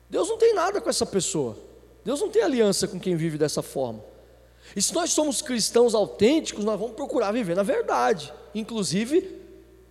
Deus 0.10 0.30
não 0.30 0.38
tem 0.38 0.54
nada 0.54 0.80
com 0.80 0.90
essa 0.90 1.06
pessoa. 1.06 1.58
Deus 2.06 2.22
não 2.22 2.30
tem 2.30 2.42
aliança 2.42 2.88
com 2.88 2.98
quem 2.98 3.18
vive 3.18 3.38
dessa 3.38 3.62
forma. 3.62 4.02
E 4.74 4.82
se 4.82 4.94
nós 4.94 5.12
somos 5.12 5.42
cristãos 5.42 5.94
autênticos, 5.94 6.64
nós 6.64 6.80
vamos 6.80 6.96
procurar 6.96 7.34
viver 7.34 7.54
na 7.54 7.64
verdade, 7.64 8.34
inclusive 8.54 9.30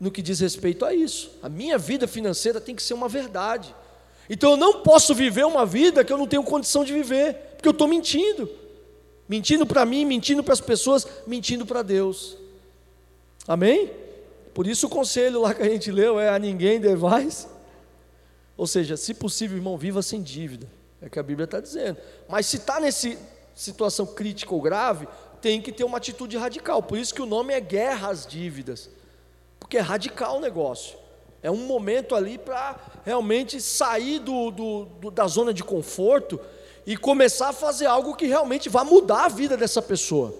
no 0.01 0.11
que 0.11 0.23
diz 0.23 0.41
respeito 0.41 0.87
a 0.87 0.95
isso. 0.95 1.31
A 1.43 1.49
minha 1.51 1.77
vida 1.77 2.09
financeira 2.09 2.59
tem 2.59 2.75
que 2.75 2.83
ser 2.83 2.95
uma 2.95 3.07
verdade. 3.07 3.75
Então 4.27 4.53
eu 4.53 4.57
não 4.57 4.81
posso 4.81 5.15
viver 5.15 5.45
uma 5.45 5.67
vida 5.67 6.03
que 6.03 6.11
eu 6.11 6.17
não 6.17 6.27
tenho 6.27 6.43
condição 6.43 6.87
de 6.87 6.95
viver, 6.95 7.35
porque 7.55 7.69
eu 7.69 7.73
estou 7.73 7.87
mentindo. 7.87 8.49
Mentindo 9.29 9.67
para 9.67 9.85
mim, 9.85 10.07
mentindo 10.07 10.43
para 10.43 10.55
as 10.55 10.61
pessoas, 10.63 11.07
mentindo 11.27 11.67
para 11.67 11.83
Deus. 11.83 12.39
Amém? 13.47 14.04
Por 14.55 14.67
isso 14.67 14.87
o 14.87 14.91
conselho 14.91 15.43
lá 15.43 15.53
que 15.53 15.63
a 15.63 15.69
gente 15.69 15.91
leu 15.91 16.19
é 16.19 16.29
a 16.29 16.39
ninguém 16.39 16.81
devais. 16.81 17.49
Ou 18.57 18.67
seja, 18.67 18.97
se 18.97 19.13
possível, 19.13 19.57
irmão, 19.57 19.77
viva 19.77 20.01
sem 20.01 20.23
dívida. 20.23 20.69
É 21.03 21.07
o 21.07 21.11
que 21.11 21.19
a 21.19 21.23
Bíblia 21.23 21.45
está 21.45 21.61
dizendo. 21.61 21.99
Mas 22.29 22.47
se 22.47 22.57
está 22.57 22.79
nessa 22.79 23.17
situação 23.55 24.07
crítica 24.07 24.55
ou 24.55 24.63
grave, 24.63 25.09
tem 25.43 25.61
que 25.61 25.73
ter 25.73 25.85
uma 25.85 25.99
atitude 25.99 26.37
radical. 26.37 26.83
Por 26.83 26.97
isso 26.97 27.13
que 27.13 27.21
o 27.21 27.27
nome 27.27 27.53
é 27.53 27.61
guerra 27.61 28.09
às 28.11 28.25
dívidas. 28.25 28.89
Porque 29.59 29.77
é 29.77 29.81
radical 29.81 30.39
o 30.39 30.41
negócio. 30.41 30.97
É 31.43 31.51
um 31.51 31.67
momento 31.67 32.15
ali 32.15 32.39
para 32.39 32.81
realmente 33.05 33.61
sair 33.61 34.19
do, 34.19 34.51
do, 34.51 34.85
do, 34.85 35.11
da 35.11 35.27
zona 35.27 35.53
de 35.53 35.63
conforto 35.63 36.41
e 36.87 36.97
começar 36.97 37.49
a 37.49 37.53
fazer 37.53 37.87
algo 37.87 38.15
que 38.15 38.27
realmente 38.27 38.69
vai 38.69 38.85
mudar 38.85 39.25
a 39.25 39.29
vida 39.29 39.57
dessa 39.57 39.83
pessoa. 39.83 40.35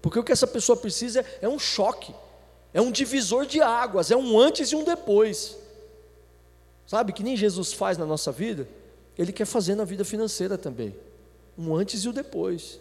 Porque 0.00 0.18
o 0.18 0.22
que 0.22 0.32
essa 0.32 0.46
pessoa 0.46 0.76
precisa 0.76 1.24
é 1.40 1.48
um 1.48 1.58
choque, 1.58 2.14
é 2.74 2.80
um 2.80 2.90
divisor 2.90 3.46
de 3.46 3.62
águas, 3.62 4.10
é 4.10 4.16
um 4.16 4.38
antes 4.38 4.72
e 4.72 4.76
um 4.76 4.82
depois. 4.82 5.56
Sabe, 6.84 7.12
que 7.12 7.22
nem 7.22 7.36
Jesus 7.36 7.72
faz 7.72 7.96
na 7.96 8.04
nossa 8.04 8.32
vida, 8.32 8.68
Ele 9.16 9.32
quer 9.32 9.44
fazer 9.44 9.76
na 9.76 9.84
vida 9.84 10.04
financeira 10.04 10.58
também. 10.58 10.94
Um 11.56 11.74
antes 11.76 12.02
e 12.02 12.08
o 12.08 12.10
um 12.10 12.14
depois. 12.14 12.80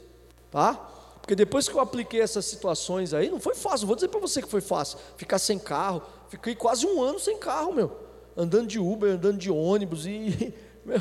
Tá? 0.50 0.74
Porque 1.22 1.36
depois 1.36 1.70
que 1.70 1.76
eu 1.76 1.80
apliquei 1.80 2.22
essas 2.22 2.44
situações 2.46 3.14
aí, 3.14 3.30
não 3.30 3.39
foi 3.39 3.54
fácil, 3.54 3.86
vou 3.86 3.96
dizer 3.96 4.08
para 4.08 4.20
você 4.20 4.41
que 4.41 4.48
foi 4.50 4.62
fácil. 4.62 4.98
Ficar 5.16 5.38
sem 5.38 5.60
carro, 5.60 6.02
fiquei 6.28 6.56
quase 6.56 6.88
um 6.88 7.02
ano 7.02 7.20
sem 7.20 7.38
carro, 7.38 7.72
meu. 7.72 7.96
Andando 8.36 8.68
de 8.68 8.80
Uber, 8.80 9.12
andando 9.12 9.38
de 9.38 9.52
ônibus 9.52 10.08
e, 10.08 10.54
meu, 10.84 11.00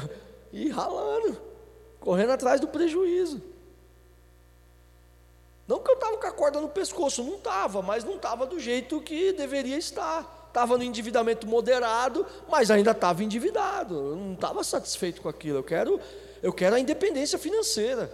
e 0.53 0.69
ralando, 0.69 1.41
correndo 1.99 2.31
atrás 2.31 2.61
do 2.61 2.69
prejuízo. 2.69 3.43
Não 5.67 5.79
que 5.79 5.91
eu 5.91 5.95
estava 5.95 6.17
com 6.17 6.27
a 6.27 6.33
corda 6.33 6.61
no 6.61 6.69
pescoço, 6.69 7.23
não 7.23 7.37
estava, 7.37 7.83
mas 7.83 8.05
não 8.05 8.17
estava 8.17 8.47
do 8.47 8.59
jeito 8.59 9.01
que 9.01 9.33
deveria 9.33 9.79
estar. 9.79 10.43
Estava 10.49 10.77
no 10.77 10.85
endividamento 10.85 11.47
moderado, 11.47 12.27
mas 12.49 12.71
ainda 12.71 12.91
estava 12.91 13.25
endividado. 13.25 13.95
Eu 13.95 14.17
não 14.17 14.35
estava 14.35 14.63
satisfeito 14.63 15.23
com 15.23 15.29
aquilo. 15.29 15.59
Eu 15.59 15.63
quero, 15.63 16.01
eu 16.43 16.53
quero 16.53 16.77
a 16.77 16.81
independência 16.81 17.39
financeira. 17.39 18.13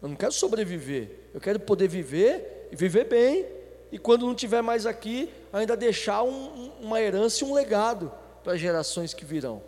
Eu 0.00 0.08
não 0.08 0.16
quero 0.16 0.32
sobreviver. 0.32 1.10
Eu 1.34 1.40
quero 1.40 1.60
poder 1.60 1.88
viver 1.88 2.68
e 2.72 2.76
viver 2.76 3.04
bem. 3.04 3.46
E 3.92 3.98
quando 3.98 4.26
não 4.26 4.34
tiver 4.34 4.62
mais 4.62 4.86
aqui, 4.86 5.30
ainda 5.52 5.76
deixar 5.76 6.22
um, 6.22 6.72
uma 6.80 7.00
herança 7.00 7.44
e 7.44 7.46
um 7.46 7.52
legado 7.52 8.10
para 8.42 8.56
gerações 8.56 9.12
que 9.12 9.24
virão. 9.24 9.62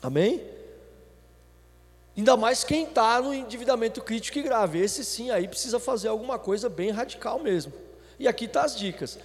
Amém? 0.00 0.42
Ainda 2.16 2.36
mais 2.36 2.62
quem 2.62 2.84
está 2.84 3.20
no 3.22 3.32
endividamento 3.32 4.02
crítico 4.02 4.38
e 4.38 4.42
grave. 4.42 4.78
Esse 4.78 5.04
sim, 5.04 5.30
aí 5.30 5.48
precisa 5.48 5.78
fazer 5.78 6.08
alguma 6.08 6.38
coisa 6.38 6.68
bem 6.68 6.90
radical 6.90 7.38
mesmo. 7.38 7.72
E 8.18 8.28
aqui 8.28 8.44
estão 8.44 8.62
tá 8.62 8.66
as 8.66 8.76
dicas. 8.76 9.18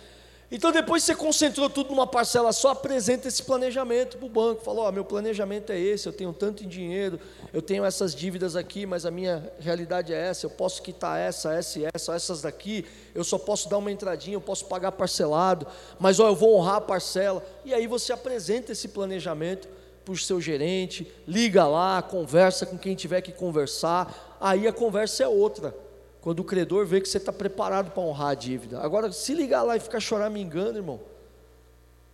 Então, 0.49 0.71
depois 0.71 1.03
você 1.03 1.13
concentrou 1.13 1.69
tudo 1.69 1.89
numa 1.89 2.07
parcela 2.07 2.53
só, 2.53 2.69
apresenta 2.69 3.27
esse 3.27 3.43
planejamento 3.43 4.17
para 4.17 4.25
o 4.25 4.29
banco. 4.29 4.63
Falou: 4.63 4.88
oh, 4.88 4.91
meu 4.93 5.03
planejamento 5.03 5.73
é 5.73 5.79
esse, 5.79 6.07
eu 6.07 6.13
tenho 6.13 6.31
tanto 6.31 6.63
em 6.63 6.67
dinheiro, 6.69 7.19
eu 7.51 7.61
tenho 7.61 7.83
essas 7.83 8.15
dívidas 8.15 8.55
aqui, 8.55 8.85
mas 8.85 9.05
a 9.05 9.11
minha 9.11 9.51
realidade 9.59 10.13
é 10.13 10.17
essa, 10.17 10.45
eu 10.45 10.49
posso 10.49 10.81
quitar 10.81 11.19
essa, 11.19 11.53
essa 11.53 11.79
e 11.79 11.88
essa, 11.93 12.15
essas 12.15 12.41
daqui, 12.41 12.85
eu 13.13 13.25
só 13.25 13.38
posso 13.38 13.67
dar 13.67 13.77
uma 13.77 13.91
entradinha, 13.91 14.38
eu 14.38 14.41
posso 14.41 14.65
pagar 14.67 14.93
parcelado, 14.93 15.67
mas 15.99 16.17
ó, 16.17 16.29
eu 16.29 16.35
vou 16.35 16.55
honrar 16.55 16.75
a 16.75 16.81
parcela. 16.81 17.45
E 17.65 17.73
aí 17.73 17.85
você 17.85 18.13
apresenta 18.13 18.71
esse 18.71 18.88
planejamento 18.88 19.67
para 20.07 20.13
o 20.13 20.17
seu 20.17 20.39
gerente, 20.39 21.11
liga 21.27 21.67
lá, 21.67 22.01
conversa 22.01 22.65
com 22.65 22.77
quem 22.77 22.95
tiver 22.95 23.21
que 23.21 23.33
conversar, 23.33 24.37
aí 24.39 24.65
a 24.65 24.71
conversa 24.71 25.23
é 25.23 25.27
outra. 25.27 25.75
Quando 26.21 26.39
o 26.39 26.45
credor 26.45 26.85
vê 26.85 27.01
que 27.01 27.09
você 27.09 27.17
está 27.17 27.33
preparado 27.33 27.91
para 27.91 28.01
honrar 28.01 28.29
a 28.29 28.33
dívida. 28.33 28.79
Agora, 28.79 29.11
se 29.11 29.33
ligar 29.33 29.63
lá 29.63 29.75
e 29.75 29.81
ficar 29.81 29.99
engano, 30.39 30.77
irmão, 30.77 31.01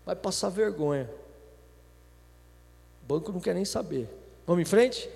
vai 0.03 0.15
passar 0.15 0.49
vergonha. 0.49 1.07
O 3.03 3.05
banco 3.05 3.31
não 3.31 3.39
quer 3.39 3.53
nem 3.53 3.65
saber. 3.65 4.09
Vamos 4.47 4.63
em 4.63 4.65
frente? 4.65 5.07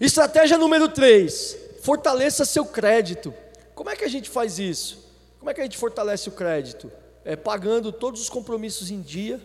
Estratégia 0.00 0.58
número 0.58 0.88
3: 0.88 1.56
fortaleça 1.80 2.44
seu 2.44 2.64
crédito. 2.64 3.32
Como 3.72 3.88
é 3.88 3.94
que 3.94 4.04
a 4.04 4.08
gente 4.08 4.28
faz 4.28 4.58
isso? 4.58 5.08
Como 5.38 5.48
é 5.48 5.54
que 5.54 5.60
a 5.60 5.64
gente 5.64 5.78
fortalece 5.78 6.28
o 6.28 6.32
crédito? 6.32 6.90
É 7.24 7.36
pagando 7.36 7.92
todos 7.92 8.20
os 8.20 8.28
compromissos 8.28 8.90
em 8.90 9.00
dia. 9.00 9.40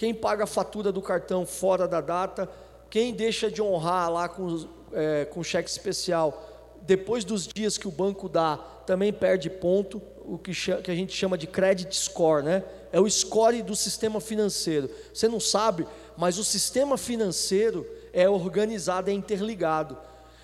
Quem 0.00 0.14
paga 0.14 0.44
a 0.44 0.46
fatura 0.46 0.90
do 0.90 1.02
cartão 1.02 1.44
fora 1.44 1.86
da 1.86 2.00
data, 2.00 2.48
quem 2.88 3.12
deixa 3.12 3.50
de 3.50 3.60
honrar 3.60 4.10
lá 4.10 4.30
com, 4.30 4.66
é, 4.94 5.26
com 5.26 5.44
cheque 5.44 5.68
especial 5.68 6.42
depois 6.80 7.22
dos 7.22 7.46
dias 7.46 7.76
que 7.76 7.86
o 7.86 7.90
banco 7.90 8.26
dá, 8.26 8.56
também 8.86 9.12
perde 9.12 9.50
ponto, 9.50 10.00
o 10.24 10.38
que, 10.38 10.52
que 10.54 10.90
a 10.90 10.94
gente 10.94 11.12
chama 11.12 11.36
de 11.36 11.46
credit 11.46 11.94
score, 11.94 12.42
né? 12.42 12.64
É 12.90 12.98
o 12.98 13.06
score 13.10 13.60
do 13.62 13.76
sistema 13.76 14.22
financeiro. 14.22 14.88
Você 15.12 15.28
não 15.28 15.38
sabe, 15.38 15.86
mas 16.16 16.38
o 16.38 16.44
sistema 16.44 16.96
financeiro 16.96 17.86
é 18.10 18.26
organizado, 18.26 19.10
é 19.10 19.12
interligado. 19.12 19.98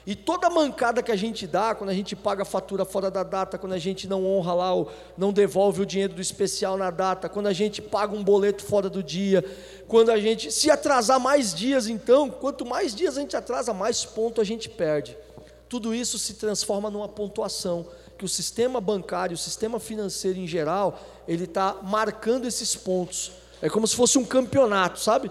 E 0.06 0.14
toda 0.14 0.48
mancada 0.48 1.02
que 1.02 1.10
a 1.10 1.16
gente 1.16 1.46
dá, 1.46 1.74
quando 1.74 1.90
a 1.90 1.94
gente 1.94 2.14
paga 2.14 2.42
a 2.42 2.44
fatura 2.44 2.84
fora 2.84 3.10
da 3.10 3.24
data, 3.24 3.58
quando 3.58 3.72
a 3.72 3.78
gente 3.78 4.06
não 4.06 4.24
honra 4.24 4.54
lá, 4.54 4.70
não 5.18 5.32
devolve 5.32 5.82
o 5.82 5.86
dinheiro 5.86 6.14
do 6.14 6.20
especial 6.20 6.76
na 6.76 6.90
data, 6.90 7.28
quando 7.28 7.48
a 7.48 7.52
gente 7.52 7.82
paga 7.82 8.14
um 8.14 8.22
boleto 8.22 8.64
fora 8.64 8.88
do 8.88 9.02
dia, 9.02 9.44
quando 9.88 10.10
a 10.10 10.18
gente 10.18 10.52
se 10.52 10.70
atrasar 10.70 11.18
mais 11.18 11.52
dias, 11.52 11.88
então, 11.88 12.30
quanto 12.30 12.64
mais 12.64 12.94
dias 12.94 13.18
a 13.18 13.20
gente 13.20 13.36
atrasa, 13.36 13.74
mais 13.74 14.04
ponto 14.04 14.40
a 14.40 14.44
gente 14.44 14.68
perde 14.68 15.16
tudo 15.68 15.94
isso 15.94 16.18
se 16.18 16.34
transforma 16.34 16.90
numa 16.90 17.08
pontuação, 17.08 17.86
que 18.16 18.24
o 18.24 18.28
sistema 18.28 18.80
bancário, 18.80 19.34
o 19.34 19.38
sistema 19.38 19.78
financeiro 19.78 20.38
em 20.38 20.46
geral, 20.46 20.98
ele 21.26 21.44
está 21.44 21.76
marcando 21.82 22.46
esses 22.46 22.74
pontos. 22.74 23.32
É 23.60 23.68
como 23.68 23.86
se 23.86 23.96
fosse 23.96 24.18
um 24.18 24.24
campeonato, 24.24 25.00
sabe? 25.00 25.30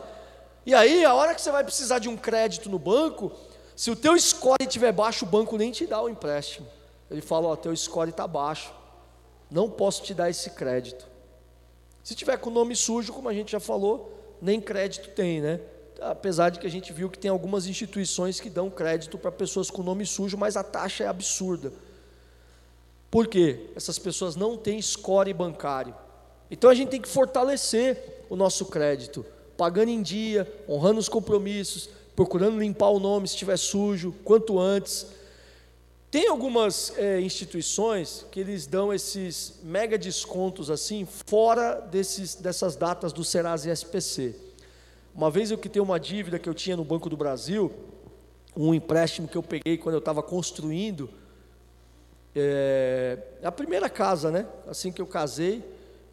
E 0.65 0.73
aí, 0.73 1.05
a 1.05 1.13
hora 1.13 1.33
que 1.33 1.41
você 1.41 1.51
vai 1.51 1.63
precisar 1.63 1.99
de 1.99 2.09
um 2.09 2.17
crédito 2.17 2.69
no 2.69 2.77
banco, 2.77 3.31
se 3.75 3.91
o 3.91 3.95
teu 3.95 4.17
score 4.19 4.63
estiver 4.63 4.91
baixo, 4.91 5.25
o 5.25 5.27
banco 5.27 5.57
nem 5.57 5.71
te 5.71 5.85
dá 5.85 6.01
o 6.01 6.09
empréstimo. 6.09 6.67
Ele 7.09 7.21
fala, 7.21 7.47
ó, 7.47 7.55
teu 7.55 7.75
score 7.75 8.09
está 8.09 8.27
baixo, 8.27 8.73
não 9.49 9.69
posso 9.69 10.01
te 10.03 10.13
dar 10.13 10.29
esse 10.29 10.49
crédito. 10.51 11.05
Se 12.03 12.15
tiver 12.15 12.37
com 12.37 12.49
nome 12.49 12.75
sujo, 12.75 13.11
como 13.13 13.27
a 13.27 13.33
gente 13.33 13.51
já 13.51 13.59
falou, 13.59 14.37
nem 14.41 14.61
crédito 14.61 15.09
tem, 15.09 15.41
né? 15.41 15.59
apesar 16.01 16.49
de 16.49 16.59
que 16.59 16.67
a 16.67 16.69
gente 16.69 16.91
viu 16.91 17.09
que 17.09 17.17
tem 17.17 17.31
algumas 17.31 17.67
instituições 17.67 18.39
que 18.39 18.49
dão 18.49 18.69
crédito 18.69 19.17
para 19.17 19.31
pessoas 19.31 19.69
com 19.69 19.83
nome 19.83 20.05
sujo, 20.05 20.37
mas 20.37 20.57
a 20.57 20.63
taxa 20.63 21.03
é 21.03 21.07
absurda. 21.07 21.71
Por 23.09 23.27
quê? 23.27 23.69
Essas 23.75 23.97
pessoas 23.97 24.35
não 24.35 24.57
têm 24.57 24.81
score 24.81 25.33
bancário. 25.33 25.95
Então 26.49 26.69
a 26.69 26.73
gente 26.73 26.89
tem 26.89 27.01
que 27.01 27.07
fortalecer 27.07 28.25
o 28.29 28.35
nosso 28.35 28.65
crédito, 28.65 29.25
pagando 29.57 29.89
em 29.89 30.01
dia, 30.01 30.51
honrando 30.67 30.99
os 30.99 31.09
compromissos, 31.09 31.89
procurando 32.15 32.59
limpar 32.59 32.89
o 32.89 32.99
nome 32.99 33.27
se 33.27 33.33
estiver 33.33 33.57
sujo, 33.57 34.13
quanto 34.23 34.59
antes. 34.59 35.07
Tem 36.09 36.27
algumas 36.29 36.93
é, 36.97 37.19
instituições 37.19 38.25
que 38.31 38.39
eles 38.39 38.65
dão 38.65 38.93
esses 38.93 39.59
mega 39.63 39.97
descontos 39.97 40.71
assim, 40.71 41.05
fora 41.05 41.75
desses, 41.91 42.35
dessas 42.35 42.75
datas 42.75 43.11
do 43.11 43.23
Serasa 43.23 43.69
e 43.69 43.71
SPC. 43.71 44.33
Uma 45.13 45.29
vez 45.29 45.51
eu 45.51 45.57
quitei 45.57 45.81
uma 45.81 45.99
dívida 45.99 46.39
que 46.39 46.47
eu 46.47 46.53
tinha 46.53 46.77
no 46.77 46.85
Banco 46.85 47.09
do 47.09 47.17
Brasil, 47.17 47.71
um 48.55 48.73
empréstimo 48.73 49.27
que 49.27 49.37
eu 49.37 49.43
peguei 49.43 49.77
quando 49.77 49.95
eu 49.95 49.99
estava 49.99 50.23
construindo 50.23 51.09
é, 52.33 53.17
a 53.43 53.51
primeira 53.51 53.89
casa, 53.89 54.31
né? 54.31 54.45
Assim 54.67 54.91
que 54.91 55.01
eu 55.01 55.07
casei, 55.07 55.63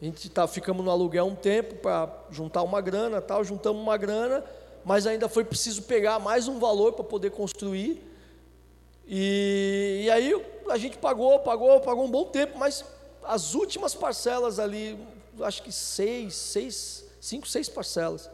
a 0.01 0.05
gente 0.05 0.29
tá, 0.29 0.49
ficamos 0.49 0.85
no 0.85 0.91
aluguel 0.91 1.27
um 1.27 1.35
tempo 1.37 1.77
para 1.77 2.13
juntar 2.31 2.63
uma 2.63 2.81
grana, 2.81 3.21
tal, 3.21 3.45
juntamos 3.45 3.81
uma 3.81 3.97
grana, 3.97 4.45
mas 4.85 5.07
ainda 5.07 5.29
foi 5.29 5.45
preciso 5.45 5.83
pegar 5.83 6.19
mais 6.19 6.49
um 6.49 6.59
valor 6.59 6.93
para 6.93 7.05
poder 7.05 7.31
construir. 7.31 8.03
E, 9.07 10.03
e 10.05 10.11
aí 10.11 10.35
a 10.69 10.79
gente 10.79 10.99
pagou, 10.99 11.39
pagou, 11.41 11.81
pagou 11.81 12.05
um 12.05 12.11
bom 12.11 12.25
tempo, 12.25 12.59
mas 12.59 12.85
as 13.25 13.55
últimas 13.55 13.95
parcelas 13.95 14.59
ali, 14.59 14.99
acho 15.41 15.63
que 15.63 15.73
seis, 15.73 16.35
seis, 16.35 17.05
cinco, 17.21 17.47
seis 17.47 17.69
parcelas. 17.69 18.29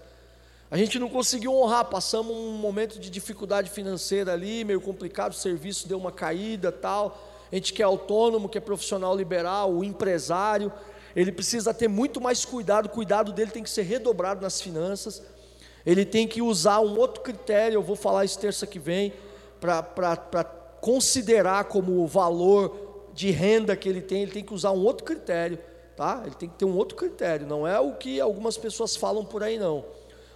A 0.70 0.76
gente 0.76 0.98
não 0.98 1.08
conseguiu 1.08 1.54
honrar, 1.54 1.86
passamos 1.86 2.34
um 2.34 2.52
momento 2.52 2.98
de 2.98 3.08
dificuldade 3.08 3.70
financeira 3.70 4.34
ali, 4.34 4.64
meio 4.64 4.80
complicado, 4.80 5.32
o 5.32 5.36
serviço 5.36 5.88
deu 5.88 5.96
uma 5.96 6.12
caída, 6.12 6.70
tal. 6.70 7.18
A 7.50 7.54
gente 7.54 7.72
que 7.72 7.80
é 7.80 7.84
autônomo, 7.84 8.48
que 8.48 8.58
é 8.58 8.60
profissional 8.60 9.16
liberal, 9.16 9.72
o 9.72 9.82
empresário, 9.82 10.70
ele 11.16 11.32
precisa 11.32 11.72
ter 11.72 11.88
muito 11.88 12.20
mais 12.20 12.44
cuidado, 12.44 12.86
o 12.86 12.90
cuidado 12.90 13.32
dele 13.32 13.50
tem 13.50 13.62
que 13.62 13.70
ser 13.70 13.82
redobrado 13.82 14.42
nas 14.42 14.60
finanças. 14.60 15.22
Ele 15.88 16.04
tem 16.04 16.28
que 16.28 16.42
usar 16.42 16.80
um 16.80 16.98
outro 16.98 17.22
critério, 17.22 17.76
eu 17.76 17.82
vou 17.82 17.96
falar 17.96 18.24
isso 18.24 18.38
terça 18.38 18.66
que 18.66 18.78
vem, 18.78 19.12
para 19.58 20.44
considerar 20.80 21.64
como 21.64 22.02
o 22.02 22.06
valor 22.06 23.08
de 23.14 23.30
renda 23.30 23.74
que 23.74 23.88
ele 23.88 24.02
tem, 24.02 24.22
ele 24.22 24.32
tem 24.32 24.44
que 24.44 24.52
usar 24.52 24.70
um 24.72 24.84
outro 24.84 25.04
critério, 25.04 25.58
tá? 25.96 26.22
Ele 26.26 26.34
tem 26.34 26.48
que 26.48 26.56
ter 26.56 26.66
um 26.66 26.76
outro 26.76 26.94
critério, 26.94 27.46
não 27.46 27.66
é 27.66 27.80
o 27.80 27.94
que 27.94 28.20
algumas 28.20 28.58
pessoas 28.58 28.94
falam 28.94 29.24
por 29.24 29.42
aí 29.42 29.58
não 29.58 29.84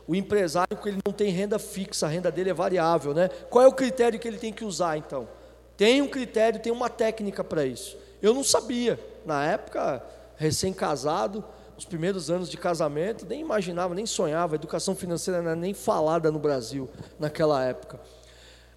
o 0.06 0.14
empresário 0.14 0.76
que 0.76 0.88
ele 0.88 0.98
não 1.06 1.12
tem 1.12 1.30
renda 1.30 1.58
fixa, 1.58 2.06
a 2.06 2.08
renda 2.08 2.30
dele 2.30 2.50
é 2.50 2.54
variável, 2.54 3.14
né? 3.14 3.28
Qual 3.48 3.64
é 3.64 3.68
o 3.68 3.72
critério 3.72 4.18
que 4.18 4.26
ele 4.26 4.38
tem 4.38 4.52
que 4.52 4.64
usar 4.64 4.96
então? 4.96 5.28
Tem 5.76 6.02
um 6.02 6.08
critério, 6.08 6.60
tem 6.60 6.72
uma 6.72 6.88
técnica 6.88 7.44
para 7.44 7.64
isso. 7.64 7.96
Eu 8.20 8.34
não 8.34 8.42
sabia, 8.42 8.98
na 9.24 9.44
época, 9.44 10.04
recém-casado, 10.36 11.44
os 11.82 11.86
primeiros 11.86 12.30
anos 12.30 12.48
de 12.48 12.56
casamento, 12.56 13.26
nem 13.26 13.40
imaginava, 13.40 13.92
nem 13.92 14.06
sonhava, 14.06 14.54
educação 14.54 14.94
financeira 14.94 15.42
não 15.42 15.50
era 15.50 15.60
nem 15.60 15.74
falada 15.74 16.30
no 16.30 16.38
Brasil 16.38 16.88
naquela 17.18 17.64
época. 17.64 17.98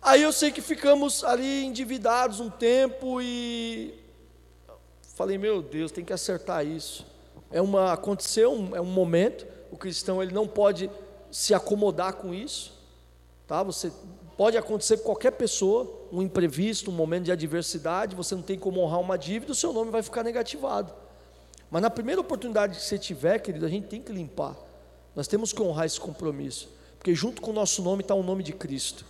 Aí 0.01 0.23
eu 0.23 0.33
sei 0.33 0.51
que 0.51 0.59
ficamos 0.59 1.23
ali 1.23 1.63
endividados 1.63 2.39
um 2.39 2.49
tempo 2.49 3.21
e 3.21 3.93
falei, 5.15 5.37
meu 5.37 5.61
Deus, 5.61 5.91
tem 5.91 6.03
que 6.03 6.13
acertar 6.13 6.65
isso. 6.65 7.05
É 7.51 7.61
uma 7.61 7.93
aconteceu 7.93 8.51
um, 8.51 8.75
é 8.75 8.81
um 8.81 8.85
momento, 8.85 9.45
o 9.71 9.77
cristão 9.77 10.21
ele 10.21 10.33
não 10.33 10.47
pode 10.47 10.89
se 11.29 11.53
acomodar 11.53 12.13
com 12.13 12.33
isso, 12.33 12.73
tá? 13.45 13.61
Você 13.61 13.91
pode 14.35 14.57
acontecer 14.57 14.97
com 14.97 15.03
qualquer 15.03 15.31
pessoa, 15.31 16.07
um 16.11 16.23
imprevisto, 16.23 16.89
um 16.89 16.93
momento 16.93 17.25
de 17.25 17.31
adversidade, 17.31 18.15
você 18.15 18.33
não 18.33 18.41
tem 18.41 18.57
como 18.57 18.81
honrar 18.81 18.99
uma 18.99 19.15
dívida, 19.15 19.51
o 19.51 19.55
seu 19.55 19.71
nome 19.71 19.91
vai 19.91 20.01
ficar 20.01 20.23
negativado. 20.23 21.04
Mas 21.69 21.81
na 21.81 21.89
primeira 21.89 22.21
oportunidade 22.21 22.77
que 22.77 22.83
você 22.83 22.97
tiver, 22.97 23.39
querido, 23.39 23.65
a 23.65 23.69
gente 23.69 23.87
tem 23.87 24.01
que 24.01 24.11
limpar. 24.11 24.55
Nós 25.15 25.27
temos 25.27 25.53
que 25.53 25.61
honrar 25.61 25.85
esse 25.85 25.99
compromisso, 25.99 26.69
porque 26.97 27.15
junto 27.15 27.41
com 27.41 27.51
o 27.51 27.53
nosso 27.53 27.81
nome 27.81 28.01
está 28.01 28.13
o 28.13 28.23
nome 28.23 28.43
de 28.43 28.53
Cristo. 28.53 29.05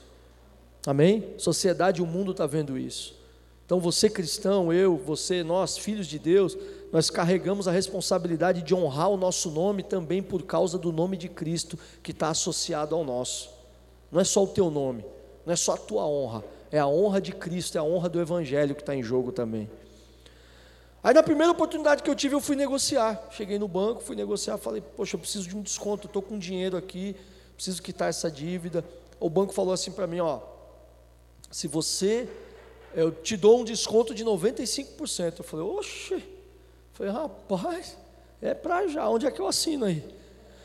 Amém? 0.85 1.33
Sociedade 1.37 2.01
o 2.01 2.05
mundo 2.05 2.31
está 2.31 2.45
vendo 2.45 2.77
isso. 2.77 3.15
Então 3.65 3.79
você 3.79 4.07
cristão, 4.07 4.71
eu, 4.71 4.95
você, 4.95 5.43
nós, 5.43 5.75
filhos 5.77 6.05
de 6.05 6.19
Deus, 6.19 6.55
nós 6.91 7.09
carregamos 7.09 7.67
a 7.67 7.71
responsabilidade 7.71 8.61
de 8.61 8.75
honrar 8.75 9.09
o 9.09 9.17
nosso 9.17 9.49
nome 9.49 9.81
também 9.81 10.21
por 10.21 10.43
causa 10.43 10.77
do 10.77 10.91
nome 10.91 11.17
de 11.17 11.27
Cristo 11.27 11.77
que 12.03 12.11
está 12.11 12.29
associado 12.29 12.93
ao 12.93 13.03
nosso. 13.03 13.49
Não 14.11 14.21
é 14.21 14.23
só 14.23 14.43
o 14.43 14.47
teu 14.47 14.69
nome, 14.69 15.03
não 15.43 15.51
é 15.51 15.55
só 15.55 15.73
a 15.73 15.77
tua 15.77 16.05
honra, 16.05 16.43
é 16.71 16.77
a 16.77 16.87
honra 16.87 17.19
de 17.19 17.31
Cristo, 17.31 17.75
é 17.75 17.79
a 17.79 17.83
honra 17.83 18.07
do 18.07 18.21
Evangelho 18.21 18.75
que 18.75 18.81
está 18.81 18.95
em 18.95 19.01
jogo 19.01 19.31
também. 19.31 19.67
Aí 21.05 21.13
na 21.13 21.21
primeira 21.21 21.51
oportunidade 21.51 22.01
que 22.01 22.09
eu 22.09 22.15
tive, 22.15 22.33
eu 22.33 22.41
fui 22.41 22.55
negociar. 22.55 23.27
Cheguei 23.29 23.59
no 23.59 23.67
banco, 23.67 24.01
fui 24.01 24.15
negociar, 24.15 24.57
falei, 24.57 24.81
poxa, 24.81 25.15
eu 25.15 25.19
preciso 25.19 25.47
de 25.47 25.55
um 25.55 25.61
desconto, 25.61 26.07
estou 26.07 26.19
com 26.19 26.35
dinheiro 26.35 26.75
aqui, 26.75 27.15
preciso 27.53 27.79
quitar 27.79 28.09
essa 28.09 28.31
dívida. 28.31 28.83
O 29.19 29.29
banco 29.29 29.53
falou 29.53 29.71
assim 29.71 29.91
para 29.91 30.07
mim, 30.07 30.19
ó, 30.19 30.39
se 31.51 31.67
você 31.67 32.27
eu 32.95 33.11
te 33.11 33.37
dou 33.37 33.61
um 33.61 33.63
desconto 33.63 34.15
de 34.15 34.25
95%. 34.25 35.35
Eu 35.37 35.43
falei, 35.43 35.63
oxe, 35.63 36.23
falei, 36.93 37.13
rapaz, 37.13 37.95
é 38.41 38.55
para 38.55 38.87
já, 38.87 39.07
onde 39.07 39.27
é 39.27 39.31
que 39.31 39.39
eu 39.39 39.47
assino 39.47 39.85
aí? 39.85 40.03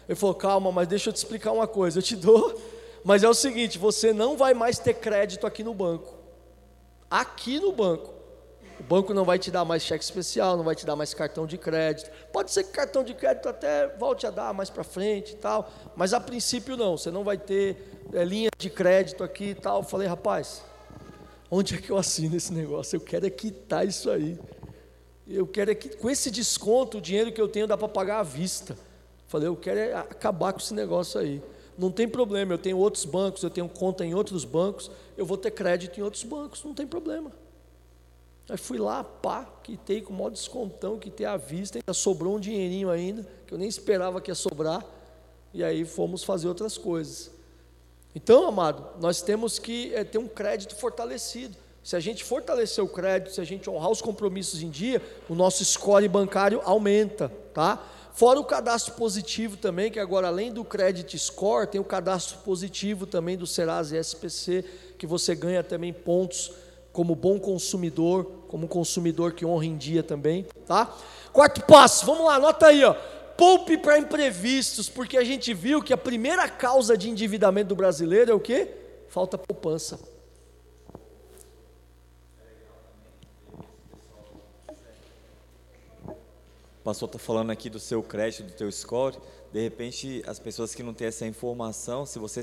Ele 0.08 0.16
falou, 0.16 0.34
calma, 0.34 0.72
mas 0.72 0.88
deixa 0.88 1.10
eu 1.10 1.12
te 1.12 1.16
explicar 1.16 1.52
uma 1.52 1.66
coisa, 1.66 1.98
eu 1.98 2.02
te 2.02 2.16
dou, 2.16 2.58
mas 3.04 3.22
é 3.22 3.28
o 3.28 3.34
seguinte, 3.34 3.76
você 3.76 4.14
não 4.14 4.38
vai 4.38 4.54
mais 4.54 4.78
ter 4.78 4.94
crédito 4.94 5.46
aqui 5.46 5.62
no 5.62 5.74
banco. 5.74 6.14
Aqui 7.10 7.60
no 7.60 7.72
banco. 7.72 8.19
O 8.80 8.82
banco 8.82 9.14
não 9.14 9.24
vai 9.24 9.38
te 9.38 9.50
dar 9.50 9.64
mais 9.64 9.82
cheque 9.82 10.02
especial, 10.02 10.56
não 10.56 10.64
vai 10.64 10.74
te 10.74 10.84
dar 10.84 10.96
mais 10.96 11.14
cartão 11.14 11.46
de 11.46 11.56
crédito. 11.56 12.10
Pode 12.32 12.50
ser 12.50 12.64
que 12.64 12.72
cartão 12.72 13.04
de 13.04 13.14
crédito 13.14 13.48
até 13.48 13.86
volte 13.96 14.26
a 14.26 14.30
dar 14.30 14.52
mais 14.52 14.68
para 14.68 14.82
frente 14.82 15.34
e 15.34 15.36
tal, 15.36 15.70
mas 15.94 16.12
a 16.12 16.20
princípio 16.20 16.76
não, 16.76 16.96
você 16.96 17.10
não 17.10 17.22
vai 17.22 17.38
ter 17.38 17.76
é, 18.12 18.24
linha 18.24 18.50
de 18.58 18.68
crédito 18.68 19.22
aqui 19.22 19.50
e 19.50 19.54
tal. 19.54 19.78
Eu 19.78 19.84
falei, 19.84 20.08
rapaz, 20.08 20.62
Onde 21.50 21.74
é 21.74 21.78
que 21.78 21.90
eu 21.90 21.96
assino 21.96 22.36
esse 22.36 22.52
negócio? 22.52 22.96
Eu 22.96 23.00
quero 23.00 23.26
é 23.26 23.30
quitar 23.30 23.86
isso 23.86 24.08
aí. 24.08 24.38
Eu 25.26 25.46
quero 25.46 25.72
é 25.72 25.74
que, 25.74 25.88
com 25.96 26.08
esse 26.08 26.30
desconto, 26.30 26.98
o 26.98 27.00
dinheiro 27.00 27.32
que 27.32 27.40
eu 27.40 27.48
tenho 27.48 27.66
dá 27.66 27.76
para 27.76 27.88
pagar 27.88 28.20
à 28.20 28.22
vista. 28.22 28.78
Falei, 29.26 29.48
eu 29.48 29.56
quero 29.56 29.80
é 29.80 29.94
acabar 29.94 30.52
com 30.52 30.60
esse 30.60 30.72
negócio 30.72 31.20
aí. 31.20 31.42
Não 31.76 31.90
tem 31.90 32.06
problema, 32.06 32.54
eu 32.54 32.58
tenho 32.58 32.78
outros 32.78 33.04
bancos, 33.04 33.42
eu 33.42 33.50
tenho 33.50 33.68
conta 33.68 34.04
em 34.04 34.14
outros 34.14 34.44
bancos, 34.44 34.90
eu 35.16 35.24
vou 35.26 35.36
ter 35.36 35.50
crédito 35.50 35.98
em 35.98 36.02
outros 36.02 36.22
bancos, 36.22 36.62
não 36.62 36.74
tem 36.74 36.86
problema. 36.86 37.32
Aí 38.50 38.56
fui 38.56 38.78
lá, 38.78 39.04
pá, 39.04 39.46
quitei 39.62 40.00
com 40.00 40.12
o 40.12 40.16
maior 40.16 40.30
descontão, 40.30 40.98
quitei 40.98 41.24
à 41.24 41.36
vista, 41.36 41.78
ainda 41.78 41.94
sobrou 41.94 42.34
um 42.34 42.40
dinheirinho 42.40 42.90
ainda, 42.90 43.24
que 43.46 43.54
eu 43.54 43.58
nem 43.58 43.68
esperava 43.68 44.20
que 44.20 44.28
ia 44.28 44.34
sobrar, 44.34 44.84
e 45.54 45.62
aí 45.62 45.84
fomos 45.84 46.24
fazer 46.24 46.48
outras 46.48 46.76
coisas. 46.76 47.30
Então, 48.12 48.48
amado, 48.48 49.00
nós 49.00 49.22
temos 49.22 49.60
que 49.60 49.94
é, 49.94 50.02
ter 50.02 50.18
um 50.18 50.26
crédito 50.26 50.74
fortalecido. 50.74 51.56
Se 51.80 51.94
a 51.94 52.00
gente 52.00 52.24
fortalecer 52.24 52.82
o 52.82 52.88
crédito, 52.88 53.32
se 53.32 53.40
a 53.40 53.44
gente 53.44 53.70
honrar 53.70 53.88
os 53.88 54.02
compromissos 54.02 54.60
em 54.64 54.68
dia, 54.68 55.00
o 55.28 55.34
nosso 55.36 55.64
score 55.64 56.08
bancário 56.08 56.60
aumenta, 56.64 57.32
tá? 57.54 57.80
Fora 58.12 58.40
o 58.40 58.44
cadastro 58.44 58.94
positivo 58.94 59.56
também, 59.56 59.92
que 59.92 60.00
agora 60.00 60.26
além 60.26 60.52
do 60.52 60.64
credit 60.64 61.16
score, 61.16 61.68
tem 61.68 61.80
o 61.80 61.84
cadastro 61.84 62.38
positivo 62.38 63.06
também 63.06 63.38
do 63.38 63.46
Serasa 63.46 63.96
SPC, 63.96 64.64
que 64.98 65.06
você 65.06 65.36
ganha 65.36 65.62
também 65.62 65.92
pontos 65.92 66.52
como 66.92 67.14
bom 67.14 67.38
consumidor, 67.38 68.39
como 68.50 68.66
consumidor 68.66 69.32
que 69.32 69.46
honra 69.46 69.64
em 69.64 69.76
dia 69.76 70.02
também, 70.02 70.44
tá? 70.66 70.92
Quarto 71.32 71.64
passo, 71.66 72.04
vamos 72.04 72.24
lá, 72.24 72.34
anota 72.34 72.66
aí, 72.66 72.82
ó. 72.82 72.94
Poupe 73.36 73.78
para 73.78 73.96
imprevistos, 73.96 74.88
porque 74.88 75.16
a 75.16 75.22
gente 75.22 75.54
viu 75.54 75.80
que 75.80 75.92
a 75.92 75.96
primeira 75.96 76.48
causa 76.48 76.98
de 76.98 77.08
endividamento 77.08 77.68
do 77.68 77.76
brasileiro 77.76 78.32
é 78.32 78.34
o 78.34 78.40
quê? 78.40 78.66
Falta 79.06 79.38
poupança. 79.38 80.00
O 86.80 86.82
pastor 86.82 87.06
está 87.06 87.20
falando 87.20 87.50
aqui 87.52 87.70
do 87.70 87.78
seu 87.78 88.02
crédito, 88.02 88.42
do 88.42 88.52
teu 88.52 88.72
score. 88.72 89.16
De 89.52 89.62
repente, 89.62 90.24
as 90.26 90.40
pessoas 90.40 90.74
que 90.74 90.82
não 90.82 90.92
têm 90.92 91.06
essa 91.06 91.24
informação, 91.24 92.04
se 92.04 92.18
você 92.18 92.40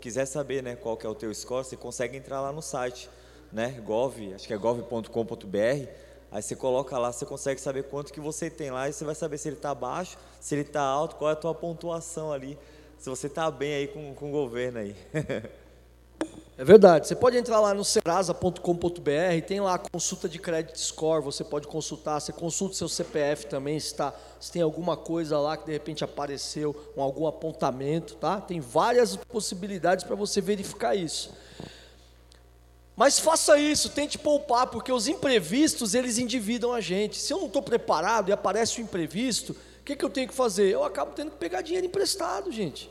quiser 0.00 0.26
saber 0.26 0.62
né, 0.62 0.76
qual 0.76 0.96
que 0.96 1.04
é 1.04 1.08
o 1.08 1.14
teu 1.14 1.34
score, 1.34 1.64
você 1.64 1.76
consegue 1.76 2.16
entrar 2.16 2.40
lá 2.40 2.52
no 2.52 2.62
site, 2.62 3.10
né, 3.52 3.80
gov, 3.84 4.34
acho 4.34 4.46
que 4.46 4.54
é 4.54 4.56
gov.com.br 4.56 6.10
Aí 6.32 6.40
você 6.40 6.54
coloca 6.54 6.96
lá, 6.96 7.12
você 7.12 7.26
consegue 7.26 7.60
saber 7.60 7.84
quanto 7.84 8.12
que 8.12 8.20
você 8.20 8.48
tem 8.48 8.70
lá 8.70 8.88
e 8.88 8.92
você 8.92 9.04
vai 9.04 9.16
saber 9.16 9.36
se 9.36 9.48
ele 9.48 9.56
está 9.56 9.74
baixo, 9.74 10.16
se 10.38 10.54
ele 10.54 10.62
está 10.62 10.80
alto, 10.80 11.16
qual 11.16 11.30
é 11.30 11.32
a 11.32 11.36
tua 11.36 11.52
pontuação 11.52 12.32
ali, 12.32 12.56
se 12.98 13.10
você 13.10 13.26
está 13.26 13.50
bem 13.50 13.74
aí 13.74 13.88
com, 13.88 14.14
com 14.14 14.28
o 14.28 14.32
governo 14.32 14.78
aí. 14.78 14.94
É 16.58 16.64
verdade. 16.64 17.08
Você 17.08 17.16
pode 17.16 17.38
entrar 17.38 17.58
lá 17.58 17.72
no 17.72 17.82
serasa.com.br, 17.82 18.60
tem 19.48 19.60
lá 19.60 19.76
a 19.76 19.78
consulta 19.78 20.28
de 20.28 20.38
credit 20.38 20.78
score, 20.78 21.24
você 21.24 21.42
pode 21.42 21.66
consultar, 21.66 22.20
você 22.20 22.34
consulta 22.34 22.74
seu 22.74 22.86
CPF 22.86 23.46
também, 23.46 23.80
se, 23.80 23.94
tá, 23.94 24.12
se 24.38 24.52
tem 24.52 24.60
alguma 24.60 24.94
coisa 24.94 25.38
lá 25.38 25.56
que 25.56 25.64
de 25.64 25.72
repente 25.72 26.04
apareceu, 26.04 26.76
um, 26.94 27.00
algum 27.00 27.26
apontamento, 27.26 28.14
tá? 28.16 28.42
Tem 28.42 28.60
várias 28.60 29.16
possibilidades 29.16 30.04
para 30.04 30.14
você 30.14 30.42
verificar 30.42 30.94
isso. 30.94 31.32
Mas 33.00 33.18
faça 33.18 33.58
isso, 33.58 33.88
tente 33.88 34.18
poupar, 34.18 34.66
porque 34.66 34.92
os 34.92 35.08
imprevistos 35.08 35.94
eles 35.94 36.18
endividam 36.18 36.70
a 36.70 36.82
gente. 36.82 37.16
Se 37.16 37.32
eu 37.32 37.38
não 37.38 37.46
estou 37.46 37.62
preparado 37.62 38.28
e 38.28 38.32
aparece 38.32 38.78
o 38.78 38.82
imprevisto, 38.82 39.52
o 39.52 39.84
que, 39.86 39.96
que 39.96 40.04
eu 40.04 40.10
tenho 40.10 40.28
que 40.28 40.34
fazer? 40.34 40.68
Eu 40.68 40.84
acabo 40.84 41.12
tendo 41.12 41.30
que 41.30 41.38
pegar 41.38 41.62
dinheiro 41.62 41.86
emprestado, 41.86 42.52
gente. 42.52 42.90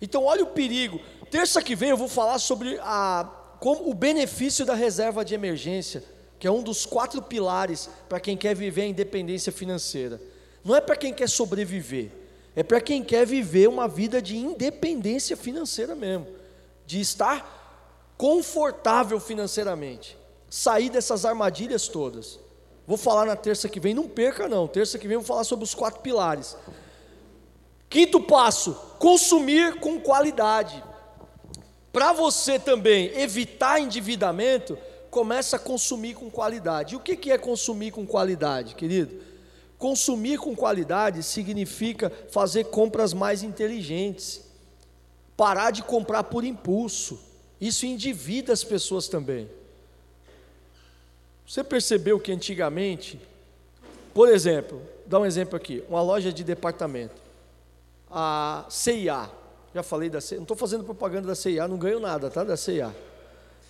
Então, 0.00 0.22
olha 0.22 0.44
o 0.44 0.46
perigo. 0.46 1.00
Terça 1.28 1.60
que 1.60 1.74
vem 1.74 1.90
eu 1.90 1.96
vou 1.96 2.06
falar 2.06 2.38
sobre 2.38 2.78
a, 2.80 3.28
como, 3.58 3.90
o 3.90 3.94
benefício 3.94 4.64
da 4.64 4.74
reserva 4.74 5.24
de 5.24 5.34
emergência, 5.34 6.04
que 6.38 6.46
é 6.46 6.50
um 6.52 6.62
dos 6.62 6.86
quatro 6.86 7.20
pilares 7.20 7.90
para 8.08 8.20
quem 8.20 8.36
quer 8.36 8.54
viver 8.54 8.82
a 8.82 8.86
independência 8.86 9.50
financeira. 9.50 10.20
Não 10.64 10.76
é 10.76 10.80
para 10.80 10.94
quem 10.94 11.12
quer 11.12 11.28
sobreviver, 11.28 12.12
é 12.54 12.62
para 12.62 12.80
quem 12.80 13.02
quer 13.02 13.26
viver 13.26 13.68
uma 13.68 13.88
vida 13.88 14.22
de 14.22 14.36
independência 14.36 15.36
financeira 15.36 15.96
mesmo, 15.96 16.28
de 16.86 17.00
estar 17.00 17.55
confortável 18.16 19.20
financeiramente, 19.20 20.16
sair 20.48 20.90
dessas 20.90 21.24
armadilhas 21.24 21.88
todas. 21.88 22.38
Vou 22.86 22.96
falar 22.96 23.26
na 23.26 23.36
terça 23.36 23.68
que 23.68 23.80
vem, 23.80 23.94
não 23.94 24.08
perca 24.08 24.48
não. 24.48 24.68
Terça 24.68 24.98
que 24.98 25.08
vem 25.08 25.14
eu 25.14 25.20
vou 25.20 25.26
falar 25.26 25.44
sobre 25.44 25.64
os 25.64 25.74
quatro 25.74 26.00
pilares. 26.00 26.56
Quinto 27.90 28.20
passo: 28.20 28.74
consumir 28.98 29.80
com 29.80 30.00
qualidade. 30.00 30.82
Para 31.92 32.12
você 32.12 32.58
também 32.58 33.06
evitar 33.18 33.80
endividamento, 33.80 34.78
começa 35.10 35.56
a 35.56 35.58
consumir 35.58 36.14
com 36.14 36.30
qualidade. 36.30 36.94
E 36.94 36.96
o 36.96 37.00
que 37.00 37.32
é 37.32 37.38
consumir 37.38 37.90
com 37.90 38.06
qualidade, 38.06 38.74
querido? 38.74 39.20
Consumir 39.78 40.38
com 40.38 40.54
qualidade 40.54 41.22
significa 41.22 42.12
fazer 42.30 42.64
compras 42.64 43.12
mais 43.12 43.42
inteligentes, 43.42 44.42
parar 45.36 45.70
de 45.70 45.82
comprar 45.82 46.24
por 46.24 46.44
impulso, 46.44 47.18
isso 47.60 47.86
endivida 47.86 48.52
as 48.52 48.62
pessoas 48.62 49.08
também. 49.08 49.48
Você 51.46 51.62
percebeu 51.62 52.18
que 52.18 52.32
antigamente, 52.32 53.20
por 54.12 54.28
exemplo, 54.28 54.82
dá 55.06 55.20
um 55.20 55.26
exemplo 55.26 55.56
aqui, 55.56 55.84
uma 55.88 56.02
loja 56.02 56.32
de 56.32 56.42
departamento, 56.42 57.14
a 58.10 58.66
CIA, 58.68 59.30
já 59.74 59.82
falei 59.82 60.10
da 60.10 60.20
CIA, 60.20 60.38
não 60.38 60.44
estou 60.44 60.56
fazendo 60.56 60.84
propaganda 60.84 61.28
da 61.28 61.34
CIA, 61.34 61.68
não 61.68 61.76
ganho 61.76 62.00
nada, 62.00 62.30
tá, 62.30 62.42
da 62.42 62.56
CIA, 62.56 62.94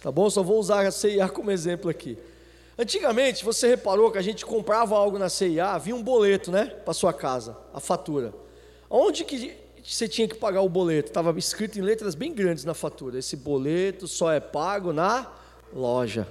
tá 0.02 0.10
bom? 0.10 0.28
Só 0.30 0.42
vou 0.42 0.58
usar 0.58 0.86
a 0.86 0.90
CIA 0.90 1.28
como 1.28 1.50
exemplo 1.50 1.90
aqui. 1.90 2.18
Antigamente, 2.78 3.44
você 3.44 3.68
reparou 3.68 4.10
que 4.10 4.18
a 4.18 4.22
gente 4.22 4.44
comprava 4.44 4.96
algo 4.96 5.18
na 5.18 5.28
CIA, 5.28 5.76
vinha 5.78 5.96
um 5.96 6.02
boleto, 6.02 6.50
né, 6.50 6.66
para 6.66 6.94
sua 6.94 7.12
casa, 7.12 7.56
a 7.72 7.80
fatura. 7.80 8.32
Onde 8.88 9.24
que 9.24 9.56
você 9.86 10.08
tinha 10.08 10.26
que 10.26 10.34
pagar 10.34 10.62
o 10.62 10.68
boleto. 10.68 11.10
Estava 11.10 11.38
escrito 11.38 11.78
em 11.78 11.82
letras 11.82 12.16
bem 12.16 12.34
grandes 12.34 12.64
na 12.64 12.74
fatura. 12.74 13.18
Esse 13.18 13.36
boleto 13.36 14.08
só 14.08 14.32
é 14.32 14.40
pago 14.40 14.92
na 14.92 15.30
loja. 15.72 16.26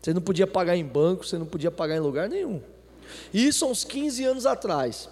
Você 0.00 0.12
não 0.12 0.20
podia 0.20 0.46
pagar 0.46 0.76
em 0.76 0.84
banco, 0.84 1.24
você 1.24 1.38
não 1.38 1.46
podia 1.46 1.70
pagar 1.70 1.94
em 1.94 2.00
lugar 2.00 2.28
nenhum. 2.28 2.60
Isso 3.32 3.64
há 3.64 3.68
uns 3.68 3.84
15 3.84 4.24
anos 4.24 4.44
atrás. 4.44 5.08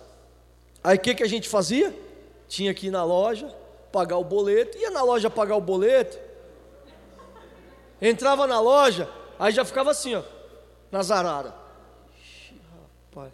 Aí 0.82 0.96
o 0.96 1.00
que, 1.00 1.14
que 1.14 1.22
a 1.22 1.28
gente 1.28 1.48
fazia? 1.48 1.94
Tinha 2.48 2.74
que 2.74 2.88
ir 2.88 2.90
na 2.90 3.04
loja, 3.04 3.54
pagar 3.92 4.16
o 4.16 4.24
boleto, 4.24 4.76
ia 4.76 4.90
na 4.90 5.02
loja 5.02 5.30
pagar 5.30 5.54
o 5.54 5.60
boleto, 5.60 6.18
entrava 8.02 8.46
na 8.46 8.58
loja, 8.58 9.08
aí 9.38 9.52
já 9.52 9.64
ficava 9.64 9.92
assim, 9.92 10.16
ó, 10.16 10.22
na 10.90 11.02
zarara. 11.02 11.54
Ixi, 12.18 12.60
rapaz, 13.14 13.32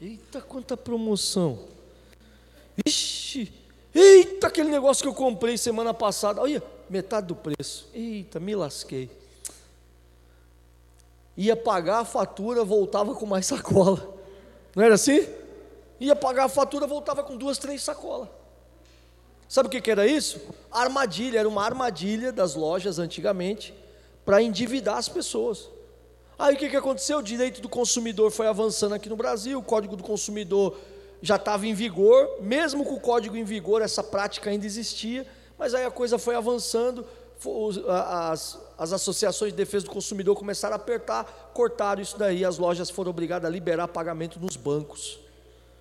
eita 0.00 0.40
quanta 0.40 0.78
promoção. 0.78 1.71
Ixi, 2.86 3.52
eita, 3.94 4.46
aquele 4.46 4.70
negócio 4.70 5.02
que 5.02 5.08
eu 5.08 5.14
comprei 5.14 5.56
semana 5.58 5.92
passada. 5.92 6.40
Olha, 6.40 6.62
metade 6.88 7.26
do 7.26 7.36
preço. 7.36 7.88
Eita, 7.94 8.40
me 8.40 8.54
lasquei. 8.54 9.10
Ia 11.36 11.56
pagar 11.56 12.00
a 12.00 12.04
fatura, 12.04 12.64
voltava 12.64 13.14
com 13.14 13.26
mais 13.26 13.46
sacola. 13.46 14.18
Não 14.74 14.82
era 14.82 14.94
assim? 14.94 15.26
Ia 16.00 16.16
pagar 16.16 16.44
a 16.44 16.48
fatura, 16.48 16.86
voltava 16.86 17.22
com 17.22 17.36
duas, 17.36 17.58
três 17.58 17.82
sacolas. 17.82 18.28
Sabe 19.48 19.68
o 19.68 19.82
que, 19.82 19.90
era 19.90 20.06
isso? 20.06 20.40
Armadilha, 20.70 21.38
era 21.38 21.48
uma 21.48 21.62
armadilha 21.62 22.32
das 22.32 22.54
lojas 22.54 22.98
antigamente 22.98 23.74
para 24.24 24.42
endividar 24.42 24.96
as 24.96 25.08
pessoas. 25.10 25.68
Aí 26.38 26.54
o 26.54 26.58
que, 26.58 26.70
que 26.70 26.76
aconteceu? 26.76 27.18
O 27.18 27.22
direito 27.22 27.60
do 27.60 27.68
consumidor 27.68 28.30
foi 28.30 28.46
avançando 28.46 28.94
aqui 28.94 29.10
no 29.10 29.16
Brasil, 29.16 29.58
o 29.58 29.62
código 29.62 29.94
do 29.94 30.02
consumidor 30.02 30.76
já 31.22 31.36
estava 31.36 31.66
em 31.66 31.72
vigor, 31.72 32.28
mesmo 32.40 32.84
com 32.84 32.94
o 32.94 33.00
código 33.00 33.36
em 33.36 33.44
vigor, 33.44 33.80
essa 33.80 34.02
prática 34.02 34.50
ainda 34.50 34.66
existia, 34.66 35.24
mas 35.56 35.72
aí 35.72 35.84
a 35.84 35.90
coisa 35.90 36.18
foi 36.18 36.34
avançando, 36.34 37.06
as, 37.88 38.58
as 38.76 38.92
associações 38.92 39.52
de 39.52 39.56
defesa 39.56 39.84
do 39.84 39.90
consumidor 39.90 40.36
começaram 40.36 40.74
a 40.74 40.76
apertar, 40.76 41.50
cortaram 41.54 42.02
isso 42.02 42.18
daí, 42.18 42.44
as 42.44 42.58
lojas 42.58 42.90
foram 42.90 43.10
obrigadas 43.10 43.48
a 43.48 43.52
liberar 43.52 43.86
pagamento 43.88 44.40
nos 44.40 44.56
bancos. 44.56 45.20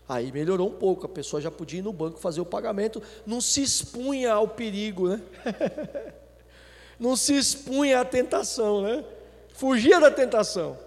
Aí 0.08 0.32
melhorou 0.32 0.68
um 0.68 0.74
pouco, 0.74 1.06
a 1.06 1.10
pessoa 1.10 1.42
já 1.42 1.50
podia 1.50 1.80
ir 1.80 1.84
no 1.84 1.94
banco 1.94 2.20
fazer 2.20 2.42
o 2.42 2.46
pagamento, 2.46 3.02
não 3.26 3.42
se 3.42 3.64
expunha 3.64 4.34
ao 4.34 4.48
perigo, 4.48 5.10
né? 5.10 5.22
não 7.00 7.16
se 7.16 7.36
expunha 7.36 8.02
à 8.02 8.06
tentação, 8.06 8.82
né? 8.82 9.04
Fugia 9.54 10.00
da 10.00 10.12
tentação. 10.12 10.78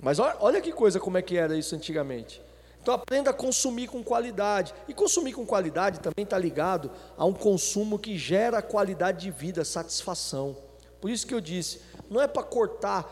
Mas 0.00 0.18
olha, 0.18 0.36
olha 0.40 0.60
que 0.60 0.72
coisa 0.72 0.98
como 0.98 1.18
é 1.18 1.22
que 1.22 1.36
era 1.36 1.56
isso 1.56 1.74
antigamente. 1.74 2.40
Então 2.88 2.94
aprenda 2.94 3.28
a 3.28 3.34
consumir 3.34 3.86
com 3.86 4.02
qualidade. 4.02 4.74
E 4.88 4.94
consumir 4.94 5.34
com 5.34 5.44
qualidade 5.44 6.00
também 6.00 6.24
está 6.24 6.38
ligado 6.38 6.90
a 7.18 7.26
um 7.26 7.34
consumo 7.34 7.98
que 7.98 8.16
gera 8.16 8.62
qualidade 8.62 9.20
de 9.20 9.30
vida, 9.30 9.62
satisfação. 9.62 10.56
Por 10.98 11.10
isso 11.10 11.26
que 11.26 11.34
eu 11.34 11.40
disse, 11.40 11.82
não 12.08 12.18
é 12.18 12.26
para 12.26 12.42
cortar 12.42 13.06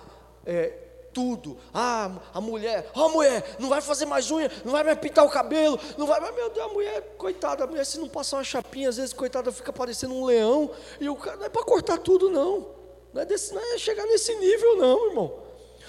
é, 0.47 0.72
tudo. 1.12 1.59
Ah, 1.74 2.11
a 2.33 2.41
mulher, 2.41 2.91
ah, 2.95 3.09
mulher, 3.11 3.57
não 3.59 3.68
vai 3.68 3.83
fazer 3.83 4.07
mais 4.07 4.31
unha, 4.31 4.51
não 4.64 4.72
vai 4.72 4.83
mais 4.83 4.99
pintar 4.99 5.27
o 5.27 5.29
cabelo, 5.29 5.79
não 5.99 6.07
vai 6.07 6.20
mais, 6.20 6.35
meu 6.35 6.49
Deus, 6.49 6.70
a 6.70 6.72
mulher, 6.72 7.14
coitada, 7.18 7.64
a 7.64 7.66
mulher 7.66 7.85
se 7.85 7.99
não 7.99 8.09
passar 8.09 8.39
uma 8.39 8.45
chapinha, 8.45 8.89
às 8.89 8.97
vezes, 8.97 9.12
coitada, 9.12 9.53
fica 9.53 9.74
parecendo 9.74 10.14
um 10.14 10.24
leão, 10.24 10.70
e 10.99 11.07
o 11.07 11.16
cara, 11.16 11.37
não 11.37 11.45
é 11.45 11.51
para 11.51 11.62
cortar 11.62 11.99
tudo, 11.99 12.31
não. 12.31 12.66
Não 13.12 13.20
é, 13.20 13.27
desse, 13.27 13.53
não 13.53 13.61
é 13.61 13.77
chegar 13.77 14.07
nesse 14.07 14.35
nível, 14.37 14.79
não, 14.79 15.09
irmão. 15.09 15.46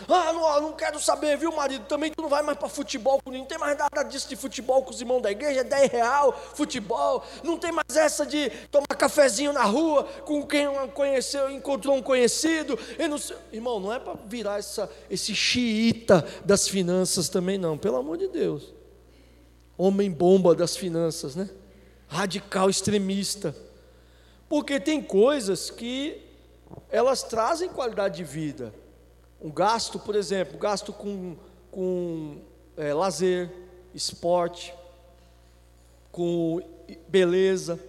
Ah, 0.07 0.31
não, 0.31 0.61
não 0.61 0.73
quero 0.73 0.99
saber, 0.99 1.37
viu, 1.37 1.51
marido? 1.51 1.85
Também 1.85 2.11
tu 2.11 2.21
não 2.21 2.29
vai 2.29 2.43
mais 2.43 2.57
para 2.57 2.69
futebol 2.69 3.19
com 3.23 3.31
Não 3.31 3.45
tem 3.45 3.57
mais 3.57 3.77
nada 3.77 4.03
disso 4.03 4.29
de 4.29 4.35
futebol 4.35 4.83
com 4.83 4.91
os 4.91 5.01
irmãos 5.01 5.21
da 5.21 5.31
igreja, 5.31 5.61
é 5.61 5.63
10 5.63 5.91
real, 5.91 6.33
futebol. 6.53 7.23
Não 7.43 7.57
tem 7.57 7.71
mais 7.71 7.95
essa 7.95 8.25
de 8.25 8.49
tomar 8.71 8.85
cafezinho 8.87 9.51
na 9.53 9.63
rua 9.63 10.03
com 10.25 10.45
quem 10.45 10.67
conheceu, 10.93 11.49
encontrou 11.49 11.95
um 11.95 12.01
conhecido. 12.01 12.77
Não 12.99 13.17
Irmão, 13.51 13.79
não 13.79 13.93
é 13.93 13.99
para 13.99 14.13
virar 14.25 14.59
essa, 14.59 14.89
esse 15.09 15.33
xiita 15.33 16.25
das 16.45 16.67
finanças 16.67 17.29
também, 17.29 17.57
não, 17.57 17.77
pelo 17.77 17.97
amor 17.97 18.17
de 18.17 18.27
Deus. 18.27 18.73
Homem 19.77 20.11
bomba 20.11 20.55
das 20.55 20.75
finanças, 20.75 21.35
né? 21.35 21.49
Radical 22.07 22.69
extremista. 22.69 23.55
Porque 24.47 24.79
tem 24.79 25.01
coisas 25.01 25.69
que 25.69 26.21
elas 26.89 27.23
trazem 27.23 27.69
qualidade 27.69 28.17
de 28.17 28.23
vida. 28.23 28.73
Um 29.41 29.51
gasto, 29.51 29.99
por 29.99 30.15
exemplo, 30.15 30.57
gasto 30.57 30.91
com, 30.91 31.35
com 31.71 32.41
é, 32.75 32.93
lazer, 32.93 33.51
esporte, 33.93 34.73
com 36.11 36.61
beleza, 37.07 37.79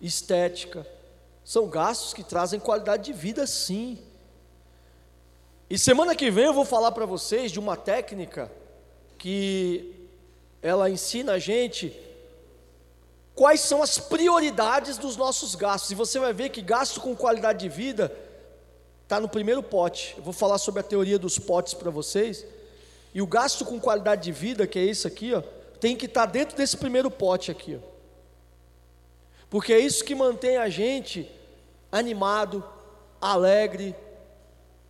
estética. 0.00 0.86
São 1.44 1.68
gastos 1.68 2.14
que 2.14 2.22
trazem 2.22 2.58
qualidade 2.58 3.04
de 3.04 3.12
vida, 3.12 3.46
sim. 3.46 3.98
E 5.68 5.78
semana 5.78 6.14
que 6.14 6.30
vem 6.30 6.44
eu 6.44 6.54
vou 6.54 6.64
falar 6.64 6.92
para 6.92 7.04
vocês 7.04 7.52
de 7.52 7.58
uma 7.58 7.76
técnica 7.76 8.50
que 9.18 9.94
ela 10.62 10.88
ensina 10.88 11.32
a 11.32 11.38
gente 11.38 11.94
quais 13.34 13.60
são 13.60 13.82
as 13.82 13.98
prioridades 13.98 14.98
dos 14.98 15.16
nossos 15.16 15.54
gastos. 15.54 15.90
E 15.90 15.94
você 15.94 16.18
vai 16.18 16.32
ver 16.32 16.48
que 16.48 16.60
gasto 16.60 17.00
com 17.00 17.14
qualidade 17.14 17.60
de 17.60 17.68
vida 17.68 18.12
está 19.08 19.18
no 19.18 19.26
primeiro 19.26 19.62
pote. 19.62 20.14
Eu 20.18 20.22
vou 20.22 20.34
falar 20.34 20.58
sobre 20.58 20.80
a 20.80 20.82
teoria 20.82 21.18
dos 21.18 21.38
potes 21.38 21.72
para 21.72 21.90
vocês. 21.90 22.44
E 23.14 23.22
o 23.22 23.26
gasto 23.26 23.64
com 23.64 23.80
qualidade 23.80 24.22
de 24.22 24.32
vida, 24.32 24.66
que 24.66 24.78
é 24.78 24.84
isso 24.84 25.08
aqui, 25.08 25.32
ó, 25.32 25.40
tem 25.80 25.96
que 25.96 26.04
estar 26.04 26.26
tá 26.26 26.30
dentro 26.30 26.54
desse 26.54 26.76
primeiro 26.76 27.10
pote 27.10 27.50
aqui. 27.50 27.80
Ó. 27.82 27.88
Porque 29.48 29.72
é 29.72 29.78
isso 29.78 30.04
que 30.04 30.14
mantém 30.14 30.58
a 30.58 30.68
gente 30.68 31.26
animado, 31.90 32.62
alegre, 33.18 33.96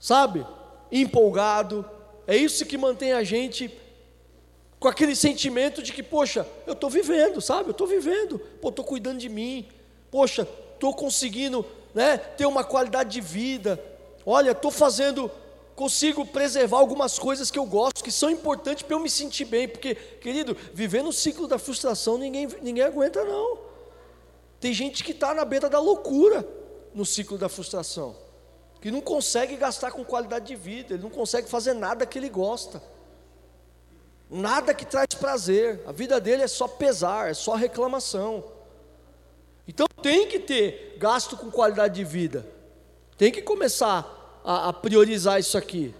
sabe? 0.00 0.44
Empolgado. 0.90 1.88
É 2.26 2.36
isso 2.36 2.66
que 2.66 2.76
mantém 2.76 3.12
a 3.12 3.22
gente 3.22 3.72
com 4.80 4.88
aquele 4.88 5.14
sentimento 5.14 5.80
de 5.80 5.92
que, 5.92 6.02
poxa, 6.02 6.44
eu 6.66 6.72
estou 6.72 6.90
vivendo, 6.90 7.40
sabe? 7.40 7.68
Eu 7.68 7.72
estou 7.72 7.86
vivendo, 7.86 8.40
pô, 8.60 8.70
estou 8.70 8.84
cuidando 8.84 9.18
de 9.18 9.28
mim, 9.28 9.68
poxa, 10.10 10.42
estou 10.74 10.92
conseguindo 10.92 11.64
né, 11.94 12.16
ter 12.16 12.46
uma 12.46 12.64
qualidade 12.64 13.10
de 13.10 13.20
vida, 13.20 13.80
Olha, 14.30 14.50
estou 14.50 14.70
fazendo, 14.70 15.30
consigo 15.74 16.22
preservar 16.22 16.76
algumas 16.76 17.18
coisas 17.18 17.50
que 17.50 17.58
eu 17.58 17.64
gosto, 17.64 18.04
que 18.04 18.12
são 18.12 18.28
importantes 18.28 18.82
para 18.82 18.94
eu 18.94 19.00
me 19.00 19.08
sentir 19.08 19.46
bem, 19.46 19.66
porque, 19.66 19.94
querido, 19.94 20.54
viver 20.74 21.02
no 21.02 21.14
ciclo 21.14 21.48
da 21.48 21.58
frustração 21.58 22.18
ninguém, 22.18 22.46
ninguém 22.60 22.84
aguenta, 22.84 23.24
não. 23.24 23.56
Tem 24.60 24.70
gente 24.74 25.02
que 25.02 25.12
está 25.12 25.32
na 25.32 25.46
beira 25.46 25.70
da 25.70 25.80
loucura 25.80 26.46
no 26.92 27.06
ciclo 27.06 27.38
da 27.38 27.48
frustração, 27.48 28.14
que 28.82 28.90
não 28.90 29.00
consegue 29.00 29.56
gastar 29.56 29.92
com 29.92 30.04
qualidade 30.04 30.44
de 30.44 30.56
vida, 30.56 30.92
ele 30.92 31.04
não 31.04 31.08
consegue 31.08 31.48
fazer 31.48 31.72
nada 31.72 32.04
que 32.04 32.18
ele 32.18 32.28
gosta, 32.28 32.82
nada 34.28 34.74
que 34.74 34.84
traz 34.84 35.06
prazer, 35.18 35.82
a 35.86 35.92
vida 35.92 36.20
dele 36.20 36.42
é 36.42 36.48
só 36.48 36.68
pesar, 36.68 37.30
é 37.30 37.34
só 37.34 37.54
reclamação. 37.54 38.44
Então 39.66 39.86
tem 40.02 40.28
que 40.28 40.38
ter 40.38 40.96
gasto 40.98 41.34
com 41.34 41.50
qualidade 41.50 41.94
de 41.94 42.04
vida, 42.04 42.46
tem 43.16 43.32
que 43.32 43.40
começar 43.40 44.17
a, 44.48 44.70
a 44.70 44.72
priorizar 44.72 45.38
isso 45.38 45.58
aqui. 45.58 45.94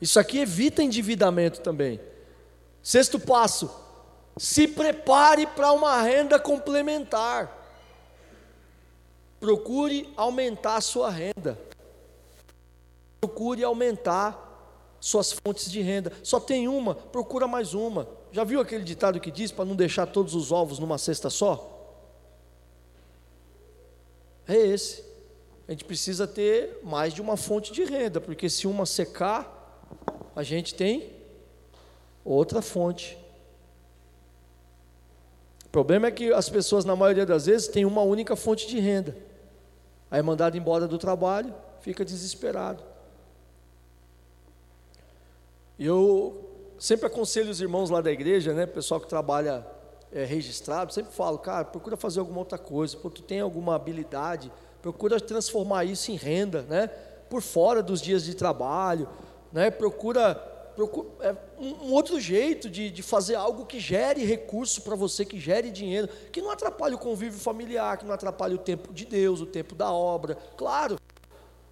Isso 0.00 0.18
aqui 0.18 0.38
evita 0.38 0.82
endividamento 0.82 1.60
também. 1.60 2.00
Sexto 2.82 3.20
passo: 3.20 3.70
se 4.36 4.66
prepare 4.66 5.46
para 5.46 5.70
uma 5.70 6.02
renda 6.02 6.40
complementar. 6.40 7.60
Procure 9.38 10.12
aumentar 10.16 10.76
a 10.76 10.80
sua 10.80 11.10
renda. 11.10 11.56
Procure 13.20 13.62
aumentar 13.62 14.96
suas 15.00 15.30
fontes 15.32 15.70
de 15.70 15.80
renda. 15.80 16.12
Só 16.24 16.40
tem 16.40 16.66
uma, 16.66 16.96
procura 16.96 17.46
mais 17.46 17.72
uma. 17.72 18.08
Já 18.32 18.42
viu 18.42 18.60
aquele 18.60 18.82
ditado 18.82 19.20
que 19.20 19.30
diz 19.30 19.52
para 19.52 19.64
não 19.64 19.76
deixar 19.76 20.06
todos 20.06 20.34
os 20.34 20.50
ovos 20.50 20.80
numa 20.80 20.98
cesta 20.98 21.30
só? 21.30 21.68
É 24.48 24.56
esse 24.56 25.11
a 25.66 25.72
gente 25.72 25.84
precisa 25.84 26.26
ter 26.26 26.80
mais 26.82 27.14
de 27.14 27.20
uma 27.20 27.36
fonte 27.36 27.72
de 27.72 27.84
renda, 27.84 28.20
porque 28.20 28.48
se 28.50 28.66
uma 28.66 28.84
secar, 28.84 29.60
a 30.34 30.42
gente 30.42 30.74
tem 30.74 31.12
outra 32.24 32.60
fonte. 32.60 33.18
O 35.64 35.68
problema 35.68 36.08
é 36.08 36.10
que 36.10 36.32
as 36.32 36.48
pessoas, 36.48 36.84
na 36.84 36.94
maioria 36.94 37.24
das 37.24 37.46
vezes, 37.46 37.68
têm 37.68 37.84
uma 37.84 38.02
única 38.02 38.36
fonte 38.36 38.66
de 38.66 38.78
renda. 38.78 39.16
Aí 40.10 40.20
mandado 40.20 40.56
embora 40.56 40.86
do 40.86 40.98
trabalho, 40.98 41.54
fica 41.80 42.04
desesperado. 42.04 42.82
Eu 45.78 46.50
sempre 46.78 47.06
aconselho 47.06 47.50
os 47.50 47.60
irmãos 47.60 47.88
lá 47.88 48.00
da 48.00 48.12
igreja, 48.12 48.52
né, 48.52 48.66
pessoal 48.66 49.00
que 49.00 49.08
trabalha 49.08 49.66
é, 50.12 50.24
registrado, 50.24 50.92
sempre 50.92 51.12
falo, 51.12 51.38
cara, 51.38 51.64
procura 51.64 51.96
fazer 51.96 52.20
alguma 52.20 52.40
outra 52.40 52.58
coisa, 52.58 52.96
pô, 52.96 53.08
tu 53.08 53.22
tem 53.22 53.40
alguma 53.40 53.74
habilidade, 53.74 54.52
procura 54.82 55.20
transformar 55.20 55.84
isso 55.84 56.10
em 56.10 56.16
renda, 56.16 56.62
né? 56.62 56.88
Por 57.30 57.40
fora 57.40 57.82
dos 57.82 58.02
dias 58.02 58.24
de 58.24 58.34
trabalho, 58.34 59.08
né? 59.52 59.70
Procura, 59.70 60.34
procura 60.74 61.08
é, 61.20 61.36
um, 61.58 61.92
outro 61.92 62.20
jeito 62.20 62.68
de, 62.68 62.90
de 62.90 63.02
fazer 63.02 63.36
algo 63.36 63.64
que 63.64 63.78
gere 63.78 64.24
recurso 64.24 64.82
para 64.82 64.96
você, 64.96 65.24
que 65.24 65.38
gere 65.38 65.70
dinheiro, 65.70 66.08
que 66.32 66.42
não 66.42 66.50
atrapalhe 66.50 66.96
o 66.96 66.98
convívio 66.98 67.38
familiar, 67.38 67.96
que 67.96 68.04
não 68.04 68.12
atrapalhe 68.12 68.56
o 68.56 68.58
tempo 68.58 68.92
de 68.92 69.06
Deus, 69.06 69.40
o 69.40 69.46
tempo 69.46 69.74
da 69.74 69.90
obra, 69.92 70.36
claro. 70.56 70.98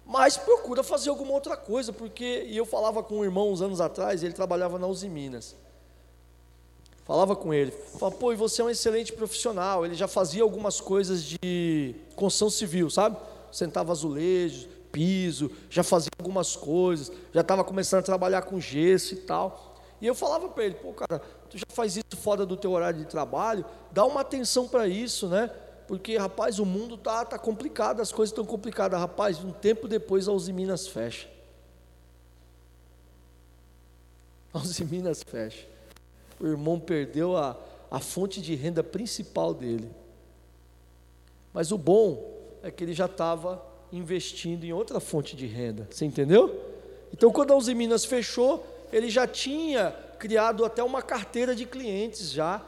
Mas 0.05 0.37
procura 0.37 0.81
fazer 0.81 1.09
alguma 1.09 1.33
outra 1.33 1.55
coisa, 1.55 1.93
porque 1.93 2.45
e 2.47 2.55
eu 2.57 2.65
falava 2.65 3.03
com 3.03 3.19
um 3.19 3.23
irmão 3.23 3.51
uns 3.51 3.61
anos 3.61 3.81
atrás, 3.81 4.23
ele 4.23 4.33
trabalhava 4.33 4.79
na 4.79 4.87
Uzi 4.87 5.09
Minas. 5.09 5.55
Falava 7.11 7.35
com 7.35 7.53
ele, 7.53 7.71
falava, 7.71 8.15
pô, 8.15 8.31
e 8.31 8.37
você 8.37 8.61
é 8.61 8.63
um 8.63 8.69
excelente 8.69 9.11
profissional. 9.11 9.85
Ele 9.85 9.95
já 9.95 10.07
fazia 10.07 10.43
algumas 10.43 10.79
coisas 10.79 11.21
de 11.21 11.93
construção 12.15 12.49
civil, 12.49 12.89
sabe? 12.89 13.17
Sentava 13.51 13.91
azulejos, 13.91 14.69
piso, 14.93 15.51
já 15.69 15.83
fazia 15.83 16.09
algumas 16.17 16.55
coisas, 16.55 17.11
já 17.33 17.41
estava 17.41 17.65
começando 17.65 17.99
a 17.99 18.03
trabalhar 18.03 18.43
com 18.43 18.61
gesso 18.61 19.13
e 19.13 19.17
tal. 19.17 19.75
E 19.99 20.07
eu 20.07 20.15
falava 20.15 20.47
para 20.47 20.63
ele, 20.63 20.75
pô, 20.75 20.93
cara, 20.93 21.21
tu 21.49 21.57
já 21.57 21.65
faz 21.73 21.97
isso 21.97 22.15
fora 22.15 22.45
do 22.45 22.55
teu 22.55 22.71
horário 22.71 22.99
de 22.99 23.05
trabalho, 23.05 23.65
dá 23.91 24.05
uma 24.05 24.21
atenção 24.21 24.69
para 24.69 24.87
isso, 24.87 25.27
né? 25.27 25.51
Porque, 25.89 26.15
rapaz, 26.15 26.59
o 26.59 26.65
mundo 26.65 26.95
tá, 26.95 27.25
tá 27.25 27.37
complicado, 27.37 27.99
as 27.99 28.13
coisas 28.13 28.31
estão 28.31 28.45
complicadas. 28.45 28.97
Rapaz, 28.97 29.43
um 29.43 29.51
tempo 29.51 29.85
depois 29.85 30.29
a 30.29 30.31
Uzi 30.31 30.53
Minas 30.53 30.87
fecha. 30.87 31.27
A 34.53 34.59
Uzi 34.59 34.85
Minas 34.85 35.23
fecha. 35.23 35.71
O 36.41 36.47
irmão 36.47 36.79
perdeu 36.79 37.37
a, 37.37 37.55
a 37.89 37.99
fonte 37.99 38.41
de 38.41 38.55
renda 38.55 38.83
principal 38.83 39.53
dele. 39.53 39.89
Mas 41.53 41.71
o 41.71 41.77
bom 41.77 42.31
é 42.63 42.71
que 42.71 42.83
ele 42.83 42.93
já 42.93 43.05
estava 43.05 43.63
investindo 43.91 44.63
em 44.63 44.73
outra 44.73 44.99
fonte 44.99 45.35
de 45.35 45.45
renda. 45.45 45.87
Você 45.89 46.05
entendeu? 46.05 46.59
Então, 47.13 47.31
quando 47.31 47.51
a 47.51 47.55
Uzi 47.55 47.75
Minas 47.75 48.05
fechou, 48.05 48.65
ele 48.91 49.09
já 49.09 49.27
tinha 49.27 49.93
criado 50.17 50.63
até 50.63 50.83
uma 50.83 51.01
carteira 51.01 51.55
de 51.55 51.65
clientes 51.65 52.31
já 52.31 52.61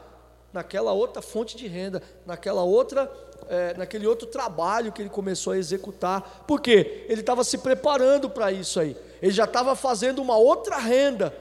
naquela 0.52 0.92
outra 0.92 1.20
fonte 1.20 1.56
de 1.56 1.66
renda, 1.66 2.00
naquela 2.24 2.62
outra, 2.62 3.10
é, 3.48 3.74
naquele 3.74 4.06
outro 4.06 4.28
trabalho 4.28 4.92
que 4.92 5.02
ele 5.02 5.08
começou 5.08 5.52
a 5.52 5.58
executar. 5.58 6.44
Por 6.46 6.60
quê? 6.60 7.04
Ele 7.08 7.20
estava 7.20 7.42
se 7.42 7.58
preparando 7.58 8.30
para 8.30 8.52
isso 8.52 8.78
aí. 8.78 8.96
Ele 9.20 9.32
já 9.32 9.44
estava 9.44 9.74
fazendo 9.74 10.22
uma 10.22 10.36
outra 10.36 10.76
renda, 10.78 11.34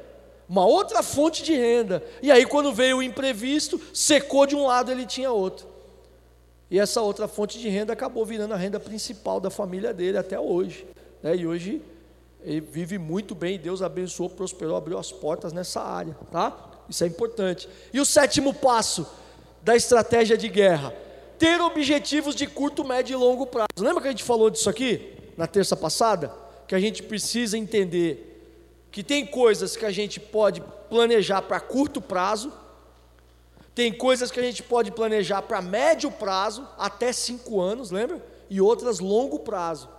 uma 0.53 0.67
outra 0.67 1.01
fonte 1.01 1.41
de 1.41 1.51
renda. 1.55 2.03
E 2.21 2.31
aí, 2.31 2.45
quando 2.45 2.71
veio 2.71 2.97
o 2.97 3.03
imprevisto, 3.03 3.81
secou 3.91 4.45
de 4.45 4.55
um 4.55 4.67
lado, 4.67 4.91
ele 4.91 5.03
tinha 5.03 5.31
outro. 5.31 5.65
E 6.69 6.79
essa 6.79 7.01
outra 7.01 7.27
fonte 7.27 7.57
de 7.57 7.67
renda 7.69 7.91
acabou 7.91 8.23
virando 8.23 8.53
a 8.53 8.57
renda 8.57 8.79
principal 8.79 9.39
da 9.39 9.49
família 9.49 9.91
dele 9.91 10.15
até 10.15 10.39
hoje. 10.39 10.85
Né? 11.23 11.37
E 11.37 11.47
hoje 11.47 11.81
ele 12.43 12.61
vive 12.61 12.99
muito 12.99 13.33
bem, 13.33 13.57
Deus 13.57 13.81
abençoou, 13.81 14.29
prosperou, 14.29 14.75
abriu 14.75 14.99
as 14.99 15.11
portas 15.11 15.51
nessa 15.51 15.81
área, 15.81 16.15
tá? 16.31 16.55
Isso 16.87 17.03
é 17.03 17.07
importante. 17.07 17.67
E 17.91 17.99
o 17.99 18.05
sétimo 18.05 18.53
passo 18.53 19.07
da 19.63 19.75
estratégia 19.75 20.37
de 20.37 20.49
guerra: 20.49 20.93
ter 21.39 21.59
objetivos 21.61 22.35
de 22.35 22.45
curto, 22.45 22.83
médio 22.83 23.13
e 23.13 23.17
longo 23.17 23.47
prazo. 23.47 23.69
Lembra 23.79 24.03
que 24.03 24.07
a 24.07 24.11
gente 24.11 24.23
falou 24.23 24.51
disso 24.51 24.69
aqui 24.69 25.15
na 25.35 25.47
terça 25.47 25.75
passada? 25.75 26.31
Que 26.67 26.75
a 26.75 26.79
gente 26.79 27.01
precisa 27.01 27.57
entender 27.57 28.32
que 28.93 29.01
tem 29.01 29.25
coisas 29.25 29.75
que 29.75 29.87
a 29.87 29.91
gente 29.91 30.19
pode 30.19 30.61
planejar 30.87 31.41
para 31.41 31.59
curto 31.59 31.99
prazo, 31.99 32.53
tem 33.73 33.91
coisas 33.91 34.29
que 34.29 34.39
a 34.39 34.43
gente 34.43 34.61
pode 34.61 34.91
planejar 34.91 35.41
para 35.41 35.63
médio 35.63 36.11
prazo, 36.11 36.67
até 36.77 37.11
cinco 37.11 37.59
anos, 37.59 37.89
lembra? 37.89 38.23
E 38.51 38.61
outras 38.61 38.99
longo 38.99 39.39
prazo, 39.39 39.89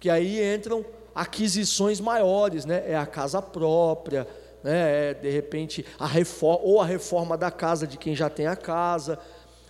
que 0.00 0.08
aí 0.08 0.42
entram 0.42 0.82
aquisições 1.14 2.00
maiores, 2.00 2.64
né? 2.64 2.90
É 2.90 2.96
a 2.96 3.04
casa 3.04 3.42
própria, 3.42 4.26
né? 4.64 5.10
É, 5.10 5.14
de 5.14 5.28
repente, 5.28 5.84
a 5.98 6.06
reforma, 6.06 6.64
ou 6.64 6.80
a 6.80 6.86
reforma 6.86 7.36
da 7.36 7.50
casa 7.50 7.86
de 7.86 7.98
quem 7.98 8.16
já 8.16 8.30
tem 8.30 8.46
a 8.46 8.56
casa. 8.56 9.18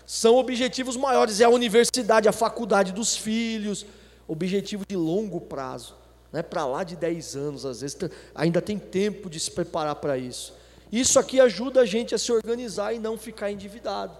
São 0.07 0.37
objetivos 0.37 0.97
maiores, 0.97 1.41
é 1.41 1.45
a 1.45 1.51
universidade, 1.51 2.29
a 2.29 2.33
faculdade 2.33 2.93
dos 2.93 3.17
filhos, 3.17 3.85
objetivo 4.29 4.85
de 4.89 4.95
longo 4.95 5.41
prazo, 5.41 5.97
né? 6.33 6.43
para 6.43 6.67
lá 6.67 6.85
de 6.85 6.97
10 6.97 7.37
anos, 7.37 7.67
às 7.67 7.81
vezes 7.81 7.97
ainda 8.35 8.61
tem 8.61 8.79
tempo 8.79 9.31
de 9.31 9.39
se 9.39 9.51
preparar 9.51 9.97
para 9.97 10.17
isso. 10.19 10.55
Isso 10.91 11.19
aqui 11.19 11.41
ajuda 11.41 11.81
a 11.81 11.87
gente 11.87 12.15
a 12.15 12.19
se 12.19 12.31
organizar 12.31 12.93
e 12.93 12.99
não 12.99 13.19
ficar 13.19 13.51
endividado, 13.51 14.17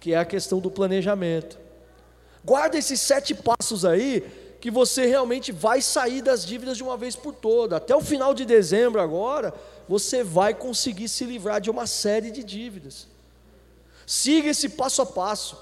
que 0.00 0.12
é 0.12 0.18
a 0.18 0.24
questão 0.24 0.58
do 0.58 0.70
planejamento. 0.70 1.58
Guarda 2.44 2.78
esses 2.78 3.00
sete 3.00 3.34
passos 3.34 3.84
aí, 3.84 4.24
que 4.60 4.70
você 4.70 5.06
realmente 5.06 5.52
vai 5.52 5.80
sair 5.80 6.20
das 6.20 6.44
dívidas 6.44 6.76
de 6.76 6.82
uma 6.82 6.96
vez 6.96 7.16
por 7.16 7.34
toda. 7.34 7.76
Até 7.76 7.94
o 7.94 8.00
final 8.00 8.34
de 8.34 8.44
dezembro 8.44 9.00
agora, 9.00 9.54
você 9.88 10.22
vai 10.22 10.52
conseguir 10.52 11.08
se 11.08 11.24
livrar 11.24 11.60
de 11.60 11.70
uma 11.70 11.86
série 11.86 12.30
de 12.30 12.44
dívidas. 12.44 13.06
Siga 14.06 14.50
esse 14.50 14.68
passo 14.68 15.02
a 15.02 15.06
passo. 15.06 15.56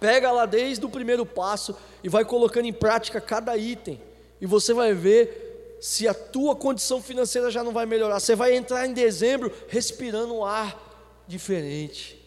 Pega 0.00 0.32
lá 0.32 0.46
desde 0.46 0.84
o 0.84 0.88
primeiro 0.88 1.26
passo 1.26 1.76
e 2.02 2.08
vai 2.08 2.24
colocando 2.24 2.64
em 2.64 2.72
prática 2.72 3.20
cada 3.20 3.56
item. 3.56 4.00
E 4.40 4.46
você 4.46 4.72
vai 4.72 4.94
ver 4.94 5.78
se 5.80 6.06
a 6.06 6.14
tua 6.14 6.54
condição 6.54 7.02
financeira 7.02 7.50
já 7.50 7.64
não 7.64 7.72
vai 7.72 7.86
melhorar. 7.86 8.20
Você 8.20 8.36
vai 8.36 8.54
entrar 8.54 8.86
em 8.86 8.92
dezembro 8.92 9.52
respirando 9.68 10.34
um 10.34 10.44
ar 10.44 11.24
diferente. 11.26 12.20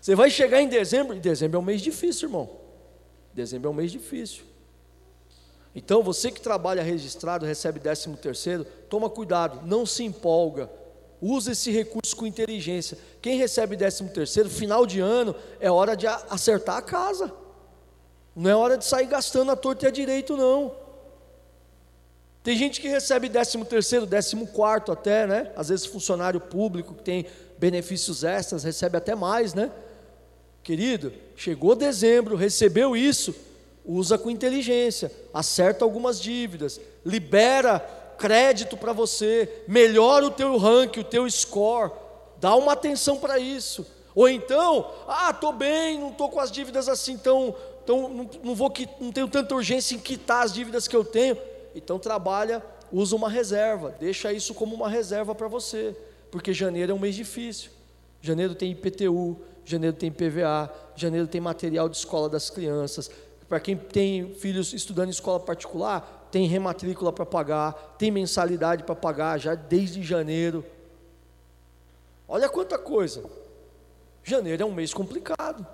Você 0.00 0.14
vai 0.14 0.30
chegar 0.30 0.60
em 0.60 0.68
dezembro, 0.68 1.16
e 1.16 1.20
dezembro 1.20 1.58
é 1.58 1.60
um 1.60 1.64
mês 1.64 1.80
difícil, 1.80 2.28
irmão. 2.28 2.50
Dezembro 3.32 3.68
é 3.68 3.70
um 3.70 3.74
mês 3.74 3.90
difícil. 3.90 4.44
Então, 5.74 6.02
você 6.02 6.30
que 6.30 6.40
trabalha 6.40 6.82
registrado, 6.82 7.44
recebe 7.44 7.80
13 7.80 8.16
terceiro, 8.16 8.64
toma 8.88 9.10
cuidado, 9.10 9.66
não 9.66 9.84
se 9.84 10.04
empolga. 10.04 10.70
Use 11.20 11.50
esse 11.50 11.70
recurso 11.70 12.14
com 12.14 12.26
inteligência. 12.26 12.98
Quem 13.20 13.38
recebe 13.38 13.76
13 13.76 14.10
terceiro, 14.10 14.48
final 14.48 14.86
de 14.86 15.00
ano, 15.00 15.34
é 15.58 15.70
hora 15.70 15.96
de 15.96 16.06
acertar 16.06 16.76
a 16.76 16.82
casa. 16.82 17.32
Não 18.36 18.50
é 18.50 18.54
hora 18.54 18.78
de 18.78 18.84
sair 18.84 19.06
gastando 19.06 19.50
a 19.50 19.56
torta 19.56 19.86
e 19.86 19.88
a 19.88 19.90
direito, 19.90 20.36
não. 20.36 20.83
Tem 22.44 22.58
gente 22.58 22.78
que 22.78 22.88
recebe 22.88 23.30
13 23.30 23.64
terceiro, 23.64 24.06
14 24.06 24.46
quarto 24.52 24.92
até, 24.92 25.26
né? 25.26 25.50
Às 25.56 25.70
vezes 25.70 25.86
funcionário 25.86 26.38
público 26.38 26.92
que 26.94 27.02
tem 27.02 27.24
benefícios 27.58 28.22
extras, 28.22 28.62
recebe 28.62 28.98
até 28.98 29.14
mais, 29.14 29.54
né? 29.54 29.72
Querido, 30.62 31.10
chegou 31.34 31.74
dezembro, 31.74 32.36
recebeu 32.36 32.94
isso, 32.94 33.34
usa 33.82 34.18
com 34.18 34.30
inteligência, 34.30 35.10
acerta 35.32 35.86
algumas 35.86 36.20
dívidas, 36.20 36.78
libera 37.02 37.78
crédito 38.18 38.76
para 38.76 38.92
você, 38.92 39.62
melhora 39.66 40.26
o 40.26 40.30
teu 40.30 40.58
ranking, 40.58 41.00
o 41.00 41.04
teu 41.04 41.28
score, 41.30 41.92
dá 42.38 42.54
uma 42.54 42.72
atenção 42.72 43.16
para 43.16 43.38
isso. 43.38 43.86
Ou 44.14 44.28
então, 44.28 44.90
ah, 45.08 45.30
estou 45.30 45.50
bem, 45.50 45.98
não 45.98 46.10
estou 46.10 46.28
com 46.28 46.40
as 46.40 46.52
dívidas 46.52 46.90
assim 46.90 47.16
tão, 47.16 47.54
tão 47.86 48.06
não, 48.10 48.30
não, 48.42 48.54
vou, 48.54 48.70
não 49.00 49.10
tenho 49.10 49.28
tanta 49.28 49.54
urgência 49.54 49.94
em 49.94 49.98
quitar 49.98 50.44
as 50.44 50.52
dívidas 50.52 50.86
que 50.86 50.94
eu 50.94 51.06
tenho. 51.06 51.38
Então 51.74 51.98
trabalha, 51.98 52.62
usa 52.92 53.16
uma 53.16 53.28
reserva, 53.28 53.94
deixa 53.98 54.32
isso 54.32 54.54
como 54.54 54.74
uma 54.74 54.88
reserva 54.88 55.34
para 55.34 55.48
você, 55.48 55.96
porque 56.30 56.52
janeiro 56.52 56.92
é 56.92 56.94
um 56.94 56.98
mês 56.98 57.14
difícil. 57.14 57.70
Janeiro 58.20 58.54
tem 58.54 58.70
IPTU, 58.70 59.36
janeiro 59.64 59.96
tem 59.96 60.10
PVA, 60.10 60.72
janeiro 60.94 61.26
tem 61.26 61.40
material 61.40 61.88
de 61.88 61.96
escola 61.96 62.28
das 62.28 62.48
crianças, 62.48 63.10
para 63.48 63.60
quem 63.60 63.76
tem 63.76 64.34
filhos 64.34 64.72
estudando 64.72 65.08
em 65.08 65.10
escola 65.10 65.38
particular, 65.40 66.28
tem 66.30 66.46
rematrícula 66.46 67.12
para 67.12 67.26
pagar, 67.26 67.96
tem 67.98 68.10
mensalidade 68.10 68.84
para 68.84 68.94
pagar 68.94 69.38
já 69.38 69.54
desde 69.54 70.02
janeiro. 70.02 70.64
Olha 72.26 72.48
quanta 72.48 72.78
coisa. 72.78 73.24
Janeiro 74.22 74.62
é 74.62 74.66
um 74.66 74.72
mês 74.72 74.94
complicado. 74.94 75.66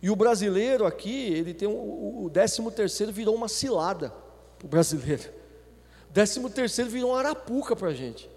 E 0.00 0.08
o 0.08 0.16
brasileiro 0.16 0.86
aqui, 0.86 1.34
ele 1.34 1.52
tem 1.52 1.68
o 1.68 2.30
décimo 2.32 2.70
terceiro 2.70 3.12
virou 3.12 3.34
uma 3.34 3.48
cilada 3.48 4.12
o 4.62 4.68
brasileiro. 4.68 5.30
Décimo 6.10 6.50
terceiro 6.50 6.90
virou 6.90 7.10
uma 7.10 7.18
arapuca 7.18 7.76
para 7.76 7.88
a 7.88 7.94
gente. 7.94 8.28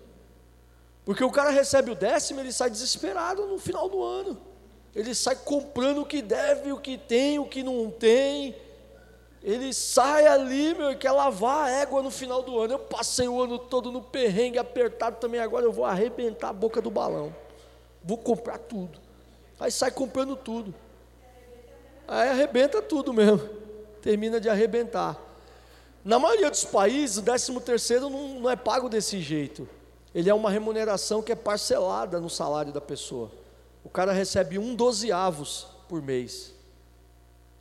Porque 1.06 1.24
o 1.24 1.32
cara 1.32 1.50
recebe 1.50 1.92
o 1.92 1.96
décimo, 1.96 2.40
ele 2.40 2.52
sai 2.52 2.70
desesperado 2.70 3.46
no 3.46 3.58
final 3.58 3.90
do 3.90 4.02
ano. 4.02 4.38
Ele 4.96 5.14
sai 5.14 5.36
comprando 5.36 6.02
o 6.02 6.06
que 6.06 6.22
deve, 6.22 6.72
o 6.72 6.78
que 6.78 6.98
tem, 6.98 7.40
o 7.40 7.46
que 7.46 7.64
não 7.64 7.90
tem. 7.90 8.56
Ele 9.42 9.74
sai 9.74 10.26
ali, 10.26 10.74
meu, 10.74 10.92
e 10.92 10.96
quer 10.96 11.12
lavar 11.12 11.66
a 11.66 11.70
égua 11.70 12.02
no 12.02 12.12
final 12.12 12.42
do 12.42 12.60
ano. 12.60 12.76
Eu 12.76 12.80
passei 12.80 13.28
o 13.28 13.42
ano 13.42 13.60
todo 13.60 13.92
no 13.92 14.02
perrengue 14.02 14.58
apertado 14.58 15.18
também, 15.18 15.42
agora 15.42 15.66
eu 15.66 15.72
vou 15.72 15.84
arrebentar 15.84 16.50
a 16.50 16.54
boca 16.54 16.82
do 16.82 16.92
balão. 16.92 17.36
Vou 18.04 18.18
comprar 18.18 18.58
tudo. 18.58 19.00
Aí 19.60 19.72
sai 19.72 19.92
comprando 19.92 20.36
tudo. 20.36 20.74
Aí 22.08 22.30
arrebenta 22.30 22.82
tudo 22.82 23.12
mesmo. 23.12 23.50
Termina 24.02 24.40
de 24.40 24.50
arrebentar. 24.50 25.20
Na 26.04 26.20
maioria 26.20 26.50
dos 26.50 26.66
países, 26.66 27.18
o 27.18 27.22
13 27.22 27.60
terceiro 27.62 28.10
não, 28.10 28.40
não 28.42 28.50
é 28.50 28.56
pago 28.56 28.90
desse 28.90 29.22
jeito. 29.22 29.68
Ele 30.14 30.30
é 30.30 30.34
uma 30.34 30.50
remuneração 30.50 31.22
que 31.22 31.32
é 31.32 31.36
parcelada 31.36 32.20
no 32.20 32.30
salário 32.30 32.74
da 32.74 32.82
pessoa 32.82 33.32
o 33.84 33.90
cara 33.90 34.14
recebe 34.14 34.58
um 34.58 34.76
dozeavos 34.76 35.68
por 35.90 36.02
mês. 36.02 36.54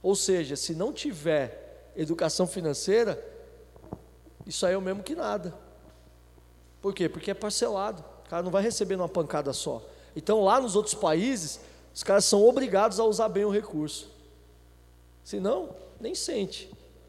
Ou 0.02 0.14
seja, 0.14 0.56
se 0.56 0.74
não 0.74 0.92
tiver 0.92 1.90
educação 1.96 2.46
financeira, 2.46 3.22
isso 4.46 4.64
aí 4.64 4.74
é 4.74 4.78
o 4.78 4.82
mesmo 4.82 5.02
que 5.02 5.14
nada. 5.14 5.54
Por 6.80 6.94
quê? 6.94 7.08
Porque 7.08 7.30
é 7.30 7.34
parcelado. 7.34 8.04
O 8.24 8.28
cara 8.28 8.42
não 8.42 8.50
vai 8.50 8.62
receber 8.62 8.96
numa 8.96 9.08
pancada 9.08 9.52
só. 9.52 9.82
Então, 10.14 10.42
lá 10.42 10.60
nos 10.60 10.76
outros 10.76 10.94
países, 10.94 11.60
os 11.94 12.02
caras 12.02 12.24
são 12.24 12.46
obrigados 12.46 12.98
a 12.98 13.04
usar 13.04 13.28
bem 13.28 13.44
o 13.44 13.50
recurso. 13.50 14.10
Senão, 15.22 15.70
nem 16.00 16.14
sente, 16.14 16.72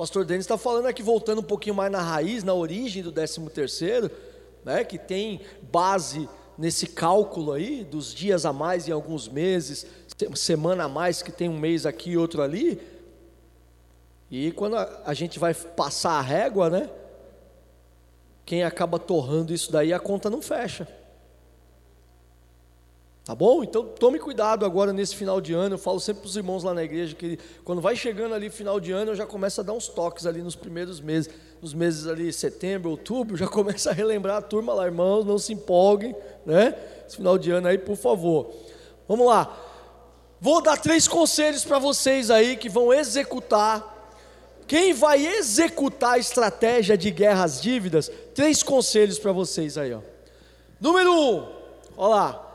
Pastor 0.00 0.24
Denis 0.24 0.46
está 0.46 0.56
falando 0.56 0.86
aqui, 0.86 1.02
voltando 1.02 1.40
um 1.40 1.44
pouquinho 1.44 1.74
mais 1.74 1.92
na 1.92 2.00
raiz, 2.00 2.42
na 2.42 2.54
origem 2.54 3.02
do 3.02 3.12
13 3.12 3.50
terceiro, 3.50 4.10
né, 4.64 4.82
que 4.82 4.96
tem 4.96 5.42
base 5.70 6.26
nesse 6.56 6.86
cálculo 6.86 7.52
aí, 7.52 7.84
dos 7.84 8.14
dias 8.14 8.46
a 8.46 8.50
mais 8.50 8.88
em 8.88 8.92
alguns 8.92 9.28
meses, 9.28 9.84
semana 10.34 10.84
a 10.84 10.88
mais 10.88 11.20
que 11.20 11.30
tem 11.30 11.50
um 11.50 11.58
mês 11.58 11.84
aqui 11.84 12.12
e 12.12 12.16
outro 12.16 12.40
ali. 12.40 12.80
E 14.30 14.52
quando 14.52 14.76
a, 14.76 15.02
a 15.04 15.12
gente 15.12 15.38
vai 15.38 15.52
passar 15.52 16.12
a 16.12 16.22
régua, 16.22 16.70
né? 16.70 16.88
Quem 18.46 18.64
acaba 18.64 18.98
torrando 18.98 19.52
isso 19.52 19.70
daí, 19.70 19.92
a 19.92 20.00
conta 20.00 20.30
não 20.30 20.40
fecha. 20.40 20.88
Tá 23.30 23.34
bom? 23.36 23.62
Então 23.62 23.84
tome 23.84 24.18
cuidado 24.18 24.66
agora 24.66 24.92
nesse 24.92 25.14
final 25.14 25.40
de 25.40 25.52
ano. 25.52 25.76
Eu 25.76 25.78
falo 25.78 26.00
sempre 26.00 26.22
para 26.22 26.28
os 26.28 26.36
irmãos 26.36 26.64
lá 26.64 26.74
na 26.74 26.82
igreja 26.82 27.14
que 27.14 27.38
quando 27.62 27.80
vai 27.80 27.94
chegando 27.94 28.34
ali 28.34 28.50
final 28.50 28.80
de 28.80 28.90
ano, 28.90 29.12
eu 29.12 29.14
já 29.14 29.24
começo 29.24 29.60
a 29.60 29.62
dar 29.62 29.72
uns 29.72 29.86
toques 29.86 30.26
ali 30.26 30.42
nos 30.42 30.56
primeiros 30.56 31.00
meses. 31.00 31.32
Nos 31.62 31.72
meses 31.72 32.08
ali, 32.08 32.32
setembro, 32.32 32.90
outubro, 32.90 33.36
já 33.36 33.46
começo 33.46 33.88
a 33.88 33.92
relembrar 33.92 34.38
a 34.38 34.42
turma 34.42 34.74
lá, 34.74 34.84
irmãos, 34.84 35.24
não 35.24 35.38
se 35.38 35.52
empolguem, 35.52 36.12
né? 36.44 36.74
Esse 37.06 37.18
final 37.18 37.38
de 37.38 37.52
ano 37.52 37.68
aí, 37.68 37.78
por 37.78 37.94
favor. 37.94 38.50
Vamos 39.06 39.28
lá. 39.28 39.56
Vou 40.40 40.60
dar 40.60 40.76
três 40.76 41.06
conselhos 41.06 41.64
para 41.64 41.78
vocês 41.78 42.32
aí 42.32 42.56
que 42.56 42.68
vão 42.68 42.92
executar. 42.92 44.18
Quem 44.66 44.92
vai 44.92 45.24
executar 45.24 46.14
a 46.14 46.18
estratégia 46.18 46.98
de 46.98 47.12
guerra 47.12 47.44
às 47.44 47.62
dívidas? 47.62 48.10
Três 48.34 48.60
conselhos 48.60 49.20
para 49.20 49.30
vocês 49.30 49.78
aí, 49.78 49.94
ó. 49.94 50.00
Número 50.80 51.12
um, 51.12 51.46
olha 51.96 52.08
lá. 52.08 52.49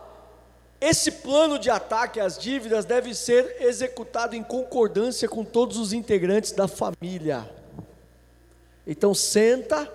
Esse 0.87 1.09
plano 1.09 1.57
de 1.57 1.67
ataque 1.67 2.19
às 2.19 2.37
dívidas 2.37 2.85
deve 2.85 3.15
ser 3.15 3.57
executado 3.59 4.35
em 4.35 4.43
concordância 4.43 5.27
com 5.27 5.43
todos 5.43 5.79
os 5.79 5.91
integrantes 5.91 6.51
da 6.51 6.67
família. 6.67 7.49
Então 8.85 9.11
senta. 9.11 9.91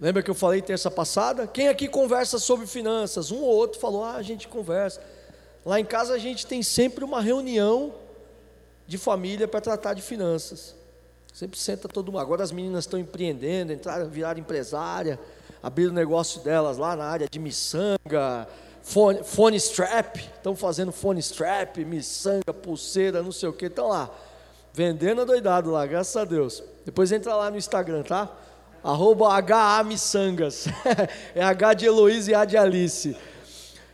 Lembra 0.00 0.22
que 0.22 0.30
eu 0.30 0.34
falei 0.34 0.62
terça 0.62 0.90
passada? 0.90 1.46
Quem 1.46 1.68
aqui 1.68 1.88
conversa 1.88 2.38
sobre 2.38 2.66
finanças? 2.66 3.30
Um 3.30 3.42
ou 3.42 3.54
outro 3.54 3.78
falou: 3.78 4.02
"Ah, 4.02 4.14
a 4.14 4.22
gente 4.22 4.48
conversa". 4.48 4.98
Lá 5.62 5.78
em 5.78 5.84
casa 5.84 6.14
a 6.14 6.18
gente 6.18 6.46
tem 6.46 6.62
sempre 6.62 7.04
uma 7.04 7.20
reunião 7.20 7.92
de 8.86 8.96
família 8.96 9.46
para 9.46 9.60
tratar 9.60 9.92
de 9.92 10.00
finanças. 10.00 10.74
Sempre 11.34 11.58
senta 11.58 11.86
todo 11.86 12.10
mundo. 12.10 12.22
Agora 12.22 12.42
as 12.42 12.50
meninas 12.50 12.84
estão 12.84 12.98
empreendendo, 12.98 13.74
entraram, 13.74 14.08
viraram 14.08 14.40
empresária, 14.40 15.20
abriram 15.62 15.92
o 15.92 15.94
negócio 15.94 16.40
delas 16.40 16.78
lá 16.78 16.96
na 16.96 17.04
área 17.04 17.28
de 17.30 17.38
miçanga, 17.38 18.48
Phone, 18.88 19.24
phone 19.24 19.56
strap, 19.56 20.16
estão 20.16 20.54
fazendo 20.54 20.92
phone 20.92 21.18
strap, 21.18 21.78
miçanga, 21.78 22.54
pulseira, 22.54 23.20
não 23.20 23.32
sei 23.32 23.48
o 23.48 23.52
que, 23.52 23.66
estão 23.66 23.88
lá, 23.88 24.08
vendendo 24.72 25.26
doidado 25.26 25.72
lá, 25.72 25.84
graças 25.84 26.16
a 26.16 26.24
Deus. 26.24 26.62
Depois 26.84 27.10
entra 27.10 27.34
lá 27.34 27.50
no 27.50 27.56
Instagram, 27.56 28.04
tá? 28.04 28.30
Arroba 28.84 29.36
é 31.34 31.42
H 31.42 31.74
de 31.74 31.84
Heloísa 31.84 32.30
e 32.30 32.34
A 32.34 32.44
de 32.44 32.56
Alice. 32.56 33.16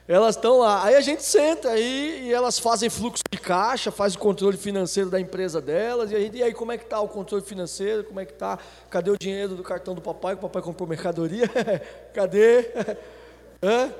Elas 0.07 0.36
estão 0.36 0.59
lá, 0.59 0.84
aí 0.84 0.95
a 0.95 1.01
gente 1.01 1.24
senta 1.24 1.70
aí 1.70 2.24
e 2.26 2.32
elas 2.32 2.59
fazem 2.59 2.90
fluxo 2.90 3.22
de 3.30 3.38
caixa, 3.38 3.90
faz 3.90 4.14
o 4.14 4.18
controle 4.18 4.59
financeiro 4.59 5.09
da 5.09 5.18
empresa 5.18 5.59
delas, 5.59 6.12
e, 6.12 6.20
gente, 6.20 6.36
e 6.36 6.43
aí 6.43 6.53
como 6.53 6.70
é 6.70 6.76
que 6.76 6.84
está 6.84 7.01
o 7.01 7.09
controle 7.09 7.43
financeiro, 7.43 8.05
como 8.05 8.20
é 8.20 8.26
que 8.26 8.32
está, 8.32 8.59
cadê 8.90 9.11
o 9.11 9.16
dinheiro 9.18 9.55
do 9.55 9.62
cartão 9.62 9.95
do 9.95 10.03
papai, 10.03 10.34
que 10.34 10.40
o 10.40 10.49
papai 10.49 10.61
comprou 10.61 10.86
mercadoria, 10.86 11.49
cadê? 12.12 12.70
Hã? 13.64 13.90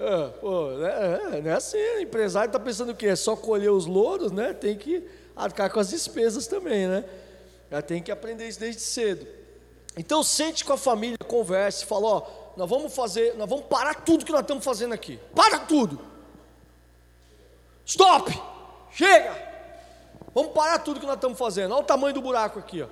É, 0.00 0.28
pô, 0.40 0.70
é, 0.80 1.40
não 1.40 1.50
é 1.50 1.54
assim, 1.54 1.76
o 1.76 2.00
empresário 2.00 2.48
está 2.48 2.60
pensando 2.60 2.92
o 2.92 2.94
quê? 2.94 3.08
É 3.08 3.16
só 3.16 3.34
colher 3.34 3.70
os 3.70 3.84
louros, 3.84 4.30
né? 4.30 4.52
Tem 4.52 4.76
que 4.76 5.04
arcar 5.34 5.72
com 5.72 5.80
as 5.80 5.90
despesas 5.90 6.46
também, 6.46 6.86
né? 6.86 7.04
Já 7.68 7.82
tem 7.82 8.00
que 8.00 8.12
aprender 8.12 8.46
isso 8.46 8.60
desde 8.60 8.80
cedo. 8.80 9.26
Então 9.96 10.22
sente 10.22 10.64
com 10.64 10.72
a 10.72 10.78
família, 10.78 11.18
converse, 11.26 11.84
fala, 11.84 12.06
ó, 12.06 12.26
nós 12.56 12.70
vamos 12.70 12.94
fazer, 12.94 13.34
nós 13.36 13.48
vamos 13.48 13.66
parar 13.66 13.94
tudo 13.94 14.24
que 14.24 14.30
nós 14.30 14.42
estamos 14.42 14.64
fazendo 14.64 14.92
aqui. 14.94 15.18
Para 15.34 15.58
tudo! 15.58 15.98
Stop! 17.84 18.30
Chega! 18.92 19.48
Vamos 20.32 20.52
parar 20.52 20.78
tudo 20.78 21.00
que 21.00 21.06
nós 21.06 21.16
estamos 21.16 21.36
fazendo. 21.36 21.72
Olha 21.72 21.82
o 21.82 21.86
tamanho 21.86 22.14
do 22.14 22.22
buraco 22.22 22.60
aqui, 22.60 22.82
ó. 22.82 22.86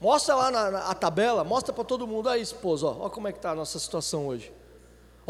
Mostra 0.00 0.34
lá 0.34 0.50
na, 0.50 0.70
na 0.70 0.78
a 0.90 0.94
tabela, 0.94 1.44
mostra 1.44 1.72
para 1.72 1.84
todo 1.84 2.06
mundo 2.06 2.28
aí, 2.28 2.42
esposa, 2.42 2.86
ó, 2.86 2.96
olha 3.02 3.10
como 3.10 3.28
é 3.28 3.32
que 3.32 3.38
está 3.38 3.52
a 3.52 3.54
nossa 3.54 3.78
situação 3.78 4.26
hoje. 4.26 4.52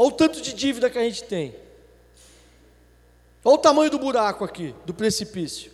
Olha 0.01 0.09
o 0.11 0.13
tanto 0.13 0.41
de 0.41 0.53
dívida 0.53 0.89
que 0.89 0.97
a 0.97 1.03
gente 1.03 1.25
tem. 1.25 1.57
Olha 3.45 3.55
o 3.57 3.59
tamanho 3.59 3.91
do 3.91 3.99
buraco 3.99 4.45
aqui, 4.45 4.73
do 4.87 4.95
precipício. 4.95 5.73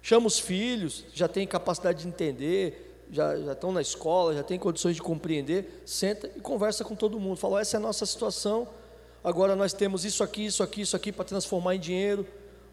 Chama 0.00 0.28
os 0.28 0.38
filhos, 0.38 1.04
já 1.12 1.26
tem 1.26 1.44
capacidade 1.44 2.02
de 2.02 2.08
entender, 2.08 3.04
já, 3.10 3.36
já 3.36 3.52
estão 3.52 3.72
na 3.72 3.82
escola, 3.82 4.34
já 4.34 4.44
tem 4.44 4.56
condições 4.56 4.94
de 4.94 5.02
compreender. 5.02 5.82
Senta 5.84 6.30
e 6.36 6.40
conversa 6.40 6.84
com 6.84 6.94
todo 6.94 7.18
mundo. 7.18 7.36
Fala: 7.36 7.60
essa 7.60 7.76
é 7.76 7.78
a 7.78 7.80
nossa 7.80 8.06
situação. 8.06 8.68
Agora 9.24 9.56
nós 9.56 9.72
temos 9.72 10.04
isso 10.04 10.22
aqui, 10.22 10.46
isso 10.46 10.62
aqui, 10.62 10.82
isso 10.82 10.94
aqui 10.94 11.10
para 11.10 11.24
transformar 11.24 11.74
em 11.74 11.80
dinheiro. 11.80 12.24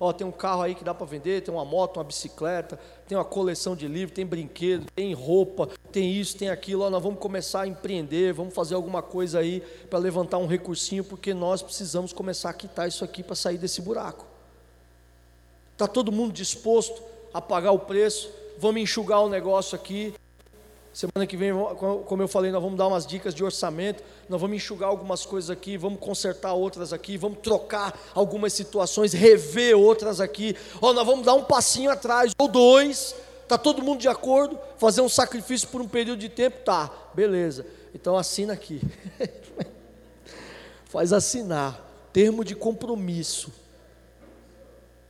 Ó, 0.04 0.12
tem 0.12 0.26
um 0.26 0.32
carro 0.32 0.64
aí 0.64 0.74
que 0.74 0.84
dá 0.84 0.96
para 0.96 1.06
vender, 1.06 1.44
tem 1.44 1.54
uma 1.54 1.64
moto, 1.64 1.98
uma 1.98 2.04
bicicleta, 2.04 2.80
tem 3.08 3.16
uma 3.16 3.24
coleção 3.24 3.76
de 3.76 3.88
livros, 3.88 4.16
tem 4.16 4.26
brinquedo, 4.26 4.88
tem 4.96 5.14
roupa, 5.14 5.70
tem 5.92 6.12
isso, 6.12 6.36
tem 6.36 6.50
aquilo. 6.50 6.82
Ó, 6.82 6.90
nós 6.90 7.04
vamos 7.04 7.20
começar 7.20 7.62
a 7.62 7.68
empreender, 7.68 8.34
vamos 8.34 8.56
fazer 8.56 8.74
alguma 8.74 9.04
coisa 9.04 9.38
aí 9.38 9.62
para 9.92 10.00
levantar 10.00 10.40
um 10.40 10.48
recursinho, 10.48 11.04
porque 11.04 11.36
nós 11.36 11.62
precisamos 11.62 12.12
começar 12.12 12.50
a 12.50 12.54
quitar 12.54 12.88
isso 12.88 13.06
aqui 13.06 13.22
para 13.22 13.36
sair 13.36 13.60
desse 13.60 13.80
buraco. 13.80 14.26
Está 15.74 15.86
todo 15.88 16.12
mundo 16.12 16.34
disposto 16.34 17.00
a 17.32 17.40
pagar 17.40 17.72
o 17.72 17.78
preço? 17.78 18.28
Vamos 18.58 18.82
enxugar 18.82 19.22
o 19.22 19.30
negócio 19.30 19.76
aqui, 19.76 20.16
Semana 20.94 21.26
que 21.26 21.38
vem, 21.38 21.52
como 22.06 22.22
eu 22.22 22.28
falei, 22.28 22.52
nós 22.52 22.62
vamos 22.62 22.78
dar 22.78 22.86
umas 22.88 23.06
dicas 23.06 23.34
de 23.34 23.44
orçamento, 23.44 24.04
nós 24.28 24.42
vamos 24.42 24.58
enxugar 24.58 24.90
algumas 24.90 25.26
coisas 25.26 25.50
aqui, 25.50 25.78
vamos 25.78 26.02
consertar 26.02 26.54
outras 26.54 26.92
aqui, 26.92 27.18
vamos 27.18 27.40
trocar 27.40 27.98
algumas 28.14 28.52
situações, 28.52 29.14
rever 29.14 29.78
outras 29.78 30.20
aqui. 30.20 30.54
Ó, 30.82 30.92
nós 30.92 31.06
vamos 31.06 31.26
dar 31.26 31.34
um 31.34 31.46
passinho 31.46 31.90
atrás, 31.90 32.34
ou 32.38 32.50
dois, 32.50 33.16
tá 33.48 33.58
todo 33.58 33.82
mundo 33.82 34.02
de 34.02 34.10
acordo? 34.10 34.60
Fazer 34.78 35.00
um 35.00 35.08
sacrifício 35.08 35.70
por 35.70 35.80
um 35.80 35.88
período 35.88 36.20
de 36.20 36.28
tempo? 36.28 36.58
Tá, 36.66 36.92
beleza. 37.14 37.66
Então 37.96 38.18
assina 38.18 38.52
aqui. 38.52 38.82
Faz 40.86 41.14
assinar, 41.14 41.80
termo 42.12 42.44
de 42.44 42.54
compromisso. 42.54 43.50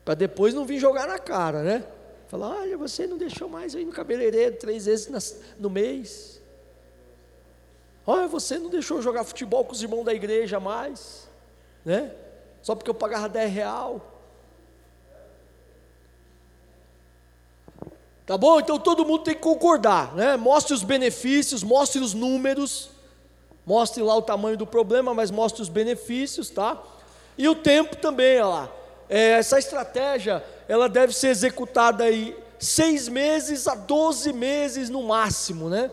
Para 0.06 0.14
depois 0.14 0.54
não 0.54 0.64
vir 0.64 0.80
jogar 0.80 1.08
na 1.08 1.18
cara, 1.18 1.64
né? 1.64 1.84
Fala, 2.32 2.62
olha, 2.62 2.78
você 2.78 3.06
não 3.06 3.18
deixou 3.18 3.50
mais 3.50 3.74
ir 3.74 3.84
no 3.84 3.92
cabeleireiro 3.92 4.56
três 4.56 4.86
vezes 4.86 5.38
no 5.60 5.70
mês. 5.70 6.42
Olha, 8.08 8.26
você 8.26 8.58
não 8.58 8.70
deixou 8.70 9.02
jogar 9.02 9.26
futebol 9.26 9.66
com 9.66 9.74
os 9.74 9.84
irmãos 9.84 10.06
da 10.06 10.14
igreja 10.14 10.58
mais, 10.58 11.28
né? 11.84 12.16
Só 12.62 12.74
porque 12.74 12.90
eu 12.90 12.94
pagava 12.94 13.28
10 13.28 13.52
real. 13.52 14.02
Tá 18.26 18.38
bom? 18.38 18.62
Então 18.62 18.80
todo 18.80 19.04
mundo 19.04 19.26
tem 19.26 19.36
que 19.36 19.42
concordar, 19.42 20.16
né? 20.16 20.38
Mostre 20.38 20.74
os 20.74 20.84
benefícios, 20.84 21.64
mostre 21.64 22.00
os 22.00 22.14
números, 22.14 22.92
mostre 23.66 24.02
lá 24.02 24.16
o 24.16 24.22
tamanho 24.22 24.56
do 24.56 24.66
problema, 24.66 25.14
mas 25.14 25.32
mostre 25.32 25.62
os 25.62 25.68
benefícios, 25.68 26.50
tá? 26.50 26.82
E 27.38 27.50
o 27.50 27.56
tempo 27.56 27.98
também, 27.98 28.38
olha 28.40 28.48
lá. 28.48 28.72
É, 29.10 29.32
essa 29.32 29.60
estratégia 29.60 30.42
ela 30.72 30.88
deve 30.88 31.12
ser 31.12 31.28
executada 31.28 32.06
aí 32.06 32.34
seis 32.58 33.10
meses 33.10 33.68
a 33.68 33.76
doze 33.76 34.32
meses 34.32 34.90
no 34.90 35.04
máximo, 35.04 35.68
né? 35.68 35.92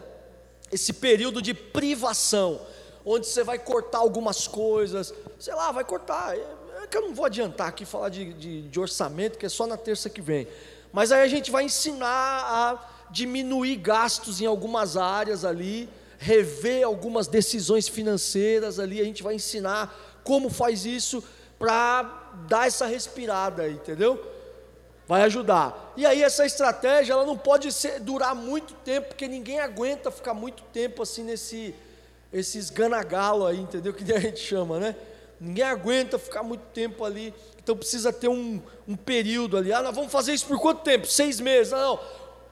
Esse 0.71 0.93
período 0.93 1.43
de 1.43 1.53
privação, 1.53 2.61
onde 3.05 3.27
você 3.27 3.43
vai 3.43 3.59
cortar 3.59 3.99
algumas 3.99 4.47
coisas, 4.47 5.13
sei 5.37 5.53
lá, 5.53 5.73
vai 5.73 5.83
cortar. 5.83 6.39
É, 6.39 6.85
é 6.85 6.87
que 6.87 6.97
eu 6.97 7.01
não 7.01 7.13
vou 7.13 7.25
adiantar 7.25 7.67
aqui 7.67 7.85
falar 7.85 8.09
de, 8.09 8.33
de, 8.35 8.69
de 8.69 8.79
orçamento, 8.79 9.37
que 9.37 9.45
é 9.45 9.49
só 9.49 9.67
na 9.67 9.77
terça 9.77 10.09
que 10.09 10.23
vem. 10.23 10.47
Mas 10.93 11.11
aí 11.11 11.23
a 11.23 11.29
gente 11.29 11.51
vai 11.51 11.65
ensinar 11.65 12.07
a 12.09 12.89
diminuir 13.11 13.75
gastos 13.79 14.41
em 14.41 14.47
algumas 14.47 14.97
áreas 14.97 15.45
ali, 15.45 15.89
rever 16.19 16.87
algumas 16.87 17.27
decisões 17.27 17.89
financeiras 17.89 18.79
ali, 18.79 19.01
a 19.01 19.05
gente 19.05 19.25
vai 19.25 19.35
ensinar 19.35 20.23
como 20.23 20.49
faz 20.49 20.87
isso 20.87 21.21
para 21.59 22.31
dar 22.49 22.69
essa 22.69 22.87
respirada, 22.87 23.69
entendeu? 23.69 24.38
Vai 25.09 25.23
ajudar. 25.23 25.95
E 25.97 26.05
aí 26.05 26.23
essa 26.23 26.45
estratégia, 26.45 27.15
ela 27.15 27.25
não 27.25 27.37
pode 27.37 27.73
ser, 27.73 27.99
durar 27.99 28.35
muito 28.35 28.75
tempo, 28.75 29.09
porque 29.09 29.27
ninguém 29.27 29.59
aguenta 29.59 30.11
ficar 30.11 30.35
muito 30.35 30.63
tempo 30.65 31.03
assim 31.03 31.25
nesse 31.25 31.75
esses 32.31 32.69
ganagalo 32.69 33.47
aí, 33.47 33.59
entendeu? 33.59 33.95
Que 33.97 34.13
a 34.13 34.21
gente 34.21 34.39
chama, 34.39 34.79
né? 34.79 34.95
Ninguém 35.41 35.65
aguenta 35.65 36.19
ficar 36.19 36.43
muito 36.43 36.65
tempo 36.75 37.05
ali, 37.05 37.33
então 37.57 37.75
precisa 37.75 38.13
ter 38.13 38.29
um, 38.29 38.61
um 38.87 38.97
período 38.97 39.57
ali. 39.57 39.73
Ah, 39.73 39.83
nós 39.83 39.95
vamos 39.95 40.13
fazer 40.13 40.35
isso 40.35 40.45
por 40.47 40.61
quanto 40.61 40.83
tempo? 40.83 41.07
Seis 41.07 41.41
meses? 41.41 41.73
Não, 41.73 41.81
não. 41.81 42.01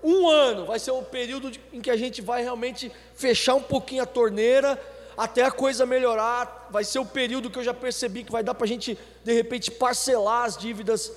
um 0.03 0.29
ano 0.29 0.65
vai 0.65 0.79
ser 0.79 0.93
um 0.93 1.05
período 1.05 1.51
de, 1.51 1.61
em 1.75 1.83
que 1.83 1.91
a 1.91 1.97
gente 1.97 2.23
vai 2.23 2.43
realmente 2.43 2.91
fechar 3.15 3.55
um 3.55 3.63
pouquinho 3.63 4.03
a 4.03 4.07
torneira 4.07 4.81
até 5.15 5.43
a 5.43 5.51
coisa 5.51 5.85
melhorar. 5.85 6.69
Vai 6.71 6.85
ser 6.85 7.01
o 7.01 7.05
período 7.05 7.51
que 7.51 7.59
eu 7.59 7.65
já 7.65 7.75
percebi 7.75 8.25
que 8.25 8.33
vai 8.33 8.43
dar 8.43 8.55
para 8.55 8.65
a 8.65 8.69
gente, 8.69 8.97
de 9.23 9.33
repente, 9.33 9.71
parcelar 9.71 10.45
as 10.45 10.57
dívidas 10.57 11.13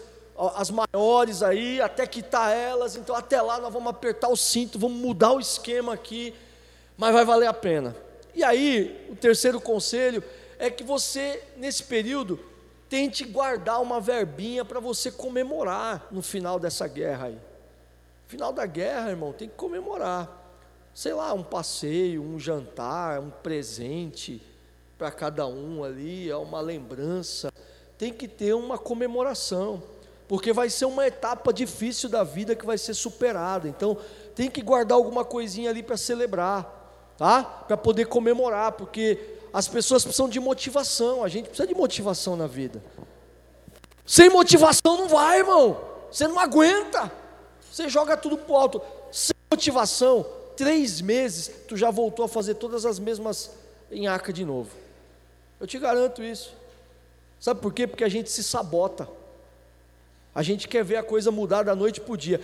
as 0.56 0.72
maiores 0.72 1.44
aí, 1.44 1.82
até 1.82 2.08
quitar 2.08 2.56
elas, 2.56 2.96
então 2.96 3.14
até 3.14 3.42
lá 3.42 3.60
nós 3.60 3.74
vamos 3.74 3.90
apertar 3.90 4.30
o 4.30 4.38
cinto, 4.38 4.80
vamos 4.80 4.98
mudar 4.98 5.34
o 5.34 5.40
esquema 5.40 5.94
aqui, 5.94 6.34
mas 6.98 7.14
vai 7.14 7.26
valer 7.26 7.48
a 7.48 7.54
pena. 7.54 7.96
E 8.34 8.44
aí, 8.44 9.06
o 9.10 9.16
terceiro 9.16 9.60
conselho 9.60 10.24
é 10.58 10.70
que 10.70 10.84
você, 10.84 11.44
nesse 11.58 11.84
período, 11.84 12.40
tente 12.88 13.26
guardar 13.26 13.82
uma 13.82 14.00
verbinha 14.00 14.64
para 14.64 14.80
você 14.80 15.12
comemorar 15.12 16.08
no 16.10 16.22
final 16.22 16.58
dessa 16.58 16.88
guerra 16.88 17.28
aí. 17.28 17.38
Final 18.28 18.54
da 18.54 18.66
guerra, 18.66 19.10
irmão, 19.10 19.34
tem 19.34 19.50
que 19.50 19.56
comemorar. 19.56 20.38
Sei 20.94 21.14
lá, 21.14 21.34
um 21.34 21.44
passeio, 21.44 22.24
um 22.24 22.40
jantar, 22.40 23.20
um 23.20 23.30
presente 23.30 24.42
para 24.98 25.12
cada 25.12 25.46
um 25.48 25.84
ali, 25.84 26.30
é 26.30 26.36
uma 26.36 26.62
lembrança. 26.62 27.52
Tem 27.98 28.14
que 28.14 28.28
ter 28.28 28.54
uma 28.54 28.78
comemoração 28.78 29.84
porque 30.30 30.54
vai 30.54 30.70
ser 30.70 30.86
uma 30.86 31.08
etapa 31.08 31.52
difícil 31.52 32.08
da 32.08 32.24
vida 32.24 32.56
que 32.56 32.64
vai 32.64 32.78
ser 32.78 32.94
superada. 32.94 33.68
Então, 33.68 33.98
tem 34.36 34.48
que 34.48 34.62
guardar 34.62 34.96
alguma 34.96 35.26
coisinha 35.26 35.72
ali 35.72 35.82
para 35.82 35.98
celebrar, 35.98 37.16
tá? 37.18 37.44
Para 37.44 37.76
poder 37.76 38.06
comemorar, 38.06 38.74
porque 38.74 39.18
as 39.52 39.68
pessoas 39.68 40.04
precisam 40.04 40.30
de 40.30 40.40
motivação, 40.40 41.24
a 41.24 41.28
gente 41.28 41.48
precisa 41.48 41.68
de 41.68 41.74
motivação 41.74 42.36
na 42.36 42.46
vida. 42.46 42.80
Sem 44.06 44.30
motivação 44.30 44.98
não 44.98 45.08
vai, 45.08 45.40
irmão. 45.40 45.82
Você 46.12 46.28
não 46.28 46.38
aguenta. 46.38 47.12
Você 47.72 47.90
joga 47.90 48.16
tudo 48.16 48.38
pro 48.38 48.56
alto. 48.56 48.84
Sem 49.12 49.34
motivação, 49.52 50.24
três 50.56 51.02
meses, 51.02 51.50
tu 51.68 51.76
já 51.76 51.90
voltou 51.90 52.24
a 52.24 52.30
fazer 52.30 52.54
todas 52.54 52.86
as 52.86 53.00
mesmas 53.00 53.50
em 53.92 54.06
arca 54.06 54.32
de 54.32 54.46
novo. 54.46 54.70
Eu 55.60 55.66
te 55.66 55.80
garanto 55.80 56.22
isso. 56.22 56.54
Sabe 57.40 57.62
por 57.62 57.74
quê? 57.74 57.88
Porque 57.88 58.04
a 58.04 58.10
gente 58.10 58.30
se 58.30 58.44
sabota. 58.44 59.10
A 60.40 60.42
gente 60.42 60.70
quer 60.70 60.86
ver 60.86 60.96
a 60.96 61.04
coisa 61.04 61.32
mudar 61.32 61.64
da 61.64 61.76
noite 61.76 62.00
para 62.00 62.14
o 62.14 62.16
dia. 62.16 62.40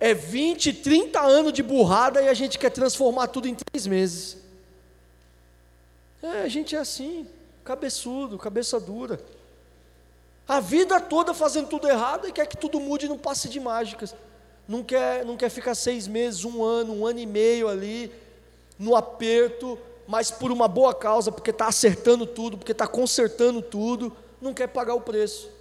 É 0.00 0.14
20, 0.14 0.72
30 0.72 1.20
anos 1.20 1.52
de 1.52 1.62
burrada 1.62 2.22
e 2.22 2.28
a 2.28 2.32
gente 2.32 2.58
quer 2.58 2.70
transformar 2.70 3.26
tudo 3.26 3.46
em 3.46 3.54
três 3.54 3.86
meses. 3.86 4.38
É, 6.22 6.40
a 6.40 6.48
gente 6.48 6.74
é 6.74 6.78
assim, 6.78 7.28
cabeçudo, 7.62 8.38
cabeça 8.38 8.80
dura. 8.80 9.20
A 10.48 10.60
vida 10.60 10.98
toda 10.98 11.34
fazendo 11.34 11.68
tudo 11.68 11.86
errado 11.86 12.26
e 12.26 12.32
quer 12.32 12.46
que 12.46 12.56
tudo 12.56 12.80
mude 12.80 13.04
e 13.04 13.08
não 13.10 13.18
passe 13.18 13.50
de 13.50 13.60
mágicas. 13.60 14.14
Não 14.66 14.82
quer, 14.82 15.22
não 15.22 15.36
quer 15.36 15.50
ficar 15.50 15.74
seis 15.74 16.08
meses, 16.08 16.42
um 16.42 16.64
ano, 16.64 16.94
um 16.94 17.06
ano 17.06 17.18
e 17.18 17.26
meio 17.26 17.68
ali, 17.68 18.10
no 18.78 18.96
aperto, 18.96 19.78
mas 20.08 20.30
por 20.30 20.50
uma 20.50 20.68
boa 20.68 20.94
causa, 20.94 21.30
porque 21.30 21.50
está 21.50 21.66
acertando 21.66 22.24
tudo, 22.24 22.56
porque 22.56 22.72
está 22.72 22.88
consertando 22.88 23.60
tudo, 23.60 24.10
não 24.40 24.54
quer 24.54 24.68
pagar 24.68 24.94
o 24.94 25.02
preço. 25.02 25.54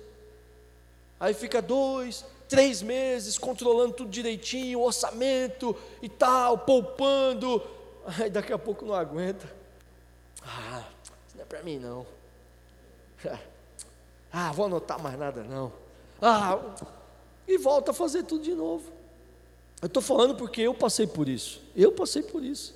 Aí 1.19 1.33
fica 1.33 1.61
dois, 1.61 2.25
três 2.47 2.81
meses 2.81 3.37
controlando 3.37 3.93
tudo 3.93 4.09
direitinho, 4.09 4.81
orçamento 4.81 5.75
e 6.01 6.09
tal, 6.09 6.57
poupando. 6.59 7.61
Aí 8.05 8.29
daqui 8.29 8.53
a 8.53 8.57
pouco 8.57 8.85
não 8.85 8.93
aguenta. 8.93 9.51
Ah, 10.43 10.83
isso 11.25 11.35
não 11.35 11.43
é 11.43 11.45
para 11.45 11.63
mim 11.63 11.79
não. 11.79 12.05
Ah, 14.37 14.51
vou 14.51 14.65
anotar 14.65 15.01
mais 15.01 15.17
nada 15.17 15.45
não. 15.45 15.71
Ah, 16.21 16.59
e 17.47 17.57
volta 17.57 17.91
a 17.91 17.93
fazer 17.93 18.23
tudo 18.23 18.43
de 18.43 18.53
novo. 18.53 18.91
Eu 19.81 19.87
estou 19.87 20.03
falando 20.03 20.35
porque 20.35 20.59
eu 20.59 20.73
passei 20.73 21.07
por 21.07 21.29
isso. 21.29 21.61
Eu 21.73 21.93
passei 21.93 22.21
por 22.21 22.43
isso. 22.43 22.75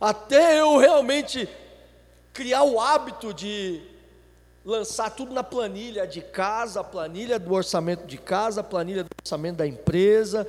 Até 0.00 0.58
eu 0.58 0.78
realmente 0.78 1.48
criar 2.32 2.64
o 2.64 2.80
hábito 2.80 3.32
de 3.32 3.80
lançar 4.66 5.10
tudo 5.10 5.32
na 5.32 5.44
planilha 5.44 6.08
de 6.08 6.20
casa, 6.20 6.82
planilha 6.82 7.38
do 7.38 7.54
orçamento 7.54 8.04
de 8.04 8.18
casa, 8.18 8.64
planilha 8.64 9.04
do 9.04 9.10
orçamento 9.22 9.58
da 9.58 9.66
empresa, 9.66 10.44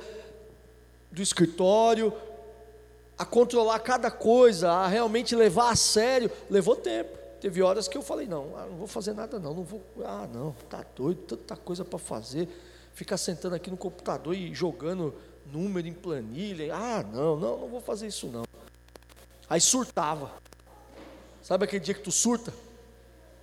do 1.12 1.22
escritório, 1.22 2.12
a 3.16 3.24
controlar 3.24 3.78
cada 3.78 4.10
coisa, 4.10 4.72
a 4.72 4.88
realmente 4.88 5.36
levar 5.36 5.70
a 5.70 5.76
sério, 5.76 6.28
levou 6.50 6.74
tempo. 6.74 7.16
Teve 7.40 7.62
horas 7.62 7.86
que 7.86 7.96
eu 7.96 8.02
falei, 8.02 8.26
não, 8.26 8.56
ah, 8.56 8.66
não 8.66 8.76
vou 8.76 8.88
fazer 8.88 9.12
nada 9.14 9.38
não, 9.38 9.54
não 9.54 9.62
vou, 9.62 9.80
ah 10.04 10.28
não, 10.34 10.54
tá 10.68 10.84
doido, 10.96 11.20
tanta 11.22 11.54
coisa 11.54 11.84
para 11.84 11.98
fazer, 11.98 12.48
ficar 12.92 13.16
sentando 13.16 13.54
aqui 13.54 13.70
no 13.70 13.76
computador 13.76 14.34
e 14.34 14.52
jogando 14.52 15.14
número 15.46 15.86
em 15.86 15.92
planilha, 15.92 16.74
ah 16.74 17.04
não, 17.04 17.36
não, 17.36 17.58
não 17.60 17.68
vou 17.68 17.80
fazer 17.80 18.08
isso 18.08 18.26
não. 18.26 18.42
Aí 19.48 19.60
surtava. 19.60 20.32
Sabe 21.40 21.64
aquele 21.64 21.84
dia 21.84 21.94
que 21.94 22.02
tu 22.02 22.10
surta? 22.10 22.52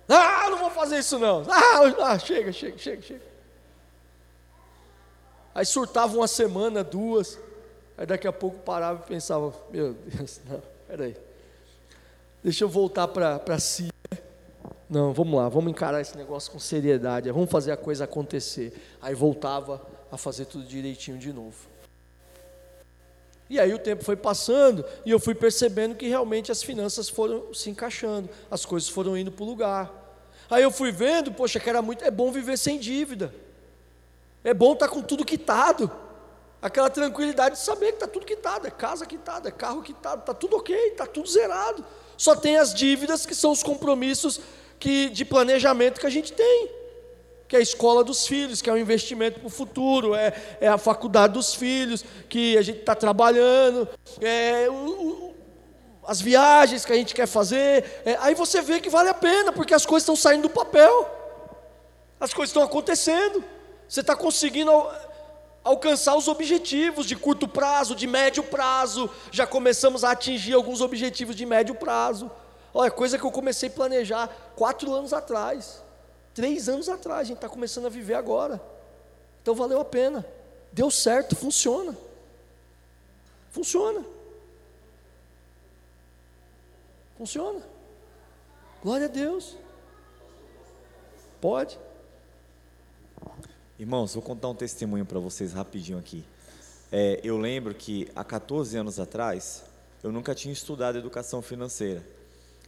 Ah, 0.08 0.50
não 0.50 0.58
vou 0.58 0.70
fazer 0.70 0.98
isso 0.98 1.18
não. 1.18 1.44
Ah, 1.48 2.12
ah, 2.12 2.18
chega, 2.18 2.52
chega, 2.52 2.78
chega, 2.78 3.02
chega. 3.02 3.22
Aí 5.54 5.64
surtava 5.64 6.14
uma 6.14 6.28
semana, 6.28 6.84
duas. 6.84 7.38
Aí 7.96 8.04
daqui 8.06 8.28
a 8.28 8.32
pouco 8.32 8.58
parava 8.58 9.02
e 9.04 9.08
pensava, 9.08 9.54
meu 9.70 9.94
Deus, 9.94 10.40
não, 10.48 10.62
peraí. 10.86 11.16
Deixa 12.44 12.62
eu 12.62 12.68
voltar 12.68 13.08
para 13.08 13.58
si. 13.58 13.88
Não, 14.88 15.12
vamos 15.12 15.34
lá, 15.34 15.48
vamos 15.48 15.70
encarar 15.70 16.00
esse 16.00 16.16
negócio 16.16 16.52
com 16.52 16.58
seriedade. 16.58 17.30
Vamos 17.32 17.50
fazer 17.50 17.72
a 17.72 17.76
coisa 17.76 18.04
acontecer. 18.04 18.72
Aí 19.02 19.14
voltava 19.14 19.84
a 20.12 20.16
fazer 20.16 20.44
tudo 20.44 20.64
direitinho 20.64 21.18
de 21.18 21.32
novo. 21.32 21.56
E 23.48 23.60
aí 23.60 23.72
o 23.72 23.78
tempo 23.78 24.04
foi 24.04 24.16
passando 24.16 24.84
e 25.04 25.10
eu 25.10 25.20
fui 25.20 25.34
percebendo 25.34 25.94
que 25.94 26.08
realmente 26.08 26.50
as 26.50 26.62
finanças 26.62 27.08
foram 27.08 27.54
se 27.54 27.70
encaixando, 27.70 28.28
as 28.50 28.64
coisas 28.64 28.88
foram 28.88 29.16
indo 29.16 29.30
para 29.30 29.44
o 29.44 29.46
lugar. 29.46 29.92
Aí 30.50 30.62
eu 30.62 30.70
fui 30.70 30.90
vendo, 30.90 31.32
poxa, 31.32 31.60
que 31.60 31.68
era 31.68 31.80
muito, 31.80 32.04
é 32.04 32.10
bom 32.10 32.32
viver 32.32 32.56
sem 32.56 32.78
dívida. 32.78 33.32
É 34.42 34.52
bom 34.52 34.72
estar 34.72 34.88
tá 34.88 34.92
com 34.92 35.02
tudo 35.02 35.24
quitado. 35.24 35.90
Aquela 36.60 36.90
tranquilidade 36.90 37.56
de 37.56 37.60
saber 37.60 37.88
que 37.88 37.94
está 37.94 38.08
tudo 38.08 38.26
quitado, 38.26 38.66
é 38.66 38.70
casa 38.70 39.06
quitada, 39.06 39.48
é 39.48 39.52
carro 39.52 39.82
quitado, 39.82 40.20
está 40.20 40.34
tudo 40.34 40.56
ok, 40.56 40.74
está 40.88 41.06
tudo 41.06 41.28
zerado. 41.28 41.84
Só 42.16 42.34
tem 42.34 42.56
as 42.56 42.74
dívidas 42.74 43.26
que 43.26 43.34
são 43.34 43.52
os 43.52 43.62
compromissos 43.62 44.40
que, 44.78 45.08
de 45.10 45.24
planejamento 45.24 46.00
que 46.00 46.06
a 46.06 46.10
gente 46.10 46.32
tem 46.32 46.75
que 47.48 47.54
é 47.54 47.58
a 47.58 47.62
escola 47.62 48.02
dos 48.02 48.26
filhos, 48.26 48.60
que 48.60 48.68
é 48.68 48.72
um 48.72 48.76
investimento 48.78 49.38
para 49.38 49.46
o 49.46 49.50
futuro, 49.50 50.14
é, 50.14 50.32
é 50.60 50.68
a 50.68 50.78
faculdade 50.78 51.34
dos 51.34 51.54
filhos, 51.54 52.04
que 52.28 52.56
a 52.58 52.62
gente 52.62 52.80
está 52.80 52.94
trabalhando, 52.94 53.88
é 54.20 54.68
o, 54.68 54.74
o, 54.74 55.34
as 56.06 56.20
viagens 56.20 56.84
que 56.84 56.92
a 56.92 56.96
gente 56.96 57.14
quer 57.14 57.26
fazer. 57.26 58.02
É, 58.04 58.16
aí 58.20 58.34
você 58.34 58.60
vê 58.62 58.80
que 58.80 58.90
vale 58.90 59.08
a 59.08 59.14
pena, 59.14 59.52
porque 59.52 59.74
as 59.74 59.86
coisas 59.86 60.02
estão 60.02 60.16
saindo 60.16 60.42
do 60.42 60.50
papel, 60.50 61.08
as 62.18 62.34
coisas 62.34 62.50
estão 62.50 62.62
acontecendo, 62.62 63.44
você 63.88 64.00
está 64.00 64.16
conseguindo 64.16 64.70
alcançar 65.62 66.16
os 66.16 66.28
objetivos 66.28 67.06
de 67.06 67.16
curto 67.16 67.46
prazo, 67.46 67.94
de 67.94 68.06
médio 68.06 68.42
prazo, 68.42 69.10
já 69.30 69.46
começamos 69.46 70.04
a 70.04 70.12
atingir 70.12 70.54
alguns 70.54 70.80
objetivos 70.80 71.34
de 71.36 71.44
médio 71.44 71.74
prazo. 71.74 72.30
Olha, 72.72 72.90
coisa 72.90 73.18
que 73.18 73.24
eu 73.24 73.30
comecei 73.30 73.68
a 73.68 73.72
planejar 73.72 74.28
quatro 74.54 74.92
anos 74.92 75.12
atrás. 75.12 75.85
Três 76.36 76.68
anos 76.68 76.86
atrás, 76.90 77.20
a 77.20 77.24
gente 77.24 77.38
está 77.38 77.48
começando 77.48 77.86
a 77.86 77.88
viver 77.88 78.12
agora. 78.12 78.60
Então 79.40 79.54
valeu 79.54 79.80
a 79.80 79.84
pena. 79.86 80.22
Deu 80.70 80.90
certo, 80.90 81.34
funciona. 81.34 81.96
Funciona. 83.50 84.04
Funciona. 87.16 87.62
Glória 88.82 89.06
a 89.06 89.08
Deus. 89.08 89.56
Pode. 91.40 91.78
Irmãos, 93.78 94.12
vou 94.12 94.22
contar 94.22 94.48
um 94.48 94.54
testemunho 94.54 95.06
para 95.06 95.18
vocês 95.18 95.54
rapidinho 95.54 95.98
aqui. 95.98 96.22
É, 96.92 97.18
eu 97.24 97.38
lembro 97.38 97.74
que 97.74 98.12
há 98.14 98.22
14 98.22 98.76
anos 98.76 99.00
atrás, 99.00 99.64
eu 100.02 100.12
nunca 100.12 100.34
tinha 100.34 100.52
estudado 100.52 100.98
educação 100.98 101.40
financeira 101.40 102.04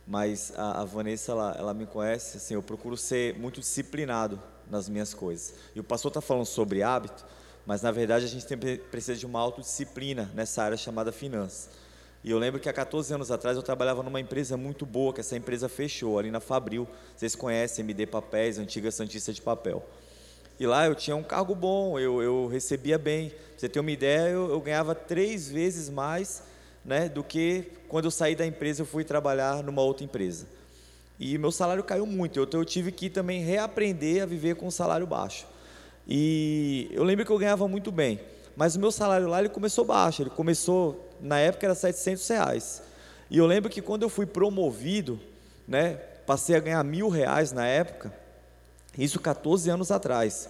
mas 0.08 0.54
a, 0.56 0.80
a 0.80 0.84
Vanessa, 0.86 1.32
ela, 1.32 1.54
ela, 1.58 1.74
me 1.74 1.84
conhece, 1.84 2.38
assim, 2.38 2.54
eu 2.54 2.62
procuro 2.62 2.96
ser 2.96 3.38
muito 3.38 3.60
disciplinado 3.60 4.42
nas 4.70 4.88
minhas 4.88 5.12
coisas. 5.12 5.54
E 5.74 5.80
o 5.80 5.84
pastor 5.84 6.08
está 6.08 6.22
falando 6.22 6.46
sobre 6.46 6.82
hábito, 6.82 7.26
mas 7.66 7.82
na 7.82 7.90
verdade 7.90 8.24
a 8.24 8.28
gente 8.28 8.46
tem, 8.46 8.56
precisa 8.78 9.18
de 9.18 9.26
uma 9.26 9.38
autodisciplina 9.38 10.30
nessa 10.34 10.62
área 10.62 10.78
chamada 10.78 11.12
finanças. 11.12 11.68
E 12.24 12.30
eu 12.30 12.38
lembro 12.38 12.58
que 12.58 12.70
há 12.70 12.72
14 12.72 13.12
anos 13.12 13.30
atrás 13.30 13.58
eu 13.58 13.62
trabalhava 13.62 14.02
numa 14.02 14.18
empresa 14.18 14.56
muito 14.56 14.86
boa, 14.86 15.12
que 15.12 15.20
essa 15.20 15.36
empresa 15.36 15.68
fechou, 15.68 16.18
ali 16.18 16.30
na 16.30 16.40
Fabril. 16.40 16.88
Vocês 17.14 17.36
conhecem, 17.36 17.84
MD 17.84 18.06
Papéis, 18.06 18.58
antiga 18.58 18.90
Santista 18.90 19.30
de 19.30 19.42
Papel. 19.42 19.86
E 20.58 20.66
lá 20.66 20.86
eu 20.86 20.94
tinha 20.94 21.14
um 21.14 21.22
cargo 21.22 21.54
bom, 21.54 21.98
eu, 21.98 22.22
eu 22.22 22.46
recebia 22.46 22.98
bem. 22.98 23.28
Pra 23.28 23.38
você 23.58 23.68
ter 23.68 23.78
uma 23.78 23.90
ideia, 23.90 24.30
eu, 24.30 24.48
eu 24.50 24.60
ganhava 24.60 24.94
três 24.94 25.50
vezes 25.50 25.90
mais 25.90 26.42
né, 26.88 27.06
do 27.06 27.22
que 27.22 27.70
quando 27.86 28.06
eu 28.06 28.10
saí 28.10 28.34
da 28.34 28.46
empresa 28.46 28.80
eu 28.80 28.86
fui 28.86 29.04
trabalhar 29.04 29.62
numa 29.62 29.82
outra 29.82 30.04
empresa. 30.04 30.46
E 31.20 31.36
meu 31.36 31.52
salário 31.52 31.84
caiu 31.84 32.06
muito, 32.06 32.40
então 32.40 32.60
eu 32.60 32.64
tive 32.64 32.90
que 32.90 33.10
também 33.10 33.42
reaprender 33.42 34.22
a 34.22 34.26
viver 34.26 34.56
com 34.56 34.68
um 34.68 34.70
salário 34.70 35.06
baixo. 35.06 35.46
E 36.06 36.88
eu 36.90 37.04
lembro 37.04 37.26
que 37.26 37.30
eu 37.30 37.36
ganhava 37.36 37.68
muito 37.68 37.92
bem, 37.92 38.18
mas 38.56 38.74
o 38.74 38.80
meu 38.80 38.90
salário 38.90 39.28
lá 39.28 39.38
ele 39.38 39.50
começou 39.50 39.84
baixo, 39.84 40.22
ele 40.22 40.30
começou, 40.30 41.12
na 41.20 41.38
época 41.38 41.66
era 41.66 41.74
700 41.74 42.26
reais. 42.26 42.82
E 43.30 43.36
eu 43.36 43.44
lembro 43.44 43.68
que 43.68 43.82
quando 43.82 44.04
eu 44.04 44.08
fui 44.08 44.24
promovido, 44.24 45.20
né, 45.66 45.96
passei 46.26 46.56
a 46.56 46.60
ganhar 46.60 46.82
mil 46.84 47.10
reais 47.10 47.52
na 47.52 47.66
época, 47.66 48.10
isso 48.96 49.20
14 49.20 49.68
anos 49.68 49.90
atrás. 49.90 50.48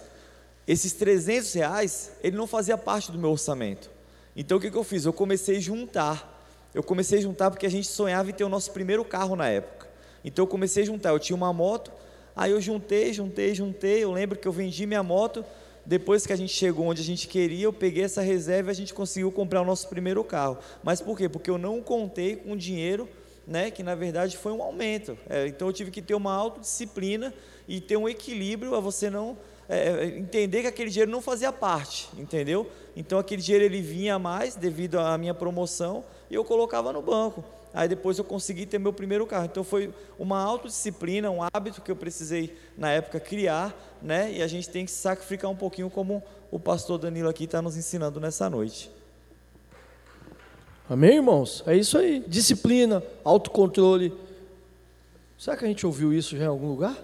esses 0.65 0.93
300 0.93 1.51
reais, 1.53 2.11
ele 2.23 2.37
não 2.37 2.47
fazia 2.47 2.77
parte 2.77 3.11
do 3.11 3.17
meu 3.17 3.31
orçamento. 3.31 3.98
Então 4.39 4.57
o 4.57 4.61
que, 4.61 4.71
que 4.71 4.77
eu 4.77 4.85
fiz? 4.85 5.03
Eu 5.03 5.11
comecei 5.11 5.57
a 5.57 5.59
juntar. 5.59 6.47
Eu 6.73 6.81
comecei 6.81 7.19
a 7.19 7.21
juntar 7.21 7.51
porque 7.51 7.65
a 7.65 7.69
gente 7.69 7.89
sonhava 7.89 8.29
em 8.29 8.33
ter 8.33 8.45
o 8.45 8.49
nosso 8.49 8.71
primeiro 8.71 9.03
carro 9.03 9.35
na 9.35 9.49
época. 9.49 9.85
Então 10.23 10.43
eu 10.43 10.47
comecei 10.47 10.83
a 10.83 10.85
juntar. 10.85 11.09
Eu 11.09 11.19
tinha 11.19 11.35
uma 11.35 11.51
moto, 11.51 11.91
aí 12.33 12.51
eu 12.51 12.61
juntei, 12.61 13.11
juntei, 13.11 13.53
juntei. 13.53 14.01
Eu 14.01 14.13
lembro 14.13 14.39
que 14.39 14.47
eu 14.47 14.51
vendi 14.53 14.85
minha 14.85 15.03
moto. 15.03 15.43
Depois 15.85 16.25
que 16.25 16.31
a 16.31 16.37
gente 16.37 16.53
chegou 16.53 16.85
onde 16.85 17.01
a 17.01 17.03
gente 17.03 17.27
queria, 17.27 17.65
eu 17.65 17.73
peguei 17.73 18.05
essa 18.05 18.21
reserva 18.21 18.69
e 18.69 18.71
a 18.71 18.75
gente 18.75 18.93
conseguiu 18.93 19.29
comprar 19.29 19.61
o 19.61 19.65
nosso 19.65 19.89
primeiro 19.89 20.23
carro. 20.23 20.57
Mas 20.81 21.01
por 21.01 21.17
quê? 21.17 21.27
Porque 21.27 21.49
eu 21.49 21.57
não 21.57 21.81
contei 21.81 22.37
com 22.37 22.55
dinheiro, 22.55 23.09
né, 23.45 23.69
que 23.69 23.83
na 23.83 23.93
verdade 23.93 24.37
foi 24.37 24.53
um 24.53 24.63
aumento. 24.63 25.17
É, 25.29 25.47
então 25.47 25.67
eu 25.67 25.73
tive 25.73 25.91
que 25.91 26.01
ter 26.01 26.13
uma 26.13 26.33
autodisciplina 26.33 27.33
e 27.67 27.81
ter 27.81 27.97
um 27.97 28.07
equilíbrio 28.07 28.73
a 28.73 28.79
você 28.79 29.09
não 29.09 29.37
é, 29.69 29.77
é, 29.77 30.05
entender 30.17 30.61
que 30.61 30.67
aquele 30.67 30.89
dinheiro 30.89 31.11
não 31.11 31.21
fazia 31.21 31.53
parte, 31.53 32.09
entendeu? 32.17 32.67
Então 32.95 33.19
aquele 33.19 33.39
dinheiro 33.39 33.63
ele 33.63 33.81
vinha 33.81 34.15
a 34.15 34.19
mais 34.19 34.55
devido 34.55 34.99
à 34.99 35.15
minha 35.15 35.33
promoção 35.33 36.03
e 36.27 36.33
eu 36.33 36.43
colocava 36.43 36.91
no 36.91 37.03
banco. 37.03 37.43
Aí 37.71 37.87
depois 37.87 38.17
eu 38.17 38.23
consegui 38.23 38.65
ter 38.65 38.79
meu 38.79 38.91
primeiro 38.91 39.27
carro. 39.27 39.45
Então 39.45 39.63
foi 39.63 39.93
uma 40.17 40.41
autodisciplina, 40.41 41.29
um 41.29 41.41
hábito 41.43 41.83
que 41.83 41.91
eu 41.91 41.95
precisei 41.95 42.57
na 42.75 42.89
época 42.89 43.19
criar, 43.19 43.79
né? 44.01 44.31
E 44.33 44.41
a 44.41 44.47
gente 44.47 44.67
tem 44.67 44.85
que 44.85 44.91
sacrificar 44.91 45.51
um 45.51 45.55
pouquinho, 45.55 45.87
como 45.87 46.23
o 46.49 46.59
pastor 46.59 46.97
Danilo 46.97 47.29
aqui 47.29 47.43
está 47.43 47.61
nos 47.61 47.77
ensinando 47.77 48.19
nessa 48.19 48.49
noite. 48.49 48.89
Amém, 50.89 51.17
irmãos? 51.17 51.63
É 51.67 51.75
isso 51.75 51.95
aí. 51.95 52.23
Disciplina, 52.27 53.03
autocontrole. 53.23 54.11
Será 55.37 55.55
que 55.55 55.63
a 55.63 55.67
gente 55.67 55.85
ouviu 55.85 56.11
isso 56.11 56.35
já 56.35 56.45
em 56.45 56.47
algum 56.47 56.67
lugar? 56.67 56.97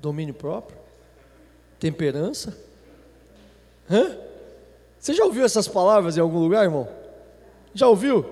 Domínio 0.00 0.34
próprio? 0.34 0.77
Temperança. 1.78 2.56
Hã? 3.90 4.16
Você 4.98 5.14
já 5.14 5.24
ouviu 5.24 5.44
essas 5.44 5.68
palavras 5.68 6.16
em 6.16 6.20
algum 6.20 6.38
lugar, 6.38 6.64
irmão? 6.64 6.88
Já 7.72 7.86
ouviu? 7.88 8.26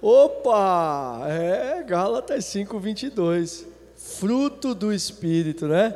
Opa! 0.00 1.26
É, 1.28 1.82
Gálatas 1.82 2.44
5, 2.46 2.78
22. 2.78 3.66
Fruto 3.96 4.74
do 4.74 4.92
Espírito, 4.92 5.66
né? 5.66 5.94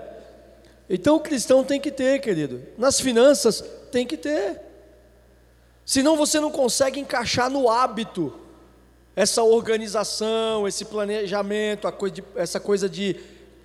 Então 0.91 1.17
o 1.17 1.21
cristão 1.21 1.65
tem 1.65 1.81
que 1.81 1.91
ter, 1.91 2.21
querido. 2.21 2.61
Nas 2.77 3.01
finanças, 3.01 3.65
tem 3.91 4.07
que 4.07 4.17
ter. 4.17 4.61
Senão 5.85 6.17
você 6.17 6.41
não 6.41 6.51
consegue 6.51 7.01
encaixar 7.01 7.49
no 7.49 7.71
hábito 7.71 8.33
essa 9.17 9.43
organização, 9.43 10.67
esse 10.67 10.85
planejamento, 10.85 11.91
coisa 11.93 12.15
de, 12.15 12.25
essa 12.35 12.59
coisa 12.59 12.89
de, 12.89 13.17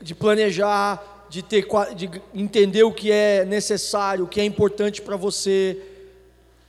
de 0.02 0.14
planejar, 0.14 1.19
de, 1.30 1.44
ter, 1.44 1.68
de 1.96 2.10
entender 2.34 2.84
o 2.84 2.92
que 2.92 3.12
é 3.12 3.46
necessário, 3.46 4.26
o 4.26 4.28
que 4.28 4.42
é 4.42 4.46
importante 4.46 5.02
para 5.02 5.16
você, 5.16 5.78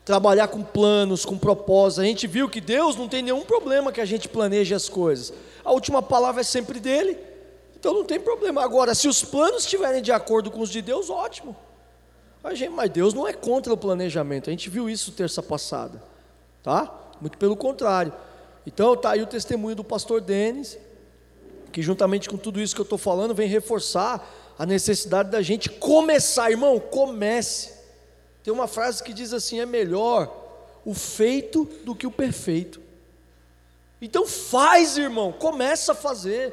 trabalhar 0.05 0.49
com 0.49 0.63
planos, 0.63 1.25
com 1.25 1.39
propósitos. 1.39 2.05
A 2.05 2.07
gente 2.07 2.27
viu 2.27 2.49
que 2.49 2.61
Deus 2.61 2.97
não 2.97 3.09
tem 3.09 3.23
nenhum 3.23 3.43
problema 3.43 3.93
que 3.93 4.01
a 4.01 4.05
gente 4.05 4.29
planeje 4.29 4.75
as 4.75 4.89
coisas. 4.89 5.33
A 5.65 5.73
última 5.73 6.03
palavra 6.03 6.43
é 6.43 6.45
sempre 6.45 6.79
dele, 6.79 7.17
então 7.79 7.95
não 7.95 8.05
tem 8.05 8.21
problema. 8.21 8.63
Agora, 8.63 8.95
se 8.95 9.09
os 9.09 9.23
planos 9.25 9.63
estiverem 9.63 10.03
de 10.03 10.13
acordo 10.13 10.51
com 10.51 10.61
os 10.61 10.71
de 10.71 10.83
Deus, 10.83 11.09
ótimo. 11.09 11.57
Mas 12.43 12.91
Deus 12.91 13.13
não 13.13 13.29
é 13.29 13.33
contra 13.33 13.73
o 13.73 13.77
planejamento. 13.77 14.49
A 14.49 14.51
gente 14.51 14.71
viu 14.71 14.89
isso 14.89 15.13
terça 15.13 15.43
passada, 15.43 16.03
tá? 16.63 16.93
Muito 17.21 17.37
pelo 17.37 17.55
contrário. 17.55 18.13
Então 18.67 18.97
tá 18.97 19.11
aí 19.11 19.23
o 19.23 19.27
testemunho 19.27 19.77
do 19.77 19.85
pastor 19.85 20.21
Denis, 20.21 20.79
que 21.71 21.83
juntamente 21.83 22.29
com 22.29 22.37
tudo 22.37 22.61
isso 22.61 22.75
que 22.75 22.81
eu 22.81 22.85
estou 22.85 22.99
falando, 22.99 23.35
vem 23.35 23.49
reforçar 23.49 24.27
a 24.61 24.67
necessidade 24.67 25.31
da 25.31 25.41
gente 25.41 25.71
começar, 25.71 26.51
irmão, 26.51 26.79
comece. 26.79 27.73
Tem 28.45 28.53
uma 28.53 28.69
frase 28.69 29.03
que 29.03 29.15
diz 29.15 29.33
assim: 29.33 29.59
é 29.59 29.65
melhor 29.65 30.31
o 30.85 30.93
feito 30.93 31.65
do 31.83 31.95
que 31.95 32.07
o 32.07 32.11
perfeito. 32.11 32.79
Então 34.03 34.27
faz, 34.27 34.99
irmão, 34.99 35.33
começa 35.33 35.93
a 35.93 35.95
fazer. 35.95 36.53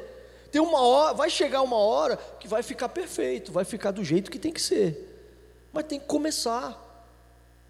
Tem 0.50 0.58
uma 0.58 0.80
hora, 0.80 1.12
vai 1.12 1.28
chegar 1.28 1.60
uma 1.60 1.76
hora 1.76 2.16
que 2.40 2.48
vai 2.48 2.62
ficar 2.62 2.88
perfeito, 2.88 3.52
vai 3.52 3.66
ficar 3.66 3.90
do 3.90 4.02
jeito 4.02 4.30
que 4.30 4.38
tem 4.38 4.54
que 4.54 4.62
ser. 4.62 5.28
Mas 5.70 5.84
tem 5.84 6.00
que 6.00 6.06
começar. 6.06 6.82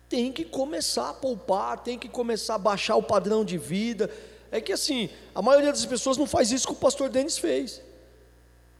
Tem 0.08 0.30
que 0.30 0.44
começar 0.44 1.10
a 1.10 1.14
poupar, 1.14 1.80
tem 1.80 1.98
que 1.98 2.08
começar 2.08 2.54
a 2.54 2.58
baixar 2.58 2.94
o 2.94 3.02
padrão 3.02 3.44
de 3.44 3.58
vida. 3.58 4.08
É 4.52 4.60
que 4.60 4.72
assim, 4.72 5.10
a 5.34 5.42
maioria 5.42 5.72
das 5.72 5.84
pessoas 5.84 6.16
não 6.16 6.28
faz 6.28 6.52
isso 6.52 6.68
que 6.68 6.74
o 6.74 6.76
pastor 6.76 7.08
Denis 7.08 7.38
fez. 7.38 7.87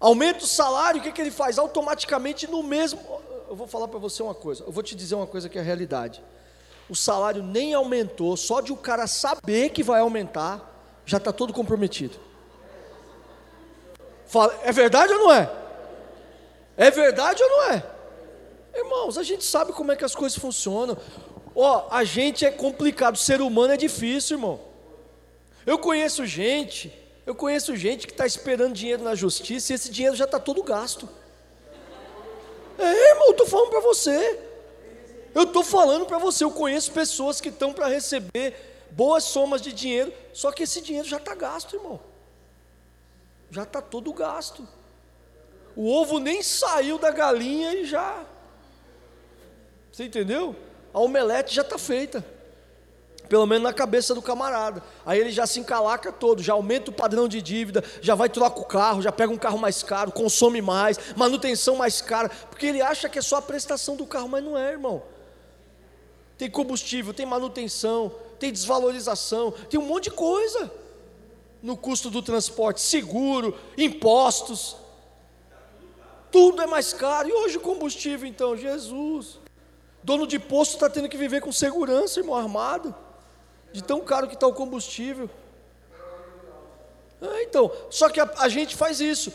Aumenta 0.00 0.44
o 0.44 0.46
salário, 0.46 1.00
o 1.00 1.02
que, 1.02 1.10
que 1.10 1.20
ele 1.20 1.30
faz? 1.30 1.58
Automaticamente 1.58 2.46
no 2.46 2.62
mesmo. 2.62 3.00
Eu 3.48 3.56
vou 3.56 3.66
falar 3.66 3.88
para 3.88 3.98
você 3.98 4.22
uma 4.22 4.34
coisa, 4.34 4.62
eu 4.64 4.72
vou 4.72 4.82
te 4.82 4.94
dizer 4.94 5.14
uma 5.14 5.26
coisa 5.26 5.48
que 5.48 5.58
é 5.58 5.60
a 5.60 5.64
realidade. 5.64 6.22
O 6.88 6.94
salário 6.94 7.42
nem 7.42 7.74
aumentou, 7.74 8.36
só 8.36 8.60
de 8.60 8.72
o 8.72 8.76
cara 8.76 9.06
saber 9.06 9.70
que 9.70 9.82
vai 9.82 10.00
aumentar, 10.00 11.00
já 11.04 11.16
está 11.16 11.32
todo 11.32 11.52
comprometido. 11.52 12.16
Fala, 14.26 14.58
é 14.62 14.70
verdade 14.72 15.12
ou 15.12 15.18
não 15.18 15.32
é? 15.32 15.50
É 16.76 16.90
verdade 16.90 17.42
ou 17.42 17.48
não 17.48 17.62
é? 17.70 17.84
Irmãos, 18.74 19.18
a 19.18 19.22
gente 19.22 19.44
sabe 19.44 19.72
como 19.72 19.90
é 19.90 19.96
que 19.96 20.04
as 20.04 20.14
coisas 20.14 20.38
funcionam. 20.38 20.96
Ó, 21.54 21.88
a 21.90 22.04
gente 22.04 22.44
é 22.44 22.50
complicado, 22.50 23.16
o 23.16 23.18
ser 23.18 23.40
humano 23.40 23.72
é 23.72 23.76
difícil, 23.76 24.36
irmão. 24.36 24.60
Eu 25.66 25.78
conheço 25.78 26.24
gente 26.24 26.92
eu 27.28 27.34
conheço 27.34 27.76
gente 27.76 28.06
que 28.06 28.12
está 28.14 28.24
esperando 28.24 28.72
dinheiro 28.72 29.04
na 29.04 29.14
justiça 29.14 29.70
e 29.70 29.74
esse 29.74 29.90
dinheiro 29.90 30.16
já 30.16 30.24
está 30.24 30.40
todo 30.40 30.62
gasto. 30.62 31.06
É, 32.78 33.10
irmão, 33.10 33.32
estou 33.32 33.46
falando 33.46 33.68
para 33.68 33.80
você. 33.80 34.40
Eu 35.34 35.42
estou 35.42 35.62
falando 35.62 36.06
para 36.06 36.16
você. 36.16 36.42
Eu 36.42 36.50
conheço 36.50 36.90
pessoas 36.90 37.38
que 37.38 37.50
estão 37.50 37.70
para 37.74 37.86
receber 37.86 38.86
boas 38.92 39.24
somas 39.24 39.60
de 39.60 39.74
dinheiro, 39.74 40.10
só 40.32 40.50
que 40.50 40.62
esse 40.62 40.80
dinheiro 40.80 41.06
já 41.06 41.18
está 41.18 41.34
gasto, 41.34 41.76
irmão. 41.76 42.00
Já 43.50 43.64
está 43.64 43.82
todo 43.82 44.10
gasto. 44.14 44.66
O 45.76 45.86
ovo 45.86 46.18
nem 46.18 46.42
saiu 46.42 46.98
da 46.98 47.10
galinha 47.10 47.74
e 47.74 47.84
já. 47.84 48.24
Você 49.92 50.04
entendeu? 50.04 50.56
A 50.94 50.98
omelete 50.98 51.54
já 51.54 51.60
está 51.60 51.76
feita 51.76 52.24
pelo 53.28 53.46
menos 53.46 53.62
na 53.62 53.72
cabeça 53.72 54.14
do 54.14 54.22
camarada. 54.22 54.82
Aí 55.04 55.20
ele 55.20 55.30
já 55.30 55.46
se 55.46 55.60
encalaca 55.60 56.10
todo, 56.10 56.42
já 56.42 56.54
aumenta 56.54 56.90
o 56.90 56.94
padrão 56.94 57.28
de 57.28 57.42
dívida, 57.42 57.84
já 58.00 58.14
vai 58.14 58.28
trocar 58.28 58.60
o 58.60 58.64
carro, 58.64 59.02
já 59.02 59.12
pega 59.12 59.32
um 59.32 59.36
carro 59.36 59.58
mais 59.58 59.82
caro, 59.82 60.10
consome 60.10 60.62
mais, 60.62 60.98
manutenção 61.14 61.76
mais 61.76 62.00
cara, 62.00 62.30
porque 62.50 62.66
ele 62.66 62.80
acha 62.80 63.08
que 63.08 63.18
é 63.18 63.22
só 63.22 63.36
a 63.36 63.42
prestação 63.42 63.96
do 63.96 64.06
carro, 64.06 64.28
mas 64.28 64.42
não 64.42 64.56
é, 64.56 64.72
irmão. 64.72 65.02
Tem 66.38 66.50
combustível, 66.50 67.12
tem 67.12 67.26
manutenção, 67.26 68.12
tem 68.38 68.52
desvalorização, 68.52 69.50
tem 69.68 69.78
um 69.78 69.84
monte 69.84 70.04
de 70.04 70.12
coisa 70.12 70.72
no 71.62 71.76
custo 71.76 72.08
do 72.08 72.22
transporte, 72.22 72.80
seguro, 72.80 73.58
impostos. 73.76 74.76
Tudo 76.30 76.62
é 76.62 76.66
mais 76.66 76.92
caro. 76.92 77.28
E 77.28 77.32
hoje 77.32 77.56
o 77.56 77.60
combustível, 77.60 78.28
então, 78.28 78.56
Jesus. 78.56 79.40
Dono 80.04 80.26
de 80.26 80.38
posto 80.38 80.74
está 80.74 80.88
tendo 80.88 81.08
que 81.08 81.16
viver 81.16 81.40
com 81.40 81.50
segurança, 81.50 82.20
irmão, 82.20 82.36
armado 82.36 82.94
de 83.72 83.82
tão 83.82 84.00
caro 84.00 84.28
que 84.28 84.34
está 84.34 84.46
o 84.46 84.52
combustível. 84.52 85.28
Ah, 87.20 87.42
então, 87.42 87.70
só 87.90 88.08
que 88.08 88.20
a, 88.20 88.30
a, 88.38 88.48
gente 88.48 88.76
faz 88.76 89.00
isso. 89.00 89.32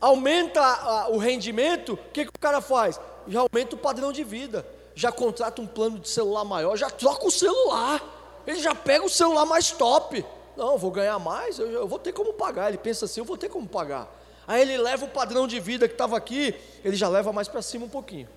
Aumenta 0.00 0.60
a, 0.60 1.08
o 1.08 1.18
rendimento, 1.18 1.94
o 1.94 1.96
que, 1.96 2.24
que 2.24 2.30
o 2.30 2.40
cara 2.40 2.60
faz? 2.60 3.00
Já 3.26 3.40
aumenta 3.40 3.74
o 3.74 3.78
padrão 3.78 4.12
de 4.12 4.22
vida. 4.22 4.66
Já 4.94 5.10
contrata 5.10 5.60
um 5.62 5.66
plano 5.66 5.98
de 5.98 6.08
celular 6.08 6.44
maior, 6.44 6.76
já 6.76 6.90
troca 6.90 7.26
o 7.26 7.30
celular. 7.30 8.02
Ele 8.46 8.60
já 8.60 8.74
pega 8.74 9.04
o 9.04 9.08
celular 9.08 9.46
mais 9.46 9.70
top. 9.70 10.24
Não, 10.56 10.76
vou 10.76 10.90
ganhar 10.90 11.18
mais, 11.18 11.58
eu, 11.58 11.70
eu 11.70 11.88
vou 11.88 11.98
ter 11.98 12.12
como 12.12 12.34
pagar. 12.34 12.68
Ele 12.68 12.78
pensa 12.78 13.06
assim, 13.06 13.20
eu 13.20 13.24
vou 13.24 13.38
ter 13.38 13.48
como 13.48 13.66
pagar. 13.66 14.08
Aí 14.46 14.60
ele 14.60 14.76
leva 14.76 15.04
o 15.04 15.08
padrão 15.08 15.46
de 15.46 15.58
vida 15.60 15.88
que 15.88 15.94
estava 15.94 16.16
aqui, 16.16 16.54
ele 16.84 16.96
já 16.96 17.08
leva 17.08 17.32
mais 17.32 17.48
para 17.48 17.62
cima 17.62 17.86
um 17.86 17.88
pouquinho. 17.88 18.28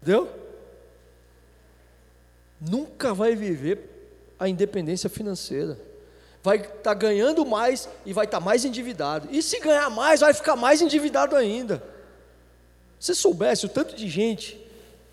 Entendeu? 0.00 0.28
Nunca 2.60 3.14
vai 3.14 3.34
viver 3.34 3.78
a 4.38 4.48
independência 4.48 5.08
financeira. 5.08 5.78
Vai 6.42 6.56
estar 6.56 6.74
tá 6.82 6.94
ganhando 6.94 7.44
mais 7.46 7.88
e 8.04 8.12
vai 8.12 8.24
estar 8.24 8.38
tá 8.38 8.44
mais 8.44 8.64
endividado. 8.64 9.28
E 9.30 9.42
se 9.42 9.58
ganhar 9.60 9.88
mais, 9.90 10.20
vai 10.20 10.32
ficar 10.34 10.56
mais 10.56 10.80
endividado 10.80 11.36
ainda. 11.36 11.82
Se 12.98 13.14
soubesse 13.14 13.66
o 13.66 13.68
tanto 13.68 13.94
de 13.94 14.08
gente 14.08 14.58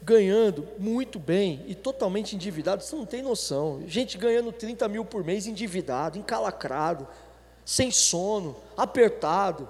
ganhando 0.02 0.68
muito 0.78 1.19
bem 1.19 1.64
e 1.68 1.76
totalmente 1.76 2.36
endividado, 2.36 2.84
você 2.84 2.95
não 2.95 3.06
tem 3.06 3.22
noção. 3.22 3.84
Gente 3.88 4.18
ganhando 4.18 4.52
30 4.52 4.88
mil 4.88 5.03
por 5.03 5.24
mês 5.24 5.48
endividado, 5.48 6.18
encalacrado, 6.18 7.07
sem 7.65 7.91
sono, 7.91 8.56
apertado, 8.78 9.68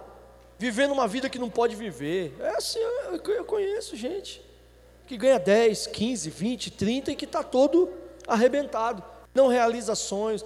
vivendo 0.60 0.92
uma 0.92 1.08
vida 1.08 1.30
que 1.30 1.40
não 1.40 1.50
pode 1.50 1.76
viver. 1.76 2.36
É 2.40 2.50
assim, 2.50 2.80
eu 2.80 3.46
conheço 3.46 3.96
gente 3.96 4.47
que 5.08 5.18
ganha 5.18 5.40
10, 5.40 5.88
15, 5.88 6.30
20, 6.30 6.72
30 6.72 7.12
e 7.12 7.16
que 7.16 7.26
está 7.26 7.42
todo 7.42 7.90
arrebentado, 8.28 9.02
não 9.34 9.48
realiza 9.48 9.96
sonhos. 9.96 10.46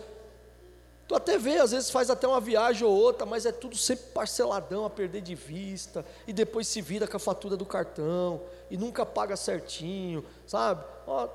Tu 1.08 1.16
até 1.16 1.38
vê, 1.38 1.58
às 1.58 1.72
vezes 1.72 1.90
faz 1.90 2.10
até 2.10 2.26
uma 2.26 2.40
viagem 2.40 2.88
ou 2.88 2.94
outra, 2.94 3.26
mas 3.26 3.46
é 3.46 3.52
tudo 3.52 3.76
sempre 3.76 4.06
parceladão 4.14 4.86
a 4.86 4.90
perder 4.90 5.22
de 5.22 5.36
vista, 5.36 6.06
e 6.26 6.32
depois 6.32 6.68
se 6.68 6.80
vira 6.80 7.06
com 7.06 7.18
a 7.18 7.20
fatura 7.20 7.58
do 7.58 7.66
cartão, 7.66 8.42
e 8.70 8.78
nunca 8.78 9.06
paga 9.06 9.36
certinho, 9.36 10.24
sabe? 10.48 10.86
Ó, 11.06 11.28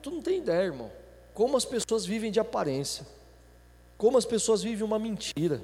tu 0.00 0.10
não 0.10 0.22
tem 0.22 0.38
ideia, 0.38 0.62
irmão. 0.62 0.90
Como 1.34 1.58
as 1.58 1.64
pessoas 1.66 2.06
vivem 2.06 2.30
de 2.30 2.40
aparência, 2.40 3.04
como 3.98 4.16
as 4.16 4.24
pessoas 4.24 4.62
vivem 4.62 4.84
uma 4.84 4.98
mentira. 4.98 5.62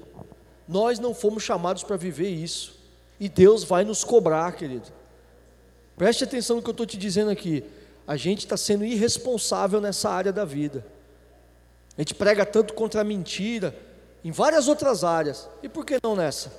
Nós 0.68 0.98
não 0.98 1.14
fomos 1.14 1.42
chamados 1.42 1.82
para 1.82 1.96
viver 1.96 2.28
isso, 2.28 2.78
e 3.18 3.28
Deus 3.28 3.64
vai 3.64 3.84
nos 3.84 4.04
cobrar, 4.04 4.52
querido. 4.52 4.88
Preste 5.96 6.24
atenção 6.24 6.56
no 6.56 6.62
que 6.62 6.68
eu 6.68 6.72
estou 6.72 6.86
te 6.86 6.96
dizendo 6.96 7.30
aqui. 7.30 7.64
A 8.06 8.16
gente 8.16 8.40
está 8.40 8.56
sendo 8.56 8.84
irresponsável 8.84 9.80
nessa 9.80 10.10
área 10.10 10.32
da 10.32 10.44
vida. 10.44 10.84
A 11.96 12.00
gente 12.00 12.14
prega 12.14 12.44
tanto 12.44 12.74
contra 12.74 13.00
a 13.00 13.04
mentira, 13.04 13.74
em 14.24 14.30
várias 14.30 14.68
outras 14.68 15.04
áreas, 15.04 15.48
e 15.62 15.68
por 15.68 15.86
que 15.86 15.98
não 16.02 16.16
nessa? 16.16 16.52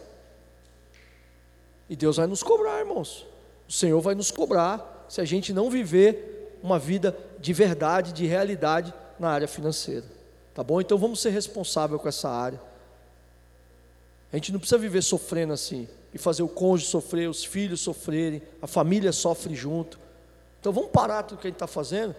E 1.89 1.95
Deus 1.95 2.17
vai 2.17 2.27
nos 2.27 2.41
cobrar, 2.41 2.79
irmãos. 2.79 3.25
O 3.67 3.71
Senhor 3.71 3.99
vai 3.99 4.15
nos 4.15 4.31
cobrar 4.31 5.05
se 5.09 5.19
a 5.19 5.25
gente 5.25 5.51
não 5.51 5.69
viver 5.69 6.57
uma 6.63 6.79
vida 6.79 7.15
de 7.39 7.53
verdade, 7.53 8.13
de 8.13 8.25
realidade 8.25 8.93
na 9.19 9.29
área 9.29 9.47
financeira. 9.47 10.05
Tá 10.53 10.63
bom? 10.63 10.79
Então 10.79 10.97
vamos 10.97 11.19
ser 11.19 11.31
responsáveis 11.31 12.01
com 12.01 12.07
essa 12.07 12.29
área. 12.29 12.61
A 14.31 14.37
gente 14.37 14.51
não 14.51 14.59
precisa 14.59 14.77
viver 14.77 15.01
sofrendo 15.01 15.53
assim 15.53 15.87
e 16.15 16.17
fazer 16.17 16.41
o 16.41 16.47
cônjuge 16.47 16.89
sofrer, 16.89 17.29
os 17.29 17.45
filhos 17.45 17.81
sofrerem, 17.81 18.41
a 18.59 18.65
família 18.65 19.11
sofre 19.11 19.53
junto. 19.53 19.99
Então 20.59 20.73
vamos 20.73 20.89
parar 20.89 21.21
tudo 21.21 21.37
que 21.37 21.45
a 21.45 21.49
gente 21.49 21.57
está 21.57 21.67
fazendo 21.67 22.15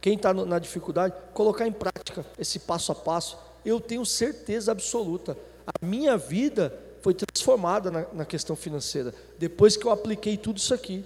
quem 0.00 0.14
está 0.14 0.32
na 0.32 0.58
dificuldade, 0.58 1.14
colocar 1.34 1.66
em 1.66 1.72
prática 1.72 2.24
esse 2.38 2.58
passo 2.60 2.90
a 2.90 2.94
passo. 2.94 3.38
Eu 3.64 3.78
tenho 3.80 4.04
certeza 4.06 4.72
absoluta, 4.72 5.36
a 5.66 5.84
minha 5.84 6.16
vida 6.16 6.76
foi 7.02 7.14
transformada 7.14 7.90
na, 7.90 8.06
na 8.12 8.24
questão 8.24 8.56
financeira, 8.56 9.14
depois 9.38 9.76
que 9.76 9.84
eu 9.84 9.90
apliquei 9.90 10.36
tudo 10.36 10.56
isso 10.56 10.72
aqui, 10.72 11.04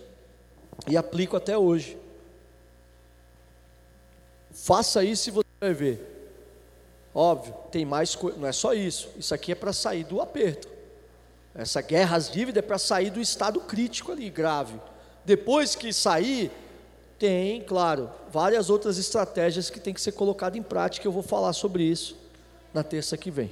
e 0.87 0.97
aplico 0.97 1.37
até 1.37 1.57
hoje. 1.57 1.99
Faça 4.53 5.03
isso 5.03 5.29
e 5.29 5.33
você 5.33 5.49
vai 5.61 5.73
ver. 5.73 6.11
Óbvio, 7.13 7.55
tem 7.71 7.85
mais 7.85 8.15
coisa, 8.15 8.39
não 8.39 8.47
é 8.47 8.53
só 8.53 8.73
isso. 8.75 9.09
Isso 9.17 9.35
aqui 9.35 9.53
é 9.53 9.55
para 9.55 9.73
sair 9.73 10.05
do 10.05 10.21
aperto. 10.21 10.69
Essa 11.55 11.81
guerra 11.81 12.17
às 12.17 12.31
dívidas 12.31 12.63
é 12.63 12.67
para 12.67 12.79
sair 12.79 13.11
do 13.11 13.21
estado 13.21 13.61
crítico 13.61 14.11
ali, 14.11 14.29
grave. 14.29 14.75
Depois 15.25 15.75
que 15.75 15.93
sair, 15.93 16.51
tem, 17.19 17.61
claro, 17.63 18.11
várias 18.31 18.69
outras 18.69 18.99
estratégias 18.99 19.71
que 19.71 19.79
tem 19.79 19.95
que 19.95 20.01
ser 20.01 20.13
colocado 20.13 20.57
em 20.57 20.63
prática. 20.63 21.07
Eu 21.07 21.13
vou 21.13 21.23
falar 21.23 21.53
sobre 21.53 21.85
isso 21.85 22.17
na 22.73 22.83
terça 22.83 23.17
que 23.17 23.31
vem. 23.31 23.51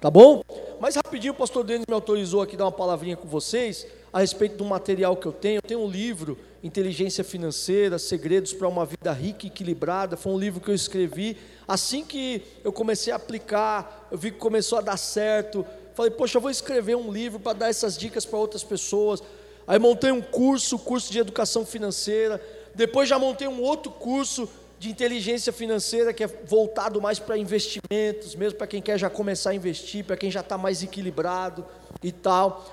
Tá 0.00 0.10
bom? 0.10 0.42
Mas 0.80 0.94
rapidinho, 0.94 1.32
o 1.32 1.36
pastor 1.36 1.64
Denis 1.64 1.84
me 1.88 1.94
autorizou 1.94 2.40
aqui 2.40 2.56
dar 2.56 2.66
uma 2.66 2.72
palavrinha 2.72 3.16
com 3.16 3.26
vocês 3.26 3.86
a 4.12 4.20
respeito 4.20 4.56
do 4.56 4.64
material 4.64 5.16
que 5.16 5.26
eu 5.26 5.32
tenho. 5.32 5.58
Eu 5.58 5.62
tenho 5.62 5.80
um 5.80 5.88
livro, 5.88 6.38
Inteligência 6.62 7.24
Financeira, 7.24 7.98
Segredos 7.98 8.52
para 8.52 8.68
uma 8.68 8.86
Vida 8.86 9.12
Rica 9.12 9.46
e 9.46 9.48
Equilibrada. 9.48 10.16
Foi 10.16 10.32
um 10.32 10.38
livro 10.38 10.60
que 10.60 10.70
eu 10.70 10.74
escrevi. 10.74 11.36
Assim 11.66 12.04
que 12.04 12.42
eu 12.62 12.72
comecei 12.72 13.12
a 13.12 13.16
aplicar, 13.16 14.08
eu 14.10 14.18
vi 14.18 14.30
que 14.30 14.38
começou 14.38 14.78
a 14.78 14.82
dar 14.82 14.96
certo. 14.96 15.66
Falei, 15.98 16.12
poxa, 16.12 16.36
eu 16.38 16.40
vou 16.40 16.48
escrever 16.48 16.94
um 16.94 17.10
livro 17.10 17.40
para 17.40 17.58
dar 17.58 17.70
essas 17.70 17.98
dicas 17.98 18.24
para 18.24 18.38
outras 18.38 18.62
pessoas. 18.62 19.20
Aí 19.66 19.80
montei 19.80 20.12
um 20.12 20.22
curso, 20.22 20.78
curso 20.78 21.10
de 21.10 21.18
educação 21.18 21.66
financeira. 21.66 22.40
Depois 22.72 23.08
já 23.08 23.18
montei 23.18 23.48
um 23.48 23.60
outro 23.60 23.90
curso 23.90 24.48
de 24.78 24.88
inteligência 24.88 25.52
financeira 25.52 26.12
que 26.12 26.22
é 26.22 26.28
voltado 26.28 27.02
mais 27.02 27.18
para 27.18 27.36
investimentos, 27.36 28.36
mesmo 28.36 28.56
para 28.56 28.68
quem 28.68 28.80
quer 28.80 28.96
já 28.96 29.10
começar 29.10 29.50
a 29.50 29.54
investir, 29.56 30.04
para 30.04 30.16
quem 30.16 30.30
já 30.30 30.38
está 30.38 30.56
mais 30.56 30.84
equilibrado 30.84 31.66
e 32.00 32.12
tal. 32.12 32.64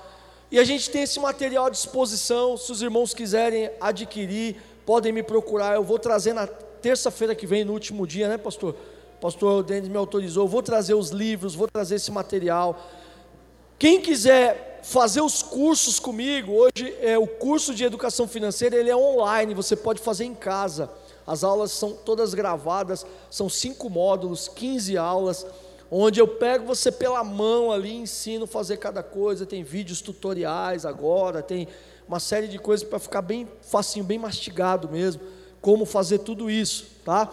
E 0.48 0.56
a 0.56 0.62
gente 0.62 0.88
tem 0.88 1.02
esse 1.02 1.18
material 1.18 1.66
à 1.66 1.70
disposição, 1.70 2.56
se 2.56 2.70
os 2.70 2.80
irmãos 2.80 3.12
quiserem 3.12 3.72
adquirir, 3.80 4.54
podem 4.86 5.10
me 5.10 5.24
procurar. 5.24 5.74
Eu 5.74 5.82
vou 5.82 5.98
trazer 5.98 6.32
na 6.32 6.46
terça-feira 6.46 7.34
que 7.34 7.44
vem, 7.44 7.64
no 7.64 7.72
último 7.72 8.06
dia, 8.06 8.28
né, 8.28 8.38
pastor? 8.38 8.76
Pastor 9.20 9.64
Denis 9.64 9.88
me 9.88 9.96
autorizou. 9.96 10.44
Eu 10.44 10.48
vou 10.48 10.62
trazer 10.62 10.94
os 10.94 11.10
livros, 11.10 11.56
vou 11.56 11.66
trazer 11.66 11.96
esse 11.96 12.12
material. 12.12 12.80
Quem 13.78 14.00
quiser 14.00 14.80
fazer 14.82 15.20
os 15.20 15.42
cursos 15.42 15.98
comigo. 15.98 16.52
Hoje 16.52 16.96
é 17.00 17.18
o 17.18 17.26
curso 17.26 17.74
de 17.74 17.84
educação 17.84 18.28
financeira, 18.28 18.76
ele 18.76 18.88
é 18.88 18.96
online, 18.96 19.52
você 19.52 19.74
pode 19.74 20.00
fazer 20.00 20.24
em 20.24 20.34
casa. 20.34 20.88
As 21.26 21.42
aulas 21.42 21.72
são 21.72 21.92
todas 21.92 22.32
gravadas, 22.34 23.04
são 23.28 23.48
cinco 23.48 23.90
módulos, 23.90 24.46
15 24.46 24.96
aulas, 24.96 25.44
onde 25.90 26.20
eu 26.20 26.28
pego 26.28 26.64
você 26.64 26.92
pela 26.92 27.24
mão 27.24 27.72
ali, 27.72 27.96
ensino 27.96 28.44
a 28.44 28.48
fazer 28.48 28.76
cada 28.76 29.02
coisa. 29.02 29.44
Tem 29.44 29.64
vídeos 29.64 30.00
tutoriais 30.00 30.86
agora, 30.86 31.42
tem 31.42 31.66
uma 32.06 32.20
série 32.20 32.46
de 32.46 32.60
coisas 32.60 32.88
para 32.88 33.00
ficar 33.00 33.22
bem 33.22 33.48
facinho, 33.60 34.04
bem 34.04 34.18
mastigado 34.18 34.88
mesmo, 34.88 35.20
como 35.60 35.84
fazer 35.84 36.20
tudo 36.20 36.48
isso, 36.48 36.86
tá? 37.04 37.28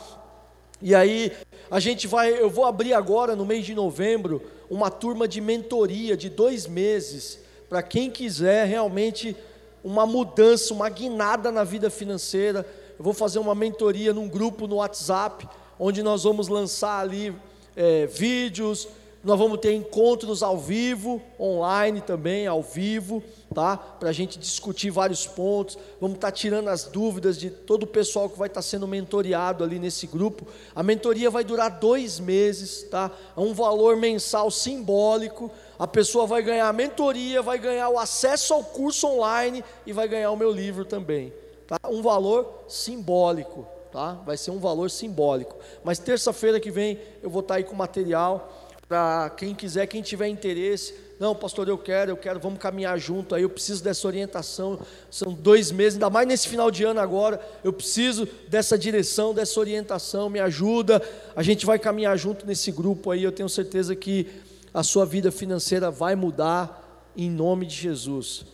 E 0.82 0.94
aí 0.95 1.32
a 1.70 1.80
gente 1.80 2.07
vai, 2.07 2.34
eu 2.34 2.49
vou 2.49 2.65
abrir 2.65 2.94
agora 2.94 3.36
no 3.36 3.45
mês 3.45 3.64
de 3.64 3.76
novembro 3.76 4.41
uma 4.74 4.90
turma 4.90 5.28
de 5.28 5.40
mentoria 5.40 6.18
de 6.18 6.30
dois 6.30 6.66
meses 6.66 7.38
para 7.70 7.84
quem 7.84 8.10
quiser 8.10 8.66
realmente 8.66 9.36
uma 9.84 10.04
mudança, 10.04 10.74
uma 10.74 10.90
guinada 10.90 11.52
na 11.52 11.64
vida 11.64 11.91
financeira. 11.91 12.66
Eu 12.98 13.04
vou 13.04 13.14
fazer 13.14 13.38
uma 13.38 13.54
mentoria 13.54 14.12
num 14.12 14.28
grupo 14.28 14.66
no 14.66 14.78
WhatsApp, 14.78 15.48
onde 15.78 16.02
nós 16.02 16.24
vamos 16.24 16.48
lançar 16.48 17.00
ali 17.02 17.36
é, 17.76 18.08
vídeos, 18.08 18.88
nós 19.24 19.40
vamos 19.40 19.60
ter 19.60 19.74
encontros 19.74 20.44
ao 20.44 20.58
vivo, 20.58 21.22
online 21.40 22.02
também, 22.02 22.45
ao 22.45 22.62
vivo, 22.62 23.24
tá? 23.56 23.78
Para 23.78 24.10
a 24.10 24.12
gente 24.12 24.38
discutir 24.38 24.90
vários 24.90 25.26
pontos. 25.26 25.78
Vamos 26.02 26.16
estar 26.16 26.28
tá 26.28 26.32
tirando 26.34 26.68
as 26.68 26.84
dúvidas 26.84 27.40
de 27.40 27.50
todo 27.50 27.84
o 27.84 27.88
pessoal 27.88 28.30
que 28.30 28.38
vai 28.38 28.48
estar 28.50 28.60
tá 28.60 28.62
sendo 28.62 28.86
mentoreado 28.86 29.64
ali 29.64 29.80
nesse 29.80 30.08
grupo. 30.08 30.45
A 30.76 30.84
mentoria 30.84 31.30
vai 31.30 31.45
durar 31.45 31.80
dois 31.80 32.20
meses, 32.20 32.84
tá? 32.84 33.10
É 33.36 33.40
um 33.40 33.54
valor 33.54 33.95
mensal 33.95 34.52
simbólico. 34.52 35.50
A 35.80 35.88
pessoa 35.88 36.28
vai 36.28 36.44
ganhar 36.44 36.68
a 36.68 36.74
mentoria, 36.74 37.41
vai 37.41 37.58
ganhar 37.58 37.88
o 37.88 37.98
acesso 37.98 38.54
ao 38.54 38.62
curso 38.62 39.08
online 39.08 39.64
e 39.86 39.94
vai 39.94 40.08
ganhar 40.10 40.32
o 40.32 40.38
meu 40.38 40.52
livro 40.52 40.84
também, 40.84 41.32
tá? 41.66 41.78
Um 41.90 42.02
valor 42.02 42.66
simbólico, 42.68 43.66
tá? 43.90 44.16
Vai 44.26 44.36
ser 44.36 44.52
um 44.52 44.60
valor 44.60 44.91
simbólico. 44.91 45.56
Mas 45.82 45.98
terça-feira 45.98 46.60
que 46.60 46.70
vem 46.70 47.00
eu 47.22 47.30
vou 47.30 47.40
estar 47.40 47.54
tá 47.54 47.58
aí 47.60 47.64
com 47.64 47.74
material 47.74 48.62
para 48.94 49.32
quem 49.32 49.56
quiser, 49.56 49.88
quem 49.88 50.03
tiver 50.03 50.28
interesse. 50.28 50.94
Não, 51.20 51.34
pastor, 51.34 51.68
eu 51.68 51.80
quero, 51.80 52.11
eu 52.11 52.18
quero, 52.18 52.40
vamos 52.40 52.60
caminhar 52.60 52.95
junto. 52.99 53.34
Aí 53.34 53.41
eu 53.41 53.49
preciso 53.49 53.84
dessa 53.84 54.06
orientação. 54.06 54.80
São 55.10 55.34
dois 55.34 55.72
meses, 55.72 55.95
ainda 55.95 56.11
mais 56.11 56.28
nesse 56.28 56.48
final 56.48 56.70
de 56.70 56.84
ano 56.84 56.99
agora. 56.99 57.41
Eu 57.64 57.74
preciso 57.74 58.28
dessa 58.48 58.78
direção, 58.78 59.34
dessa 59.34 59.60
orientação. 59.60 60.30
Me 60.30 60.40
ajuda. 60.40 61.02
A 61.36 61.41
gente 61.41 61.65
vai 61.65 61.80
caminhar 61.80 62.15
junto 62.20 62.45
nesse 62.45 62.72
grupo 62.72 63.10
aí. 63.10 63.24
Eu 63.24 63.32
tenho 63.32 63.49
certeza 63.49 63.95
que 63.95 64.28
a 64.72 64.84
sua 64.84 65.07
vida 65.07 65.32
financeira 65.32 65.90
vai 65.90 66.15
mudar 66.15 67.10
em 67.18 67.32
nome 67.32 67.65
de 67.65 67.74
Jesus, 67.74 68.45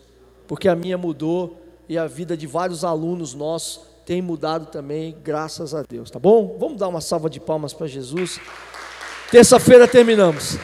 porque 0.47 0.69
a 0.69 0.75
minha 0.75 0.97
mudou 0.97 1.61
e 1.89 1.97
a 1.97 2.07
vida 2.07 2.37
de 2.37 2.47
vários 2.47 2.85
alunos 2.85 3.33
nossos 3.33 3.81
tem 4.05 4.21
mudado 4.21 4.67
também, 4.67 5.15
graças 5.21 5.75
a 5.75 5.83
Deus. 5.83 6.09
Tá 6.09 6.17
bom? 6.17 6.55
Vamos 6.57 6.79
dar 6.79 6.87
uma 6.87 7.01
salva 7.01 7.29
de 7.29 7.41
palmas 7.41 7.73
para 7.73 7.87
Jesus. 7.87 8.39
Terça-feira 9.31 9.87
terminamos. 9.87 10.57